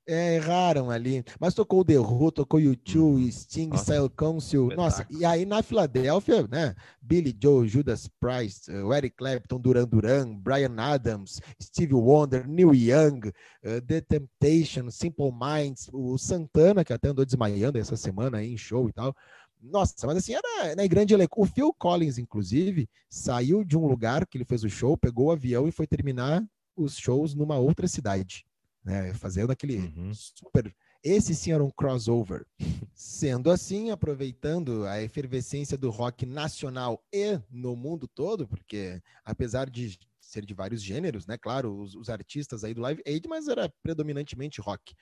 É, 0.10 0.36
erraram 0.36 0.90
ali. 0.90 1.22
Mas 1.38 1.54
tocou 1.54 1.82
o 1.82 1.86
The 1.86 2.00
Who, 2.00 2.32
tocou 2.32 2.62
U2, 2.62 2.98
hum. 2.98 3.30
Sting, 3.30 3.76
Style 3.76 4.10
Council. 4.10 4.70
Nossa, 4.74 5.06
e 5.10 5.26
aí 5.26 5.46
na 5.46 5.62
Filadélfia, 5.62 6.48
né? 6.48 6.74
Billy 7.02 7.38
Joe, 7.38 7.68
Judas 7.68 8.10
Priest, 8.20 8.72
uh, 8.72 8.94
Eric 8.94 9.18
Clapton, 9.18 9.60
Duran 9.60 9.86
Duran, 9.86 10.36
Brian 10.36 10.76
Adams, 10.78 11.42
Steve 11.62 11.94
Wonder, 11.94 12.48
Neil 12.48 12.74
Young, 12.74 13.28
uh, 13.28 13.82
The 13.86 14.00
Temptation, 14.00 14.90
Simple 14.90 15.34
Minds, 15.34 15.90
o 15.92 16.18
Santana, 16.18 16.86
que 16.86 16.94
até 16.94 17.10
andou 17.10 17.26
desmaiando 17.26 17.78
essa 17.78 17.98
semana 17.98 18.38
aí 18.38 18.54
em 18.54 18.58
show 18.58 18.88
e 18.88 18.94
tal. 18.94 19.14
Nossa, 19.62 20.06
mas 20.06 20.18
assim, 20.18 20.34
era 20.34 20.76
né, 20.76 20.88
grande 20.88 21.14
elenco. 21.14 21.42
O 21.42 21.46
Phil 21.46 21.74
Collins, 21.74 22.18
inclusive, 22.18 22.90
saiu 23.10 23.64
de 23.64 23.78
um 23.78 23.88
lugar 23.88 24.26
que 24.28 24.38
ele 24.38 24.46
fez 24.46 24.64
o 24.64 24.70
show, 24.70 24.98
pegou 24.98 25.28
o 25.28 25.32
avião 25.32 25.68
e 25.68 25.72
foi 25.72 25.88
terminar 25.88 26.46
os 26.76 26.98
shows 26.98 27.34
numa 27.34 27.58
outra 27.58 27.88
cidade, 27.88 28.46
né? 28.84 29.14
Fazendo 29.16 29.52
aquele 29.52 29.78
uhum. 29.78 30.12
super. 30.14 30.74
Esse 31.04 31.34
sim 31.34 31.52
era 31.52 31.64
um 31.64 31.72
crossover. 31.72 32.46
Sendo 32.94 33.50
assim, 33.50 33.92
aproveitando 33.92 34.86
a 34.86 35.02
efervescência 35.02 35.78
do 35.78 35.90
rock 35.90 36.26
nacional 36.26 37.04
e 37.12 37.40
no 37.50 37.76
mundo 37.76 38.08
todo, 38.08 38.48
porque 38.48 39.02
apesar 39.24 39.70
de 39.70 39.98
ser 40.20 40.46
de 40.46 40.54
vários 40.54 40.84
gêneros, 40.84 41.26
né? 41.26 41.38
Claro, 41.38 41.80
os, 41.80 41.96
os 41.96 42.10
artistas 42.10 42.64
aí 42.64 42.74
do 42.74 42.82
Live 42.82 43.02
Aid, 43.08 43.28
mas 43.28 43.48
era 43.48 43.72
predominantemente 43.82 44.62
rock 44.62 44.94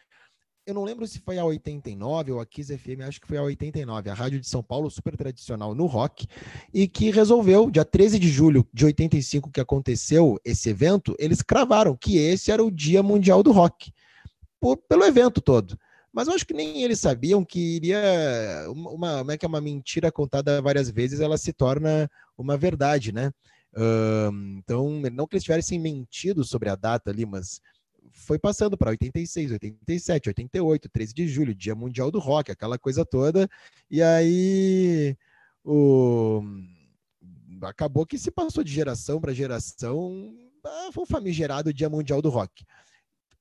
eu 0.65 0.73
não 0.73 0.83
lembro 0.83 1.05
se 1.05 1.19
foi 1.19 1.37
a 1.37 1.45
89 1.45 2.31
ou 2.31 2.39
a 2.39 2.45
Kiss 2.45 2.75
FM, 2.75 3.01
acho 3.07 3.21
que 3.21 3.27
foi 3.27 3.37
a 3.37 3.43
89, 3.43 4.09
a 4.09 4.13
rádio 4.13 4.39
de 4.39 4.47
São 4.47 4.63
Paulo, 4.63 4.89
super 4.89 5.15
tradicional 5.15 5.75
no 5.75 5.85
rock, 5.85 6.27
e 6.73 6.87
que 6.87 7.11
resolveu, 7.11 7.69
dia 7.69 7.85
13 7.85 8.17
de 8.17 8.29
julho 8.29 8.67
de 8.73 8.85
85, 8.85 9.51
que 9.51 9.61
aconteceu 9.61 10.39
esse 10.43 10.69
evento, 10.69 11.15
eles 11.19 11.41
cravaram 11.43 11.95
que 11.95 12.17
esse 12.17 12.51
era 12.51 12.63
o 12.63 12.71
Dia 12.71 13.03
Mundial 13.03 13.43
do 13.43 13.51
Rock, 13.51 13.93
por, 14.59 14.77
pelo 14.77 15.03
evento 15.03 15.39
todo. 15.39 15.77
Mas 16.11 16.27
eu 16.27 16.33
acho 16.33 16.45
que 16.45 16.53
nem 16.53 16.81
eles 16.81 16.99
sabiam 16.99 17.43
que 17.43 17.59
iria. 17.59 17.99
Uma, 18.69 19.17
como 19.17 19.31
é 19.33 19.37
que 19.37 19.45
é 19.45 19.49
uma 19.49 19.59
mentira 19.59 20.09
contada 20.09 20.61
várias 20.61 20.89
vezes, 20.89 21.19
ela 21.19 21.37
se 21.37 21.51
torna 21.51 22.09
uma 22.37 22.55
verdade, 22.55 23.11
né? 23.11 23.31
Uh, 23.75 24.31
então, 24.57 25.01
não 25.11 25.27
que 25.27 25.35
eles 25.35 25.43
tivessem 25.43 25.77
mentido 25.77 26.45
sobre 26.45 26.69
a 26.69 26.75
data 26.75 27.11
ali, 27.11 27.25
mas 27.25 27.59
foi 28.11 28.39
passando 28.39 28.77
para 28.77 28.91
86, 28.91 29.51
87, 29.51 30.29
88, 30.29 30.89
13 30.89 31.13
de 31.13 31.27
julho, 31.27 31.55
Dia 31.55 31.75
Mundial 31.75 32.11
do 32.11 32.19
Rock, 32.19 32.51
aquela 32.51 32.77
coisa 32.77 33.05
toda. 33.05 33.49
E 33.89 34.01
aí 34.01 35.17
o 35.63 36.41
acabou 37.61 38.05
que 38.05 38.17
se 38.17 38.29
passou 38.29 38.63
de 38.63 38.71
geração 38.71 39.19
para 39.19 39.33
geração, 39.33 40.33
ah, 40.63 40.89
foi 40.93 41.03
um 41.03 41.07
famigerado 41.07 41.73
Dia 41.73 41.89
Mundial 41.89 42.21
do 42.21 42.29
Rock. 42.29 42.65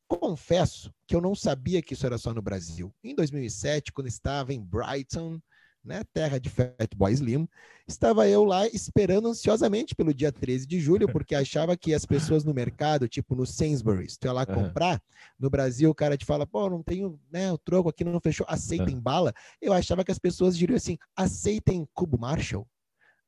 Confesso 0.07 0.92
que 1.07 1.16
eu 1.16 1.20
não 1.20 1.35
sabia 1.35 1.83
que 1.83 1.94
isso 1.94 2.07
era 2.07 2.18
só 2.18 2.33
no 2.33 2.42
Brasil. 2.42 2.94
Em 3.03 3.14
2007, 3.14 3.92
quando 3.92 4.07
estava 4.07 4.53
em 4.53 4.61
Brighton, 4.61 5.40
né, 5.85 6.03
terra 6.12 6.40
de 6.40 6.49
Fatboy 6.49 7.12
Slim, 7.12 7.47
estava 7.87 8.27
eu 8.27 8.44
lá 8.44 8.66
esperando 8.68 9.29
ansiosamente 9.29 9.94
pelo 9.94 10.14
dia 10.14 10.33
13 10.33 10.66
de 10.66 10.81
julho, 10.81 11.07
porque 11.11 11.35
achava 11.37 11.77
que 11.77 11.92
as 11.92 12.07
pessoas 12.07 12.42
no 12.42 12.55
mercado, 12.55 13.07
tipo 13.07 13.35
no 13.35 13.44
Sainsbury's, 13.44 14.16
tu 14.16 14.27
ia 14.27 14.33
lá 14.33 14.47
comprar, 14.47 15.03
no 15.38 15.51
Brasil 15.51 15.90
o 15.90 15.94
cara 15.94 16.16
te 16.16 16.25
fala, 16.25 16.47
pô, 16.47 16.70
não 16.70 16.83
tenho, 16.83 17.20
né, 17.31 17.53
o 17.53 17.59
troco 17.59 17.88
aqui 17.88 18.03
não 18.03 18.20
fechou, 18.20 18.47
aceitem 18.49 18.99
bala. 18.99 19.33
Eu 19.61 19.73
achava 19.73 20.03
que 20.05 20.11
as 20.11 20.18
pessoas 20.18 20.57
diriam 20.57 20.77
assim, 20.77 20.97
aceitem 21.14 21.87
cubo 21.92 22.18
Marshall, 22.18 22.66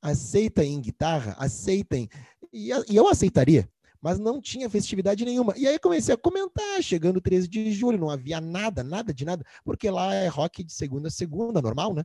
aceitem 0.00 0.80
guitarra, 0.80 1.36
aceitem, 1.38 2.08
e, 2.52 2.70
e 2.88 2.96
eu 2.96 3.06
aceitaria, 3.08 3.68
mas 4.00 4.18
não 4.18 4.40
tinha 4.40 4.70
festividade 4.70 5.24
nenhuma. 5.24 5.52
E 5.56 5.66
aí 5.66 5.78
comecei 5.78 6.14
a 6.14 6.18
comentar, 6.18 6.82
chegando 6.82 7.20
13 7.20 7.48
de 7.48 7.72
julho, 7.72 7.98
não 7.98 8.08
havia 8.08 8.40
nada, 8.40 8.84
nada 8.84 9.12
de 9.12 9.24
nada, 9.24 9.44
porque 9.64 9.90
lá 9.90 10.14
é 10.14 10.28
rock 10.28 10.62
de 10.62 10.72
segunda 10.72 11.08
a 11.08 11.10
segunda, 11.10 11.60
normal, 11.60 11.92
né? 11.92 12.04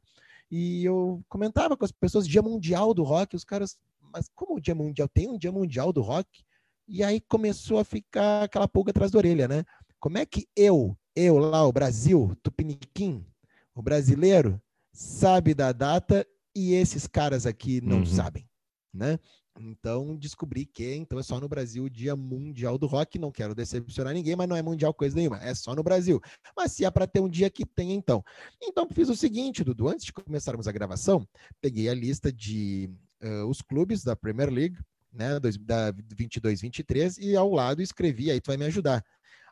E 0.51 0.83
eu 0.83 1.23
comentava 1.29 1.77
com 1.77 1.85
as 1.85 1.93
pessoas, 1.93 2.27
Dia 2.27 2.41
Mundial 2.41 2.93
do 2.93 3.03
Rock, 3.03 3.37
os 3.37 3.45
caras, 3.45 3.77
mas 4.13 4.29
como 4.35 4.57
o 4.57 4.59
Dia 4.59 4.75
Mundial? 4.75 5.07
Tem 5.07 5.29
um 5.29 5.37
Dia 5.37 5.51
Mundial 5.51 5.93
do 5.93 6.01
Rock? 6.01 6.43
E 6.85 7.01
aí 7.03 7.21
começou 7.21 7.79
a 7.79 7.85
ficar 7.85 8.43
aquela 8.43 8.67
pulga 8.67 8.91
atrás 8.91 9.11
da 9.11 9.17
orelha, 9.17 9.47
né? 9.47 9.63
Como 9.97 10.17
é 10.17 10.25
que 10.25 10.45
eu, 10.53 10.97
eu 11.15 11.37
lá, 11.37 11.65
o 11.65 11.71
Brasil, 11.71 12.35
Tupiniquim, 12.43 13.25
o 13.73 13.81
brasileiro, 13.81 14.61
sabe 14.91 15.53
da 15.53 15.71
data 15.71 16.27
e 16.53 16.73
esses 16.73 17.07
caras 17.07 17.45
aqui 17.45 17.79
não 17.79 17.99
uhum. 17.99 18.05
sabem, 18.05 18.45
né? 18.93 19.17
Então 19.59 20.15
descobri 20.15 20.65
que 20.65 20.95
então 20.95 21.19
é 21.19 21.23
só 21.23 21.39
no 21.39 21.47
Brasil 21.47 21.83
o 21.83 21.89
Dia 21.89 22.15
Mundial 22.15 22.77
do 22.77 22.87
Rock. 22.87 23.19
Não 23.19 23.31
quero 23.31 23.53
decepcionar 23.53 24.13
ninguém, 24.13 24.35
mas 24.35 24.47
não 24.47 24.55
é 24.55 24.61
mundial 24.61 24.93
coisa 24.93 25.15
nenhuma, 25.15 25.37
é 25.43 25.53
só 25.53 25.75
no 25.75 25.83
Brasil. 25.83 26.21
Mas 26.55 26.71
se 26.71 26.85
é 26.85 26.91
para 26.91 27.07
ter 27.07 27.19
um 27.19 27.29
dia 27.29 27.49
que 27.49 27.65
tem, 27.65 27.93
então. 27.93 28.23
Então 28.61 28.87
fiz 28.89 29.09
o 29.09 29.15
seguinte, 29.15 29.63
Dudu, 29.63 29.89
antes 29.89 30.05
de 30.05 30.13
começarmos 30.13 30.67
a 30.67 30.71
gravação, 30.71 31.27
peguei 31.59 31.89
a 31.89 31.93
lista 31.93 32.31
de 32.31 32.89
uh, 33.21 33.45
os 33.47 33.61
clubes 33.61 34.03
da 34.03 34.15
Premier 34.15 34.49
League, 34.49 34.77
né, 35.11 35.39
da 35.39 35.91
22-23, 35.93 37.17
e 37.19 37.35
ao 37.35 37.51
lado 37.51 37.81
escrevi, 37.81 38.31
aí 38.31 38.39
tu 38.39 38.47
vai 38.47 38.57
me 38.57 38.65
ajudar. 38.65 39.03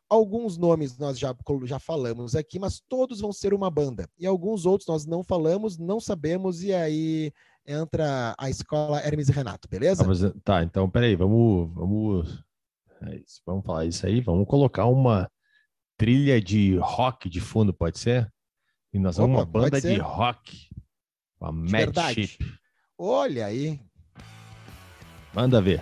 Alguns 0.08 0.58
nomes 0.58 0.98
nós 0.98 1.20
já, 1.20 1.36
já 1.66 1.78
falamos 1.78 2.36
aqui, 2.36 2.58
mas 2.58 2.82
todos 2.88 3.20
vão 3.20 3.32
ser 3.32 3.54
uma 3.54 3.70
banda. 3.70 4.10
E 4.18 4.26
alguns 4.26 4.66
outros 4.66 4.88
nós 4.88 5.06
não 5.06 5.24
falamos, 5.24 5.78
não 5.78 6.00
sabemos, 6.00 6.64
e 6.64 6.74
aí 6.74 7.32
entra 7.70 8.36
a 8.38 8.50
escola 8.50 9.00
Hermes 9.00 9.30
e 9.30 9.32
Renato, 9.32 9.70
beleza? 9.70 10.04
Ah, 10.04 10.40
tá, 10.44 10.64
então 10.64 10.90
peraí, 10.90 11.16
vamos, 11.16 11.72
vamos, 11.74 12.44
é 13.04 13.22
vamos 13.46 13.66
falar 13.66 13.86
isso 13.86 14.06
aí, 14.06 14.20
vamos 14.20 14.48
colocar 14.48 14.86
uma 14.86 15.30
trilha 15.96 16.42
de 16.42 16.78
rock 16.78 17.30
de 17.30 17.40
fundo, 17.40 17.72
pode 17.72 18.00
ser? 18.00 18.32
E 18.92 18.98
nós 18.98 19.18
vamos 19.18 19.38
uma 19.38 19.46
banda 19.46 19.80
de 19.80 19.98
rock, 19.98 20.68
a 21.40 21.52
Mad 21.52 21.96
Ship. 22.14 22.38
Olha 22.98 23.46
aí. 23.46 23.80
Manda 25.34 25.62
ver. 25.62 25.82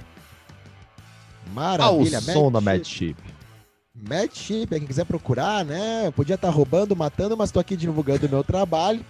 Maravilha. 1.54 2.18
Ao 2.18 2.22
som 2.22 2.52
da 2.52 2.60
Mad 2.60 2.84
Ship. 2.84 3.16
Mad 3.96 4.30
Ship, 4.34 4.68
quem 4.68 4.86
quiser 4.86 5.06
procurar, 5.06 5.64
né? 5.64 6.12
podia 6.12 6.36
estar 6.36 6.50
tá 6.50 6.54
roubando, 6.54 6.96
matando, 6.96 7.38
mas 7.38 7.50
estou 7.50 7.60
aqui 7.62 7.78
divulgando 7.78 8.28
o 8.28 8.30
meu 8.30 8.44
trabalho. 8.44 9.04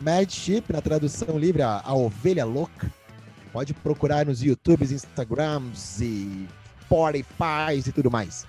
Mad 0.00 0.30
Sheep, 0.30 0.72
na 0.72 0.80
tradução 0.80 1.38
livre, 1.38 1.62
a, 1.62 1.80
a 1.84 1.94
ovelha 1.94 2.44
louca. 2.44 2.92
Pode 3.52 3.72
procurar 3.72 4.26
nos 4.26 4.42
YouTubes, 4.42 4.90
Instagrams 4.90 6.00
e 6.00 6.48
Spotify 6.82 7.78
e 7.86 7.92
tudo 7.92 8.10
mais. 8.10 8.46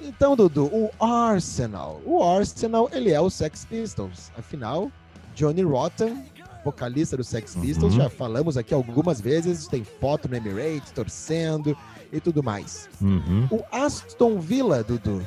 Então, 0.00 0.36
Dudu, 0.36 0.66
o 0.66 0.90
Arsenal. 1.00 2.00
O 2.04 2.22
Arsenal, 2.22 2.88
ele 2.92 3.12
é 3.12 3.20
o 3.20 3.30
Sex 3.30 3.64
Pistols. 3.64 4.30
Afinal, 4.36 4.90
Johnny 5.34 5.62
Rotten, 5.62 6.24
vocalista 6.64 7.16
do 7.16 7.24
Sex 7.24 7.56
Pistols, 7.56 7.94
uhum. 7.94 8.00
já 8.00 8.10
falamos 8.10 8.56
aqui 8.56 8.74
algumas 8.74 9.20
vezes, 9.20 9.66
tem 9.66 9.84
foto 9.84 10.28
no 10.28 10.36
Emirates, 10.36 10.90
torcendo 10.92 11.76
e 12.12 12.20
tudo 12.20 12.42
mais. 12.42 12.88
Uhum. 13.00 13.48
O 13.50 13.64
Aston 13.72 14.38
Villa, 14.38 14.82
Dudu. 14.84 15.26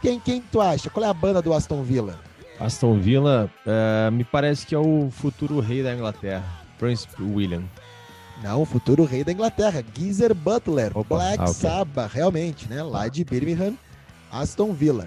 Quem, 0.00 0.20
quem 0.20 0.40
tu 0.40 0.60
acha? 0.60 0.90
Qual 0.90 1.04
é 1.04 1.08
a 1.08 1.14
banda 1.14 1.42
do 1.42 1.52
Aston 1.52 1.82
Villa? 1.82 2.18
Aston 2.60 2.98
Villa, 2.98 3.50
uh, 3.66 4.10
me 4.10 4.24
parece 4.24 4.66
que 4.66 4.74
é 4.74 4.78
o 4.78 5.10
futuro 5.10 5.60
rei 5.60 5.82
da 5.82 5.94
Inglaterra, 5.94 6.44
Prince 6.78 7.06
William. 7.20 7.62
Não, 8.42 8.62
o 8.62 8.64
futuro 8.64 9.04
rei 9.04 9.24
da 9.24 9.32
Inglaterra, 9.32 9.84
Geezer 9.96 10.34
Butler, 10.34 10.96
Opa, 10.96 11.16
Black 11.16 11.38
ah, 11.40 11.50
okay. 11.50 11.54
Sabbath, 11.54 12.12
realmente, 12.12 12.68
né? 12.68 12.82
Lá 12.82 13.08
de 13.08 13.24
Birmingham. 13.24 13.74
Aston 14.30 14.72
Villa. 14.72 15.06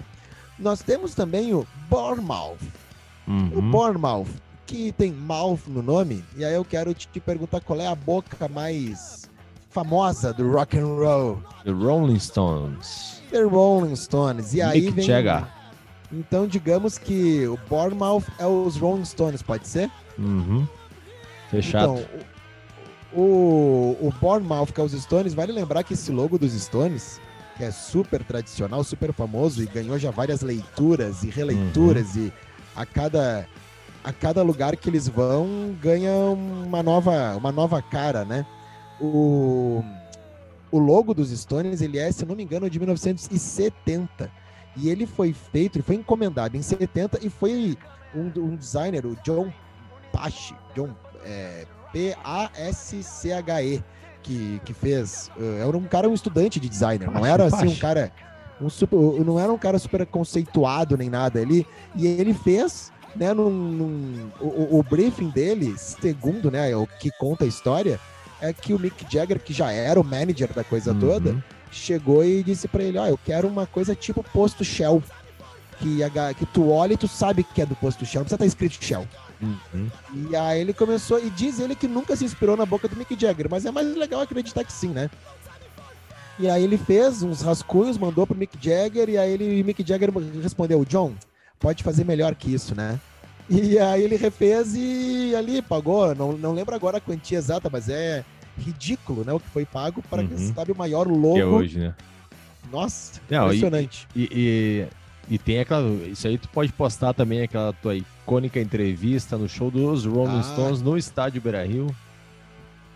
Nós 0.59 0.81
temos 0.81 1.13
também 1.15 1.53
o 1.53 1.65
Bournemouth. 1.89 2.57
O 3.27 3.31
Uhum. 3.31 3.71
Bournemouth, 3.71 4.27
que 4.65 4.91
tem 4.93 5.11
mouth 5.11 5.59
no 5.67 5.81
nome, 5.81 6.23
e 6.35 6.43
aí 6.43 6.53
eu 6.55 6.65
quero 6.65 6.93
te 6.93 7.07
perguntar 7.19 7.61
qual 7.61 7.79
é 7.79 7.87
a 7.87 7.95
boca 7.95 8.47
mais 8.49 9.29
famosa 9.69 10.33
do 10.33 10.51
rock 10.51 10.77
and 10.77 10.87
roll. 10.87 11.41
The 11.63 11.71
Rolling 11.71 12.19
Stones. 12.19 13.21
The 13.31 13.43
Rolling 13.43 13.95
Stones. 13.95 14.53
E 14.53 14.61
aí 14.61 14.81
Mick 14.81 14.91
vem. 14.93 15.05
Jagger. 15.05 15.45
Então, 16.11 16.47
digamos 16.47 16.97
que 16.97 17.47
o 17.47 17.57
Bournemouth 17.69 18.23
é 18.37 18.45
os 18.45 18.75
Rolling 18.75 19.05
Stones, 19.05 19.41
pode 19.41 19.67
ser? 19.67 19.89
Uhum. 20.17 20.67
Fechado. 21.49 21.99
Então, 21.99 22.05
o, 23.13 23.97
o, 24.01 24.13
Bournemouth, 24.19 24.67
que 24.67 24.79
é 24.79 24.83
os 24.83 24.91
Stones, 24.91 25.33
vale 25.33 25.51
lembrar 25.51 25.83
que 25.83 25.93
esse 25.93 26.11
logo 26.11 26.37
dos 26.37 26.53
Stones, 26.53 27.19
que 27.57 27.63
é 27.63 27.71
super 27.71 28.23
tradicional, 28.23 28.83
super 28.83 29.13
famoso 29.13 29.61
e 29.63 29.65
ganhou 29.65 29.97
já 29.97 30.11
várias 30.11 30.41
leituras 30.41 31.23
e 31.23 31.29
releituras 31.29 32.15
e 32.15 32.31
a 32.75 32.85
cada 32.85 33.47
a 34.03 34.11
cada 34.11 34.41
lugar 34.41 34.75
que 34.75 34.89
eles 34.89 35.07
vão 35.07 35.75
ganha 35.79 36.11
uma 36.11 36.81
nova 36.81 37.35
uma 37.35 37.51
nova 37.51 37.81
cara, 37.81 38.25
né? 38.25 38.45
O 38.99 39.83
o 40.71 40.79
logo 40.79 41.13
dos 41.13 41.29
Stones, 41.37 41.81
ele 41.81 41.99
é, 41.99 42.11
se 42.11 42.25
não 42.25 42.35
me 42.35 42.43
engano, 42.43 42.69
de 42.69 42.79
1970. 42.79 44.31
E 44.75 44.89
ele 44.89 45.05
foi 45.05 45.33
feito, 45.33 45.75
ele 45.77 45.83
foi 45.83 45.95
encomendado 45.95 46.55
em 46.55 46.61
70 46.61 47.19
e 47.21 47.29
foi 47.29 47.77
um, 48.15 48.31
um 48.37 48.55
designer, 48.55 49.05
o 49.05 49.15
John 49.23 49.51
Pache, 50.11 50.55
John 50.75 50.89
é, 51.25 51.65
P-A-S-C-H-E, 52.61 53.83
que, 54.23 54.61
que 54.63 54.73
fez. 54.73 55.29
eh, 55.39 55.65
era 55.67 55.77
um 55.77 55.83
cara, 55.83 56.07
um 56.09 56.13
estudante 56.13 56.59
de 56.59 56.69
designer, 56.69 57.09
não 57.11 57.25
era 57.25 57.45
assim 57.45 57.67
um 57.67 57.75
cara. 57.75 58.11
Um 58.61 58.69
super, 58.69 58.95
não 59.25 59.39
era 59.39 59.51
um 59.51 59.57
cara 59.57 59.79
super 59.79 60.05
conceituado 60.05 60.95
nem 60.95 61.09
nada 61.09 61.39
ali. 61.39 61.65
E 61.95 62.05
ele 62.05 62.33
fez, 62.33 62.91
né, 63.15 63.33
num, 63.33 63.49
num- 63.49 64.29
o, 64.39 64.77
o- 64.79 64.83
briefing 64.83 65.29
dele, 65.31 65.73
segundo, 65.77 66.51
né, 66.51 66.75
o 66.75 66.85
que 66.85 67.09
conta 67.19 67.43
a 67.43 67.47
história, 67.47 67.99
é 68.39 68.53
que 68.53 68.73
o 68.73 68.79
Mick 68.79 69.03
Jagger, 69.11 69.39
que 69.39 69.51
já 69.53 69.71
era 69.71 69.99
o 69.99 70.03
manager 70.03 70.53
da 70.53 70.63
coisa 70.63 70.93
toda, 70.93 71.31
Uhum. 71.31 71.41
Chegou 71.71 72.23
e 72.23 72.43
disse 72.43 72.67
pra 72.67 72.83
ele: 72.83 72.97
Ó, 72.97 73.07
eu 73.07 73.17
quero 73.17 73.47
uma 73.47 73.65
coisa 73.65 73.95
tipo 73.95 74.23
posto 74.23 74.63
Shell. 74.63 75.01
Que, 75.79 76.03
a 76.03 76.33
que 76.35 76.45
tu 76.45 76.69
olha 76.69 76.93
e 76.93 76.97
tu 76.97 77.07
sabe 77.07 77.43
que 77.43 77.59
é 77.59 77.65
do 77.65 77.75
posto 77.75 78.05
Shell, 78.05 78.19
não 78.19 78.25
precisa 78.25 78.35
estar 78.35 78.45
escrito 78.45 78.83
Shell. 78.83 79.07
Uhum. 79.41 79.89
E 80.29 80.35
aí 80.35 80.61
ele 80.61 80.73
começou, 80.73 81.19
e 81.19 81.29
diz 81.31 81.59
ele 81.59 81.75
que 81.75 81.87
nunca 81.87 82.15
se 82.15 82.23
inspirou 82.23 82.55
na 82.55 82.65
boca 82.65 82.87
do 82.87 82.95
Mick 82.95 83.19
Jagger, 83.19 83.47
mas 83.49 83.65
é 83.65 83.71
mais 83.71 83.95
legal 83.95 84.21
acreditar 84.21 84.63
que 84.63 84.71
sim, 84.71 84.89
né? 84.89 85.09
E 86.37 86.49
aí 86.49 86.63
ele 86.63 86.77
fez 86.77 87.23
uns 87.23 87.41
rascunhos, 87.41 87.97
mandou 87.97 88.25
pro 88.27 88.37
Mick 88.37 88.55
Jagger, 88.61 89.09
e 89.09 89.17
aí 89.17 89.31
ele, 89.31 89.61
o 89.61 89.65
Mick 89.65 89.85
Jagger 89.85 90.11
respondeu, 90.41 90.85
John, 90.85 91.13
pode 91.59 91.83
fazer 91.83 92.03
melhor 92.03 92.35
que 92.35 92.53
isso, 92.53 92.75
né? 92.75 92.99
E 93.49 93.77
aí 93.79 94.03
ele 94.03 94.15
refez 94.15 94.75
e 94.75 95.35
ali 95.35 95.61
pagou, 95.61 96.15
não, 96.15 96.33
não 96.33 96.53
lembro 96.53 96.73
agora 96.73 96.97
a 96.97 97.01
quantia 97.01 97.37
exata, 97.37 97.69
mas 97.69 97.89
é 97.89 98.23
ridículo, 98.61 99.23
né? 99.25 99.33
O 99.33 99.39
que 99.39 99.49
foi 99.49 99.65
pago 99.65 100.01
para, 100.09 100.23
quem 100.23 100.37
Uhum. 100.37 100.53
sabe, 100.53 100.71
o 100.71 100.75
maior 100.75 101.07
logo. 101.07 101.33
Que 101.35 101.41
é 101.41 101.45
hoje, 101.45 101.79
né? 101.79 101.95
Nossa, 102.71 103.19
Não, 103.29 103.43
e- 103.51 103.57
impressionante. 103.57 104.07
E, 104.15 104.87
e, 105.29 105.33
e 105.35 105.37
tem 105.37 105.59
aquela. 105.59 105.89
Isso 106.07 106.27
aí 106.27 106.37
tu 106.37 106.47
pode 106.49 106.71
postar 106.71 107.13
também 107.13 107.41
aquela 107.41 107.73
tua 107.73 107.95
icônica 107.95 108.59
entrevista 108.59 109.37
no 109.37 109.49
show 109.49 109.69
dos 109.71 110.05
Rolling 110.05 110.39
Ah. 110.39 110.43
Stones 110.43 110.81
no 110.81 110.97
estádio 110.97 111.41
Beira 111.41 111.65
Rio. 111.65 111.87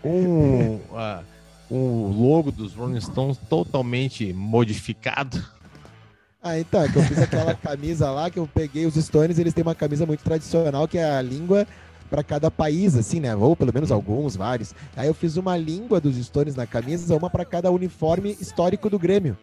Com 0.02 0.80
a- 0.94 1.22
o 1.68 2.12
logo 2.16 2.52
dos 2.52 2.74
Rolling 2.74 3.00
Stones 3.00 3.36
totalmente 3.48 4.32
modificado. 4.32 5.42
Ah, 6.40 6.60
então, 6.60 6.80
é 6.80 6.88
que 6.88 6.96
eu 6.96 7.02
fiz 7.02 7.18
aquela 7.18 7.54
camisa 7.56 8.08
lá, 8.12 8.30
que 8.30 8.38
eu 8.38 8.46
peguei 8.46 8.86
os 8.86 8.94
Stones, 8.94 9.36
eles 9.38 9.52
têm 9.52 9.62
uma 9.62 9.74
camisa 9.74 10.06
muito 10.06 10.22
tradicional, 10.22 10.86
que 10.86 10.96
é 10.96 11.04
a 11.16 11.20
língua 11.20 11.66
para 12.06 12.22
cada 12.22 12.50
país, 12.50 12.96
assim, 12.96 13.20
né? 13.20 13.34
Ou 13.34 13.54
pelo 13.56 13.72
menos 13.72 13.90
alguns, 13.90 14.36
vários. 14.36 14.74
Aí 14.96 15.08
eu 15.08 15.14
fiz 15.14 15.36
uma 15.36 15.56
língua 15.56 16.00
dos 16.00 16.16
Stones 16.16 16.54
na 16.54 16.66
camisa, 16.66 17.16
uma 17.16 17.28
para 17.28 17.44
cada 17.44 17.70
uniforme 17.70 18.36
histórico 18.40 18.88
do 18.88 18.98
Grêmio. 18.98 19.36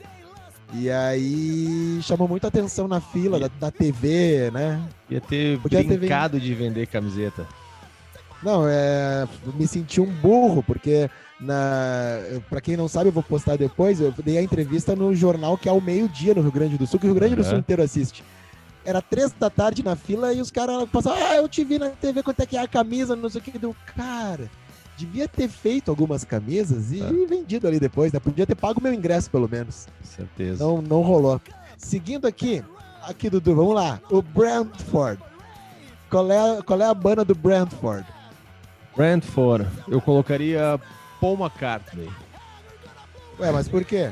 E 0.73 0.89
aí 0.89 1.99
chamou 2.01 2.27
muita 2.27 2.47
atenção 2.47 2.87
na 2.87 2.99
fila 2.99 3.39
da, 3.39 3.47
da 3.47 3.71
TV, 3.71 4.49
né? 4.51 4.81
Ia 5.09 5.21
ter 5.21 5.59
Podia 5.59 5.83
ter 5.83 5.97
brincado 5.97 6.39
de 6.39 6.53
vender 6.55 6.87
camiseta. 6.87 7.45
Não, 8.41 8.67
é, 8.67 9.27
me 9.55 9.67
senti 9.67 10.01
um 10.01 10.11
burro, 10.11 10.63
porque 10.63 11.09
na, 11.39 12.19
para 12.49 12.59
quem 12.59 12.75
não 12.75 12.87
sabe, 12.87 13.09
eu 13.09 13.13
vou 13.13 13.23
postar 13.23 13.57
depois, 13.57 14.01
eu 14.01 14.13
dei 14.23 14.37
a 14.37 14.41
entrevista 14.41 14.95
no 14.95 15.15
jornal 15.15 15.57
que 15.57 15.69
é 15.69 15.71
ao 15.71 15.79
meio-dia 15.79 16.33
no 16.33 16.41
Rio 16.41 16.51
Grande 16.51 16.77
do 16.77 16.87
Sul, 16.87 16.99
que 16.99 17.05
o 17.05 17.09
Rio 17.09 17.15
Grande 17.15 17.35
do. 17.35 17.43
Sul 17.43 17.59
inteiro 17.59 17.81
assiste. 17.81 18.23
Era 18.85 19.01
três 19.01 19.31
da 19.31 19.49
tarde 19.49 19.83
na 19.83 19.95
fila 19.95 20.33
e 20.33 20.41
os 20.41 20.51
caras 20.51 20.87
passavam, 20.89 21.19
ah, 21.25 21.35
eu 21.37 21.47
te 21.47 21.63
vi 21.63 21.79
na 21.79 21.89
TV 21.89 22.21
quanto 22.21 22.41
é 22.41 22.45
que 22.45 22.57
é 22.57 22.61
a 22.61 22.67
camisa, 22.67 23.15
não 23.15 23.29
sei 23.29 23.39
o 23.39 23.43
que. 23.43 23.57
Deu, 23.57 23.73
cara, 23.95 24.49
devia 24.97 25.27
ter 25.27 25.47
feito 25.47 25.89
algumas 25.89 26.23
camisas 26.25 26.91
e 26.91 27.01
É. 27.01 27.25
vendido 27.25 27.67
ali 27.67 27.79
depois, 27.79 28.11
né? 28.11 28.19
Podia 28.19 28.45
ter 28.45 28.55
pago 28.55 28.81
meu 28.81 28.93
ingresso, 28.93 29.29
pelo 29.31 29.47
menos. 29.49 29.87
Certeza. 30.03 30.63
Não, 30.63 30.81
não 30.81 31.01
rolou. 31.01 31.39
Seguindo 31.77 32.27
aqui, 32.27 32.63
aqui, 33.03 33.29
Dudu, 33.29 33.55
vamos 33.55 33.75
lá. 33.75 34.01
O 34.11 34.21
Brentford. 34.21 35.21
Qual 36.09 36.29
é, 36.31 36.61
qual 36.61 36.81
é 36.81 36.85
a 36.85 36.93
banda 36.93 37.23
do 37.25 37.33
Brentford? 37.33 38.05
Brentford, 38.95 39.67
eu 39.87 39.99
colocaria 40.01 40.79
Paul 41.19 41.37
McCartney. 41.39 42.09
Ué, 43.39 43.51
mas 43.51 43.67
por 43.67 43.83
quê? 43.83 44.11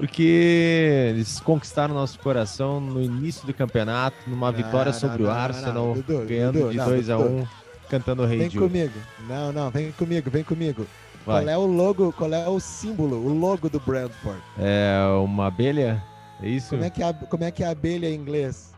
Porque 0.00 1.10
eles 1.10 1.40
conquistaram 1.40 1.92
nosso 1.92 2.18
coração 2.20 2.80
no 2.80 3.02
início 3.02 3.46
do 3.46 3.52
campeonato, 3.52 4.16
numa 4.26 4.50
vitória 4.50 4.92
não, 4.92 4.98
sobre 4.98 5.22
não, 5.22 5.28
o 5.28 5.32
Arsenal, 5.32 5.94
Dudu, 5.94 6.24
ganhando 6.26 6.58
Dudu, 6.58 6.70
de 6.70 6.76
não, 6.78 6.86
2 6.86 7.10
a 7.10 7.16
Dudu. 7.16 7.28
1 7.28 7.46
cantando 7.90 8.24
Rei 8.24 8.38
Vem 8.38 8.50
Jude. 8.50 8.66
comigo. 8.66 8.94
Não, 9.28 9.52
não, 9.52 9.70
vem 9.70 9.92
comigo, 9.92 10.30
vem 10.30 10.44
comigo. 10.44 10.86
Vai. 11.26 11.42
Qual 11.44 11.48
é 11.48 11.58
o 11.58 11.66
logo, 11.66 12.12
qual 12.12 12.32
é 12.32 12.48
o 12.48 12.58
símbolo, 12.58 13.16
o 13.16 13.28
logo 13.28 13.68
do 13.68 13.78
Brentford? 13.80 14.40
É 14.58 15.04
uma 15.22 15.48
abelha? 15.48 16.02
É 16.42 16.48
isso? 16.48 16.70
Como 16.70 16.84
é 16.84 16.88
que 16.88 17.02
é, 17.02 17.12
como 17.12 17.44
é, 17.44 17.50
que 17.50 17.62
é 17.62 17.66
abelha 17.66 18.08
em 18.08 18.14
inglês? 18.14 18.72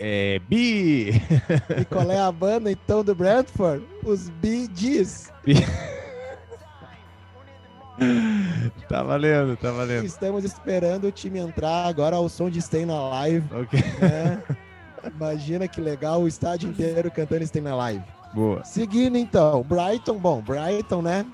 É 0.00 0.40
bi! 0.48 1.10
E 1.78 1.84
qual 1.84 2.10
é 2.10 2.18
a 2.18 2.32
banda 2.32 2.72
então 2.72 3.04
do 3.04 3.14
Brentford? 3.14 3.84
Os 4.04 4.28
Bee 4.28 4.68
Gees. 4.74 5.30
tá 8.88 9.02
valendo, 9.02 9.56
tá 9.56 9.70
valendo. 9.70 10.04
Estamos 10.04 10.44
esperando 10.44 11.06
o 11.06 11.12
time 11.12 11.38
entrar 11.38 11.86
agora 11.86 12.16
ao 12.16 12.28
som 12.28 12.48
de 12.50 12.60
Stay 12.62 12.84
na 12.86 13.00
Live. 13.10 13.46
Ok, 13.54 13.80
né? 14.00 14.42
Imagina 15.16 15.68
que 15.68 15.80
legal 15.80 16.22
o 16.22 16.28
estádio 16.28 16.70
inteiro 16.70 17.10
cantando 17.10 17.46
Stay 17.46 17.62
na 17.62 17.74
Live. 17.76 18.04
boa. 18.34 18.64
Seguindo 18.64 19.16
então, 19.16 19.62
Brighton, 19.62 20.18
bom, 20.18 20.40
Brighton, 20.42 21.02
né? 21.02 21.24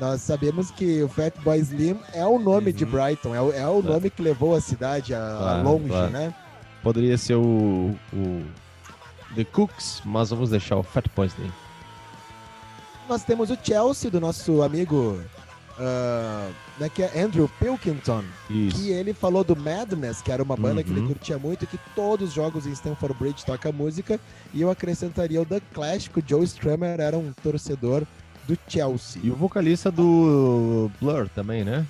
Nós 0.00 0.20
sabemos 0.20 0.70
que 0.70 1.02
o 1.02 1.08
Fatboy 1.08 1.58
Slim 1.58 1.98
é 2.12 2.24
o 2.24 2.38
nome 2.38 2.72
de 2.72 2.84
Uhum. 2.84 2.90
Brighton, 2.90 3.34
é 3.34 3.40
o, 3.42 3.52
é 3.52 3.66
o 3.66 3.80
Claro. 3.82 3.94
nome 3.94 4.10
que 4.10 4.22
levou 4.22 4.54
a 4.54 4.60
cidade 4.60 5.12
a, 5.14 5.36
Claro, 5.38 5.64
longe, 5.64 5.88
claro. 5.88 6.10
né? 6.10 6.34
Poderia 6.84 7.18
ser 7.18 7.34
o, 7.34 7.96
o 8.12 8.42
The 9.34 9.42
Cooks, 9.44 10.00
mas 10.04 10.30
vamos 10.30 10.50
deixar 10.50 10.76
o 10.76 10.84
Fat 10.84 11.04
Boys 11.16 11.34
Day. 11.34 11.50
Nós 13.08 13.24
temos 13.24 13.50
o 13.50 13.58
Chelsea, 13.60 14.10
do 14.10 14.20
nosso 14.20 14.62
amigo 14.62 15.18
ah, 15.78 16.50
né, 16.78 16.88
que 16.88 17.02
é 17.02 17.20
Andrew 17.22 17.48
Pilkington, 17.60 18.24
que 18.46 18.68
Isso. 18.68 18.88
ele 18.90 19.12
falou 19.14 19.44
do 19.44 19.54
Madness, 19.56 20.20
que 20.20 20.30
era 20.32 20.42
uma 20.42 20.56
banda 20.56 20.82
que 20.82 20.90
ele 20.90 21.00
Uhum. 21.00 21.08
curtia 21.08 21.38
muito, 21.38 21.66
que 21.66 21.78
todos 21.94 22.28
os 22.28 22.34
jogos 22.34 22.66
em 22.66 22.72
Stamford 22.72 23.16
Bridge 23.18 23.44
toca 23.44 23.70
música, 23.72 24.18
e 24.52 24.60
eu 24.60 24.70
acrescentaria 24.70 25.40
o 25.40 25.46
The 25.46 25.60
Clash, 25.72 26.08
que 26.08 26.18
o 26.18 26.24
Joe 26.26 26.44
Strummer 26.44 26.98
era 27.00 27.16
um 27.16 27.32
torcedor 27.42 28.04
do 28.46 28.58
Chelsea. 28.66 29.20
E 29.24 29.30
o 29.30 29.34
vocalista 29.36 29.90
do 29.90 30.90
Blur 31.00 31.28
também, 31.28 31.64
né? 31.64 31.86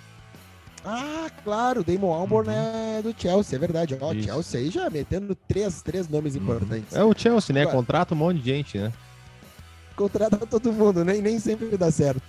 Ah, 0.84 1.28
claro, 1.44 1.82
Damon 1.84 2.12
Albarn 2.14 2.48
Uhum. 2.48 2.54
é 2.98 3.02
do 3.02 3.14
Chelsea, 3.16 3.56
é 3.56 3.58
verdade. 3.58 3.96
Ó, 4.00 4.12
Isso. 4.12 4.24
Chelsea 4.28 4.60
aí 4.60 4.70
já 4.70 4.88
metendo 4.88 5.34
três, 5.34 5.82
três 5.82 6.08
nomes 6.08 6.34
importantes. 6.36 6.94
É 6.94 7.04
o 7.04 7.12
Chelsea, 7.16 7.54
né? 7.54 7.66
Ué. 7.66 7.72
Contrata 7.72 8.14
um 8.14 8.18
monte 8.18 8.38
de 8.38 8.44
gente, 8.44 8.78
né? 8.78 8.92
Contrata 9.96 10.36
todo 10.46 10.72
mundo, 10.72 11.04
nem, 11.04 11.20
nem 11.20 11.38
sempre 11.40 11.76
dá 11.76 11.90
certo. 11.90 12.22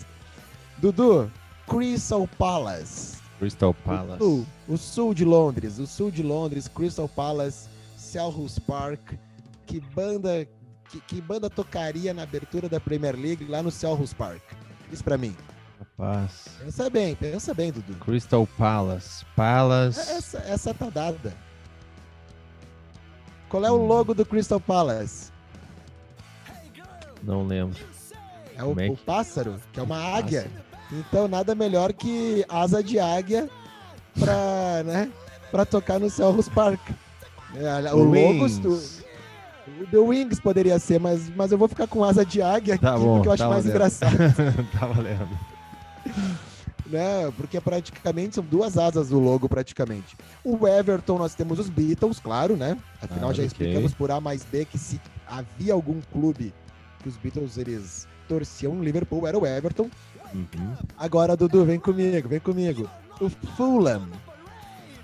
Dudu, 0.80 1.32
Crystal 1.70 2.28
Palace. 2.38 3.18
Crystal 3.38 3.70
O 3.70 3.74
Palace. 3.74 4.18
sul, 4.20 4.46
o 4.68 4.78
sul 4.78 5.14
de 5.14 5.24
Londres, 5.24 5.80
o 5.80 5.88
sul 5.88 6.12
de 6.12 6.22
Londres, 6.24 6.68
Crystal 6.68 7.08
Palace, 7.08 7.70
Selhurst 7.96 8.60
Park. 8.62 9.14
Que 9.66 9.80
banda, 9.80 10.48
que, 10.90 11.00
que 11.02 11.22
banda 11.22 11.50
tocaria 11.50 12.14
na 12.14 12.24
abertura 12.24 12.68
da 12.68 12.80
Premier 12.80 13.16
League 13.16 13.46
lá 13.46 13.62
no 13.62 13.72
Selhurst 13.72 14.16
Park? 14.16 14.42
Diz 14.90 15.02
pra 15.02 15.18
mim. 15.18 15.36
Rapaz. 15.80 16.46
Pensa 16.60 16.90
bem, 16.90 17.16
pensa 17.16 17.54
bem, 17.54 17.72
Dudu. 17.72 17.94
Crystal 18.00 18.46
Palace. 18.58 19.24
Palace. 19.36 20.00
Essa, 20.00 20.40
essa 20.40 20.74
tá 20.74 20.90
dada. 20.90 21.34
Qual 23.48 23.64
é 23.64 23.72
o 23.72 23.76
Hum. 23.76 23.88
logo 23.88 24.14
do 24.14 24.26
Crystal 24.26 24.60
Palace? 24.60 25.32
Não 27.24 27.46
lembro. 27.46 27.78
É 28.56 28.64
o, 28.64 28.78
é 28.80 28.90
o 28.90 28.98
pássaro, 28.98 29.56
que 29.72 29.80
é 29.80 29.84
uma 29.84 29.98
águia. 29.98 30.50
Então, 30.92 31.28
nada 31.28 31.54
melhor 31.54 31.94
que 31.94 32.44
asa 32.50 32.84
de 32.84 33.00
águia 33.00 33.50
pra, 34.20 34.84
né? 34.84 35.12
para 35.52 35.66
tocar 35.66 36.00
no 36.00 36.10
Selhurst 36.10 36.52
Park. 36.52 36.80
É, 37.56 37.94
o 37.94 38.04
Logos, 38.04 38.60
o 39.82 39.88
The 39.92 39.98
Wings 39.98 40.40
poderia 40.40 40.78
ser, 40.80 41.00
mas, 41.00 41.30
mas 41.36 41.52
eu 41.52 41.58
vou 41.58 41.68
ficar 41.68 41.88
com 41.88 42.04
asa 42.04 42.26
de 42.26 42.42
águia 42.42 42.78
Tá 42.78 42.94
aqui 42.96 43.04
bom, 43.04 43.16
porque 43.16 43.28
eu 43.30 43.32
acho 43.34 43.44
tá 43.44 43.50
mais 43.50 43.64
valendo. 43.66 43.76
engraçado. 43.76 44.18
tá 44.80 44.86
valendo. 44.88 45.30
né? 46.86 47.32
Porque 47.38 47.60
praticamente 47.62 48.36
são 48.36 48.44
duas 48.44 48.78
asas 48.78 49.10
do 49.10 49.20
logo, 49.20 49.48
praticamente. 49.48 50.16
O 50.44 50.68
Everton, 50.68 51.18
nós 51.18 51.36
temos 51.36 51.60
os 51.60 51.70
Beatles, 51.70 52.20
claro, 52.20 52.56
né? 52.58 52.78
Afinal, 53.02 53.30
Ah, 53.30 53.34
já 53.34 53.44
ok. 53.44 53.46
explicamos 53.46 53.94
por 53.94 54.12
A 54.12 54.20
mais 54.20 54.44
B 54.44 54.66
que 54.66 54.78
se 54.78 55.00
havia 55.28 55.74
algum 55.74 56.00
clube 56.12 56.54
que 57.02 57.10
os 57.10 57.18
Beatles 57.18 57.58
eles 57.58 58.08
torciam 58.28 58.76
no 58.76 58.84
Liverpool, 58.84 59.28
era 59.28 59.38
o 59.38 59.46
Everton. 59.46 59.90
Uhum. 60.34 60.76
Agora, 60.98 61.36
Dudu, 61.36 61.66
vem 61.66 61.80
comigo, 61.80 62.30
vem 62.30 62.40
comigo. 62.40 62.90
O 63.20 63.30
Fulham. 63.30 64.08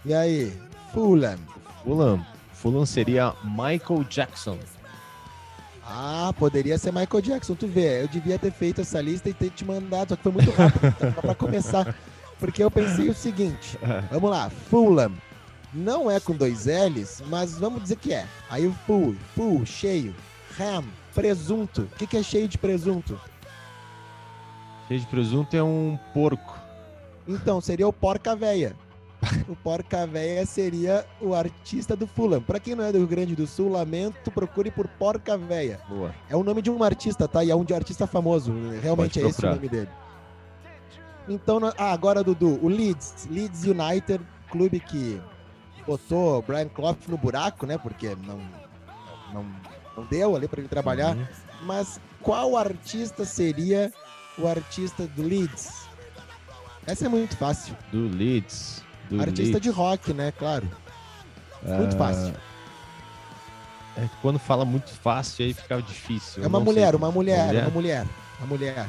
E 0.05 0.13
aí? 0.13 0.53
Fulham. 0.93 1.39
Fulham. 1.83 2.25
Fulham 2.53 2.85
seria 2.85 3.33
Michael 3.43 4.03
Jackson. 4.09 4.57
Ah, 5.87 6.33
poderia 6.39 6.77
ser 6.77 6.91
Michael 6.91 7.21
Jackson, 7.21 7.53
tu 7.53 7.67
vê. 7.67 8.03
Eu 8.03 8.07
devia 8.07 8.39
ter 8.39 8.51
feito 8.51 8.81
essa 8.81 8.99
lista 9.01 9.29
e 9.29 9.33
ter 9.33 9.51
te 9.51 9.63
mandado, 9.63 10.09
só 10.09 10.15
que 10.15 10.23
foi 10.23 10.31
muito 10.31 10.51
rápido 10.51 10.91
tá? 11.13 11.21
pra 11.21 11.35
começar. 11.35 11.95
Porque 12.39 12.63
eu 12.63 12.71
pensei 12.71 13.09
o 13.09 13.13
seguinte: 13.13 13.77
vamos 14.11 14.29
lá, 14.29 14.49
Fulham. 14.69 15.11
Não 15.73 16.09
é 16.09 16.19
com 16.19 16.33
dois 16.33 16.65
L's, 16.65 17.21
mas 17.27 17.59
vamos 17.59 17.83
dizer 17.83 17.97
que 17.97 18.13
é. 18.13 18.25
Aí 18.49 18.65
o 18.65 18.73
full, 18.87 19.15
full, 19.35 19.65
cheio. 19.65 20.15
Ham, 20.59 20.85
presunto. 21.13 21.81
O 21.81 21.97
que, 21.97 22.07
que 22.07 22.17
é 22.17 22.23
cheio 22.23 22.47
de 22.47 22.57
presunto? 22.57 23.19
Cheio 24.87 24.99
de 24.99 25.07
presunto 25.07 25.55
é 25.55 25.63
um 25.63 25.97
porco. 26.13 26.59
Então, 27.27 27.59
seria 27.59 27.87
o 27.87 27.93
Porca 27.93 28.35
Véia. 28.35 28.75
O 29.49 29.55
Porca 29.55 30.05
Véia 30.05 30.45
seria 30.45 31.05
o 31.19 31.33
artista 31.33 31.95
do 31.95 32.05
Fulham. 32.05 32.41
Pra 32.41 32.59
quem 32.59 32.75
não 32.75 32.83
é 32.83 32.91
do 32.91 32.99
Rio 32.99 33.07
Grande 33.07 33.35
do 33.35 33.47
Sul, 33.47 33.71
lamento, 33.71 34.29
procure 34.29 34.69
por 34.69 34.87
Porca 34.87 35.37
Véia. 35.37 35.79
Boa. 35.89 36.13
É 36.29 36.35
o 36.35 36.43
nome 36.43 36.61
de 36.61 36.69
um 36.69 36.83
artista, 36.83 37.27
tá? 37.27 37.43
E 37.43 37.49
é 37.49 37.55
um 37.55 37.63
de 37.63 37.73
artista 37.73 38.05
famoso. 38.05 38.53
Realmente 38.81 39.19
é 39.19 39.27
esse 39.27 39.43
o 39.43 39.49
nome 39.49 39.67
dele. 39.67 39.89
Então, 41.27 41.59
ah, 41.77 41.91
agora, 41.91 42.23
Dudu, 42.23 42.59
o 42.61 42.67
Leeds. 42.67 43.27
Leeds 43.31 43.63
United, 43.63 44.23
clube 44.51 44.79
que 44.79 45.19
botou 45.87 46.41
Brian 46.43 46.69
Clough 46.69 46.97
no 47.07 47.17
buraco, 47.17 47.65
né? 47.65 47.77
Porque 47.77 48.15
não, 48.27 48.39
não, 49.33 49.45
não 49.97 50.05
deu 50.05 50.35
ali 50.35 50.47
pra 50.47 50.59
ele 50.59 50.69
trabalhar. 50.69 51.15
Uhum. 51.15 51.25
Mas 51.63 51.99
qual 52.21 52.55
artista 52.55 53.25
seria 53.25 53.91
o 54.37 54.47
artista 54.47 55.07
do 55.07 55.21
Leeds? 55.23 55.85
Essa 56.85 57.05
é 57.05 57.09
muito 57.09 57.35
fácil. 57.37 57.75
Do 57.91 58.07
Leeds. 58.09 58.83
Do 59.09 59.19
artista 59.21 59.59
de 59.59 59.69
Leeds. 59.69 59.75
rock, 59.75 60.13
né? 60.13 60.31
Claro. 60.37 60.69
Muito 61.63 61.95
Ah, 61.95 61.97
fácil. 61.97 62.33
É 63.97 64.01
que 64.01 64.15
quando 64.21 64.37
fala 64.37 64.65
muito 64.65 64.91
fácil, 64.91 65.45
aí 65.45 65.53
fica 65.53 65.81
difícil. 65.81 66.43
É 66.43 66.47
uma 66.47 66.59
mulher, 66.59 66.93
uma 66.95 67.11
mulher, 67.11 67.45
Mulher? 67.47 67.61
uma 67.63 67.71
mulher, 67.71 68.05
uma 68.39 68.47
mulher. 68.47 68.87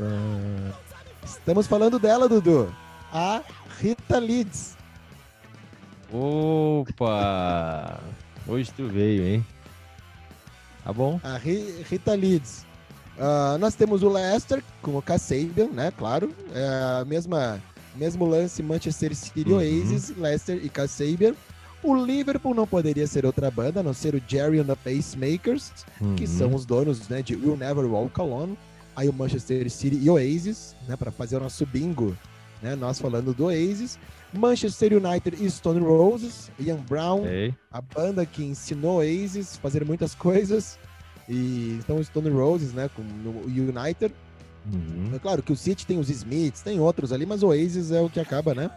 Ah, 0.00 0.72
Estamos 1.24 1.66
falando 1.66 1.98
dela, 1.98 2.28
Dudu. 2.28 2.72
A 3.12 3.42
Rita 3.80 4.18
Leeds. 4.18 4.76
Opa! 6.12 8.00
Hoje 8.46 8.72
tu 8.74 8.86
veio, 8.88 9.26
hein? 9.26 9.46
Tá 10.84 10.92
bom? 10.92 11.20
A 11.22 11.36
Ri- 11.36 11.82
Rita 11.88 12.14
Leeds. 12.14 12.64
Ah, 13.18 13.56
nós 13.58 13.74
temos 13.74 14.02
o 14.02 14.08
Leicester 14.08 14.62
com 14.82 14.96
o 14.96 15.02
Kasabian, 15.02 15.68
né? 15.72 15.92
Claro. 15.96 16.32
É 16.54 17.04
mesma, 17.04 17.60
mesmo 17.96 18.26
lance 18.26 18.62
Manchester 18.62 19.14
City 19.14 19.50
Uhum. 19.50 19.56
Oasis, 19.58 20.14
Leicester 20.16 20.60
e 20.64 20.68
Kasabian. 20.68 21.34
O 21.82 21.94
Liverpool 21.94 22.54
não 22.54 22.66
poderia 22.66 23.06
ser 23.06 23.24
outra 23.24 23.50
banda, 23.50 23.80
a 23.80 23.82
não 23.82 23.94
ser 23.94 24.14
o 24.14 24.22
Jerry 24.26 24.58
and 24.58 24.64
the 24.66 24.74
Pacemakers, 24.76 25.70
que 26.16 26.24
Uhum. 26.24 26.26
são 26.38 26.54
os 26.54 26.64
donos 26.66 27.08
né, 27.08 27.22
de 27.22 27.36
Will 27.36 27.56
Never 27.56 27.84
Walk 27.86 28.20
Alone. 28.20 28.58
Aí 28.96 29.08
o 29.08 29.12
Manchester 29.12 29.70
City 29.70 29.96
e 29.96 30.10
Oasis, 30.10 30.74
né? 30.88 30.96
Para 30.96 31.12
fazer 31.12 31.36
o 31.36 31.40
nosso 31.40 31.64
bingo, 31.64 32.16
né? 32.60 32.74
Nós 32.74 32.98
falando 32.98 33.32
do 33.32 33.44
Oasis. 33.44 33.96
Manchester 34.32 34.92
United 34.92 35.42
e 35.42 35.48
Stone 35.48 35.80
Roses, 35.80 36.50
Ian 36.58 36.76
Brown, 36.88 37.22
a 37.72 37.80
banda 37.80 38.26
que 38.26 38.42
ensinou 38.44 38.98
Oasis 38.98 39.54
a 39.56 39.60
fazer 39.62 39.84
muitas 39.84 40.14
coisas. 40.16 40.78
E 41.28 41.78
então 41.78 42.02
Stone 42.02 42.30
Roses, 42.30 42.72
né, 42.72 42.88
com 42.94 43.02
no 43.02 43.42
United. 43.46 44.14
Uhum. 44.72 45.12
É 45.14 45.18
claro 45.18 45.42
que 45.42 45.52
o 45.52 45.56
City 45.56 45.86
tem 45.86 45.98
os 45.98 46.10
Smiths, 46.10 46.62
tem 46.62 46.80
outros 46.80 47.12
ali, 47.12 47.26
mas 47.26 47.42
o 47.42 47.48
Oasis 47.48 47.90
é 47.90 48.00
o 48.00 48.10
que 48.10 48.20
acaba, 48.20 48.54
né? 48.54 48.70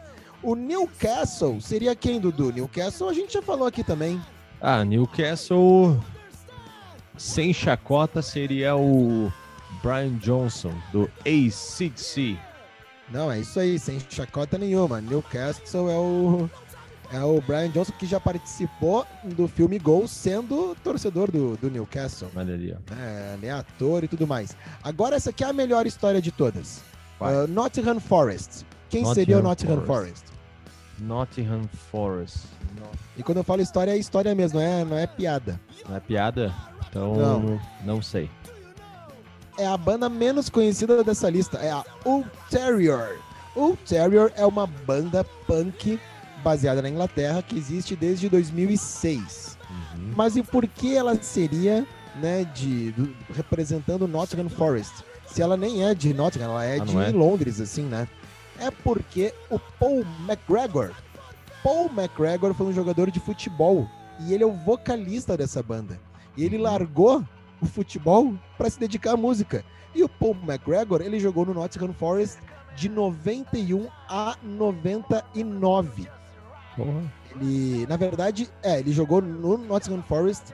O 0.43 0.55
Newcastle 0.55 1.61
seria 1.61 1.95
quem, 1.95 2.19
Dudu? 2.19 2.51
Newcastle 2.51 3.09
a 3.09 3.13
gente 3.13 3.33
já 3.33 3.41
falou 3.41 3.67
aqui 3.67 3.83
também. 3.83 4.19
Ah, 4.59 4.83
Newcastle 4.83 5.99
sem 7.17 7.53
chacota 7.53 8.21
seria 8.21 8.75
o 8.75 9.31
Brian 9.83 10.17
Johnson 10.17 10.73
do 10.91 11.09
ACDC. 11.19 12.37
Não, 13.11 13.31
é 13.31 13.39
isso 13.39 13.59
aí, 13.59 13.77
sem 13.77 13.99
chacota 14.09 14.57
nenhuma. 14.57 15.01
Newcastle 15.01 15.89
é 15.89 15.97
o 15.97 16.49
é 17.14 17.24
o 17.24 17.41
Brian 17.41 17.70
Johnson 17.70 17.93
que 17.97 18.05
já 18.05 18.20
participou 18.20 19.05
do 19.24 19.47
filme 19.47 19.78
Gol 19.78 20.07
sendo 20.07 20.76
torcedor 20.84 21.30
do, 21.32 21.57
do 21.57 21.70
Newcastle. 21.70 22.30
Olha 22.36 22.53
ali, 22.53 22.74
ó. 22.74 22.93
É, 22.95 23.34
ele 23.36 23.47
é 23.47 23.51
ator 23.51 24.03
e 24.03 24.07
tudo 24.07 24.26
mais. 24.26 24.55
Agora 24.84 25.16
essa 25.16 25.30
aqui 25.30 25.43
é 25.43 25.47
a 25.47 25.53
melhor 25.53 25.86
história 25.86 26.22
de 26.22 26.32
todas. 26.32 26.82
Uh, 27.20 27.47
Nottingham 27.47 27.99
Forest. 27.99 28.66
Quem 28.89 29.03
Nottingham 29.03 29.16
seria 29.16 29.39
o 29.39 29.43
Nottingham 29.43 29.82
Forest. 29.86 30.26
Forest? 30.26 30.32
Nottingham 30.99 31.70
Forest. 31.91 32.47
E 33.18 33.24
quando 33.24 33.38
eu 33.38 33.43
falo 33.43 33.62
história, 33.62 33.91
é 33.91 33.97
história 33.97 34.34
mesmo, 34.34 34.59
não 34.59 34.66
é, 34.66 34.86
não 34.86 34.97
é 34.97 35.05
piada. 35.05 35.59
Não 35.88 35.95
é 35.95 35.99
piada? 35.99 36.53
Então, 36.89 37.16
Não. 37.16 37.62
não, 37.84 38.01
sei. 38.01 38.30
É 39.57 39.66
a 39.66 39.78
banda 39.78 40.09
menos 40.09 40.49
conhecida 40.49 41.03
dessa 41.03 41.30
lista, 41.30 41.57
é 41.59 41.72
a 41.72 41.84
Ulterior. 42.05 43.20
Ulterior 43.55 44.32
é 44.36 44.45
uma 44.45 44.66
banda 44.66 45.24
punk 45.45 45.99
baseada 46.41 46.81
na 46.81 46.89
Inglaterra 46.89 47.41
que 47.41 47.57
existe 47.57 47.95
desde 47.95 48.27
2006. 48.29 49.57
Uhum. 49.69 50.13
Mas 50.15 50.35
e 50.35 50.43
por 50.43 50.67
que 50.67 50.95
ela 50.95 51.15
seria, 51.21 51.85
né, 52.15 52.43
de 52.53 52.91
do- 52.91 53.15
representando 53.33 54.07
Nottingham 54.07 54.49
Forest? 54.49 55.03
Se 55.27 55.41
ela 55.41 55.55
nem 55.55 55.85
é 55.85 55.93
de 55.95 56.13
Nottingham, 56.13 56.49
ela 56.51 56.65
é 56.65 56.79
Ah, 56.79 56.83
de 56.83 56.97
é? 56.97 57.09
Londres, 57.11 57.61
assim, 57.61 57.83
né? 57.83 58.07
É 58.59 58.69
porque 58.69 59.33
o 59.49 59.57
Paul 59.79 60.05
McGregor, 60.27 60.91
Paul 61.63 61.89
McGregor 61.95 62.53
foi 62.53 62.67
um 62.67 62.73
jogador 62.73 63.09
de 63.09 63.19
futebol 63.19 63.87
e 64.19 64.33
ele 64.33 64.43
é 64.43 64.47
o 64.47 64.51
vocalista 64.51 65.37
dessa 65.37 65.63
banda. 65.63 65.97
E 66.35 66.43
ele 66.43 66.57
Uhum. 66.57 66.63
largou 66.63 67.23
o 67.61 67.65
futebol 67.65 68.33
para 68.57 68.69
se 68.69 68.79
dedicar 68.79 69.13
à 69.13 69.17
música. 69.17 69.63
E 69.95 70.03
o 70.03 70.09
Paul 70.09 70.35
McGregor, 70.47 71.01
ele 71.01 71.19
jogou 71.19 71.45
no 71.45 71.53
Nottingham 71.53 71.93
Forest 71.93 72.37
de 72.75 72.87
91 72.89 73.87
a 74.09 74.35
99. 74.43 76.07
Ele, 77.36 77.86
na 77.88 77.97
verdade, 77.97 78.49
é, 78.63 78.80
ele 78.80 78.91
jogou 78.91 79.22
no 79.22 79.57
Nottingham 79.57 80.01
Forest 80.03 80.53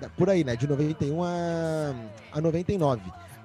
da- 0.00 0.08
por 0.10 0.28
aí, 0.30 0.44
né? 0.44 0.56
De 0.56 0.66
91 0.66 1.22
a, 1.22 1.94
a 2.32 2.40
99. 2.40 3.02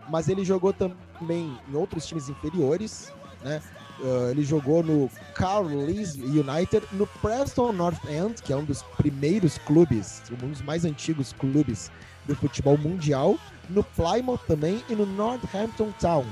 Mas 0.10 0.28
ele 0.28 0.44
jogou 0.44 0.74
também 0.74 1.58
em 1.70 1.76
outros 1.76 2.06
times 2.06 2.30
inferiores, 2.30 3.12
né? 3.44 3.62
Ah, 4.02 4.32
ele 4.32 4.44
jogou 4.44 4.84
no 4.84 5.10
Carlisle 5.36 6.26
United, 6.42 6.86
no 6.92 7.08
Preston 7.08 7.72
North 7.72 8.04
End, 8.10 8.42
que 8.42 8.52
é 8.52 8.56
um 8.56 8.66
dos 8.66 8.82
primeiros 8.98 9.58
clubes, 9.60 10.22
um 10.32 10.50
dos 10.50 10.62
mais 10.62 10.84
antigos 10.84 11.32
clubes 11.34 11.92
do 12.26 12.36
futebol 12.36 12.78
mundial, 12.78 13.38
no 13.70 13.84
Plymouth 13.84 14.40
também 14.48 14.84
e 14.90 14.96
no 14.96 15.06
Northampton 15.06 15.92
Town. 16.00 16.26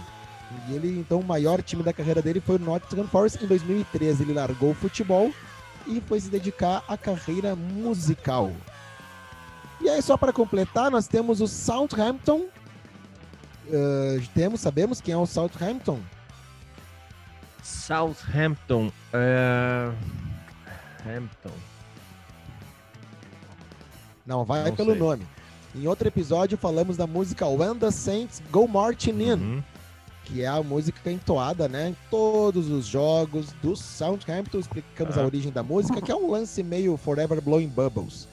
E 0.67 0.73
ele, 0.73 0.99
então, 0.99 1.19
o 1.19 1.23
maior 1.23 1.61
time 1.61 1.83
da 1.83 1.93
carreira 1.93 2.21
dele 2.21 2.39
foi 2.39 2.55
o 2.55 2.59
Nottingham 2.59 3.07
Forest. 3.07 3.43
Em 3.43 3.47
2013, 3.47 4.23
ele 4.23 4.33
largou 4.33 4.71
o 4.71 4.75
futebol 4.75 5.31
e 5.87 6.01
foi 6.01 6.19
se 6.19 6.29
dedicar 6.29 6.83
à 6.87 6.97
carreira 6.97 7.55
musical. 7.55 8.51
E 9.81 9.89
aí, 9.89 10.01
só 10.01 10.15
para 10.15 10.31
completar, 10.31 10.91
nós 10.91 11.07
temos 11.07 11.41
o 11.41 11.47
Southampton. 11.47 12.45
Ah, 13.71 14.21
temos, 14.33 14.61
sabemos 14.61 15.01
quem 15.01 15.13
é 15.13 15.17
o 15.17 15.25
Southampton? 15.25 15.99
Southampton. 17.63 18.91
É... 19.13 19.91
Hampton. 21.05 21.51
Não, 24.25 24.45
vai 24.45 24.65
Não 24.65 24.75
pelo 24.75 24.91
sei. 24.91 24.99
nome. 24.99 25.27
Em 25.73 25.87
outro 25.87 26.07
episódio, 26.07 26.57
falamos 26.57 26.97
da 26.97 27.07
música 27.07 27.47
When 27.47 27.75
the 27.75 27.91
Saints 27.91 28.41
Go 28.51 28.67
Marching 28.67 29.21
In. 29.21 29.33
Uhum. 29.33 29.63
Que 30.25 30.41
é 30.43 30.47
a 30.47 30.61
música 30.61 31.11
entoada, 31.11 31.67
né, 31.67 31.89
em 31.89 31.97
todos 32.09 32.69
os 32.69 32.85
jogos 32.85 33.47
do 33.61 33.75
Southampton. 33.75 34.59
Explicamos 34.59 35.17
a 35.17 35.21
Ah. 35.21 35.25
origem 35.25 35.51
da 35.51 35.63
música, 35.63 36.01
que 36.01 36.11
é 36.11 36.15
um 36.15 36.29
lance 36.31 36.61
meio 36.63 36.95
Forever 36.97 37.41
Blowing 37.41 37.67
Bubbles. 37.69 38.27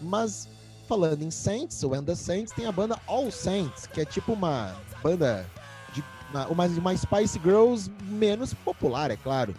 Mas 0.00 0.48
falando 0.88 1.22
em 1.22 1.30
Saints, 1.30 1.82
o 1.82 1.94
And 1.94 2.04
the 2.04 2.14
Saints 2.14 2.52
tem 2.52 2.66
a 2.66 2.72
banda 2.72 2.98
All 3.06 3.30
Saints, 3.30 3.86
que 3.86 4.00
é 4.00 4.04
tipo 4.04 4.32
uma 4.32 4.74
banda 5.02 5.46
de 5.94 6.04
uma, 6.30 6.66
uma 6.66 6.96
Spice 6.96 7.40
Girls 7.42 7.90
menos 8.02 8.52
popular, 8.52 9.10
é 9.10 9.16
claro. 9.16 9.54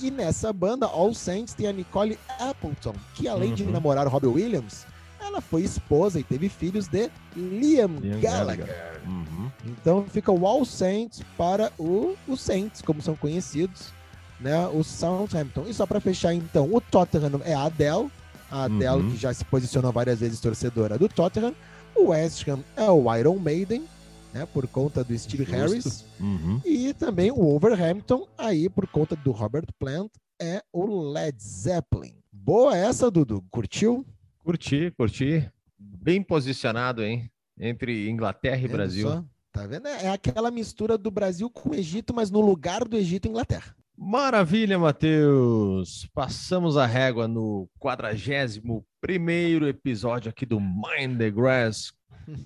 E 0.00 0.10
nessa 0.10 0.50
banda, 0.52 0.86
All 0.86 1.12
Saints, 1.12 1.52
tem 1.52 1.66
a 1.66 1.72
Nicole 1.72 2.18
Appleton, 2.38 2.94
que 3.14 3.28
além 3.28 3.50
uhum. 3.50 3.54
de 3.54 3.64
namorar 3.64 4.06
o 4.06 4.10
Robbie 4.10 4.26
Williams, 4.26 4.86
ela 5.20 5.40
foi 5.40 5.62
esposa 5.62 6.18
e 6.20 6.24
teve 6.24 6.48
filhos 6.48 6.88
de 6.88 7.10
Liam, 7.36 7.96
Liam 8.00 8.20
Gallagher. 8.20 8.66
Gallagher. 8.66 9.00
Uhum. 9.06 9.50
Então 9.66 10.04
fica 10.04 10.32
o 10.32 10.46
All 10.46 10.64
Saints 10.64 11.22
para 11.36 11.72
o, 11.78 12.16
o 12.26 12.36
Saints, 12.36 12.82
como 12.82 13.02
são 13.02 13.16
conhecidos, 13.16 13.92
né? 14.40 14.66
O 14.68 14.82
Southampton. 14.82 15.64
E 15.66 15.74
só 15.74 15.86
para 15.86 16.00
fechar, 16.00 16.32
então, 16.34 16.72
o 16.72 16.80
Tottenham 16.80 17.40
é 17.44 17.54
a 17.54 17.64
Adele, 17.64 18.10
a 18.50 18.64
Adele 18.64 19.02
uhum. 19.02 19.10
que 19.10 19.16
já 19.16 19.32
se 19.32 19.44
posicionou 19.44 19.92
várias 19.92 20.20
vezes 20.20 20.40
torcedora 20.40 20.98
do 20.98 21.08
Tottenham. 21.08 21.54
O 21.94 22.08
West 22.08 22.46
Ham 22.46 22.60
é 22.76 22.88
o 22.90 23.14
Iron 23.16 23.38
Maiden, 23.38 23.84
né, 24.32 24.46
por 24.46 24.66
conta 24.68 25.02
do 25.02 25.18
Steve 25.18 25.44
Justo. 25.44 25.56
Harris. 25.56 26.04
Uhum. 26.20 26.60
E 26.64 26.94
também 26.94 27.30
o 27.30 27.36
Wolverhampton, 27.36 28.26
aí 28.36 28.68
por 28.68 28.86
conta 28.86 29.16
do 29.16 29.32
Robert 29.32 29.66
Plant, 29.78 30.10
é 30.40 30.62
o 30.72 31.10
Led 31.10 31.36
Zeppelin. 31.42 32.14
Boa 32.32 32.76
essa, 32.76 33.10
Dudu. 33.10 33.44
Curtiu? 33.50 34.06
Curti, 34.48 34.90
curti. 34.96 35.46
Bem 35.78 36.22
posicionado, 36.22 37.04
hein? 37.04 37.30
Entre 37.60 38.08
Inglaterra 38.08 38.62
e 38.64 38.66
Brasil. 38.66 39.06
Só? 39.06 39.22
Tá 39.52 39.66
vendo? 39.66 39.86
É 39.86 40.08
aquela 40.08 40.50
mistura 40.50 40.96
do 40.96 41.10
Brasil 41.10 41.50
com 41.50 41.68
o 41.68 41.74
Egito, 41.74 42.14
mas 42.14 42.30
no 42.30 42.40
lugar 42.40 42.88
do 42.88 42.96
Egito 42.96 43.28
Inglaterra. 43.28 43.76
Maravilha, 43.94 44.78
Matheus! 44.78 46.08
Passamos 46.14 46.78
a 46.78 46.86
régua 46.86 47.28
no 47.28 47.68
41 47.78 48.82
primeiro 49.02 49.68
episódio 49.68 50.30
aqui 50.30 50.46
do 50.46 50.58
Mind 50.58 51.18
the 51.18 51.30
Grass 51.30 51.92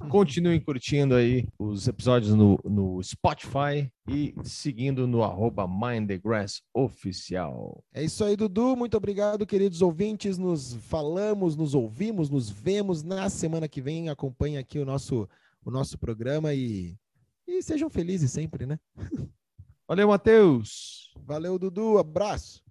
Continuem 0.09 0.61
curtindo 0.61 1.15
aí 1.15 1.47
os 1.59 1.89
episódios 1.89 2.35
no, 2.35 2.59
no 2.65 3.03
Spotify 3.03 3.91
e 4.09 4.35
seguindo 4.45 5.07
no 5.07 5.23
arroba 5.23 5.67
Mind 5.67 6.09
the 6.09 6.19
Grass 6.19 6.63
Oficial. 6.73 7.83
É 7.93 8.05
isso 8.05 8.25
aí, 8.25 8.37
Dudu. 8.37 8.77
Muito 8.77 8.97
obrigado, 8.97 9.47
queridos 9.47 9.83
ouvintes. 9.83 10.39
Nos 10.39 10.75
falamos, 10.75 11.57
nos 11.57 11.75
ouvimos, 11.75 12.31
nos 12.31 12.49
vemos 12.49 13.03
na 13.03 13.29
semana 13.29 13.69
que 13.69 13.81
vem. 13.81 14.09
Acompanhe 14.09 14.59
aqui 14.59 14.79
o 14.79 14.85
nosso, 14.85 15.29
o 15.65 15.71
nosso 15.71 15.99
programa 15.99 16.55
e, 16.55 16.97
e 17.47 17.63
sejam 17.63 17.91
felizes 17.91 18.31
sempre, 18.31 18.67
né? 18.67 18.79
Valeu, 19.89 20.09
Matheus. 20.09 21.13
Valeu, 21.25 21.59
Dudu. 21.59 21.99
Abraço. 21.99 22.63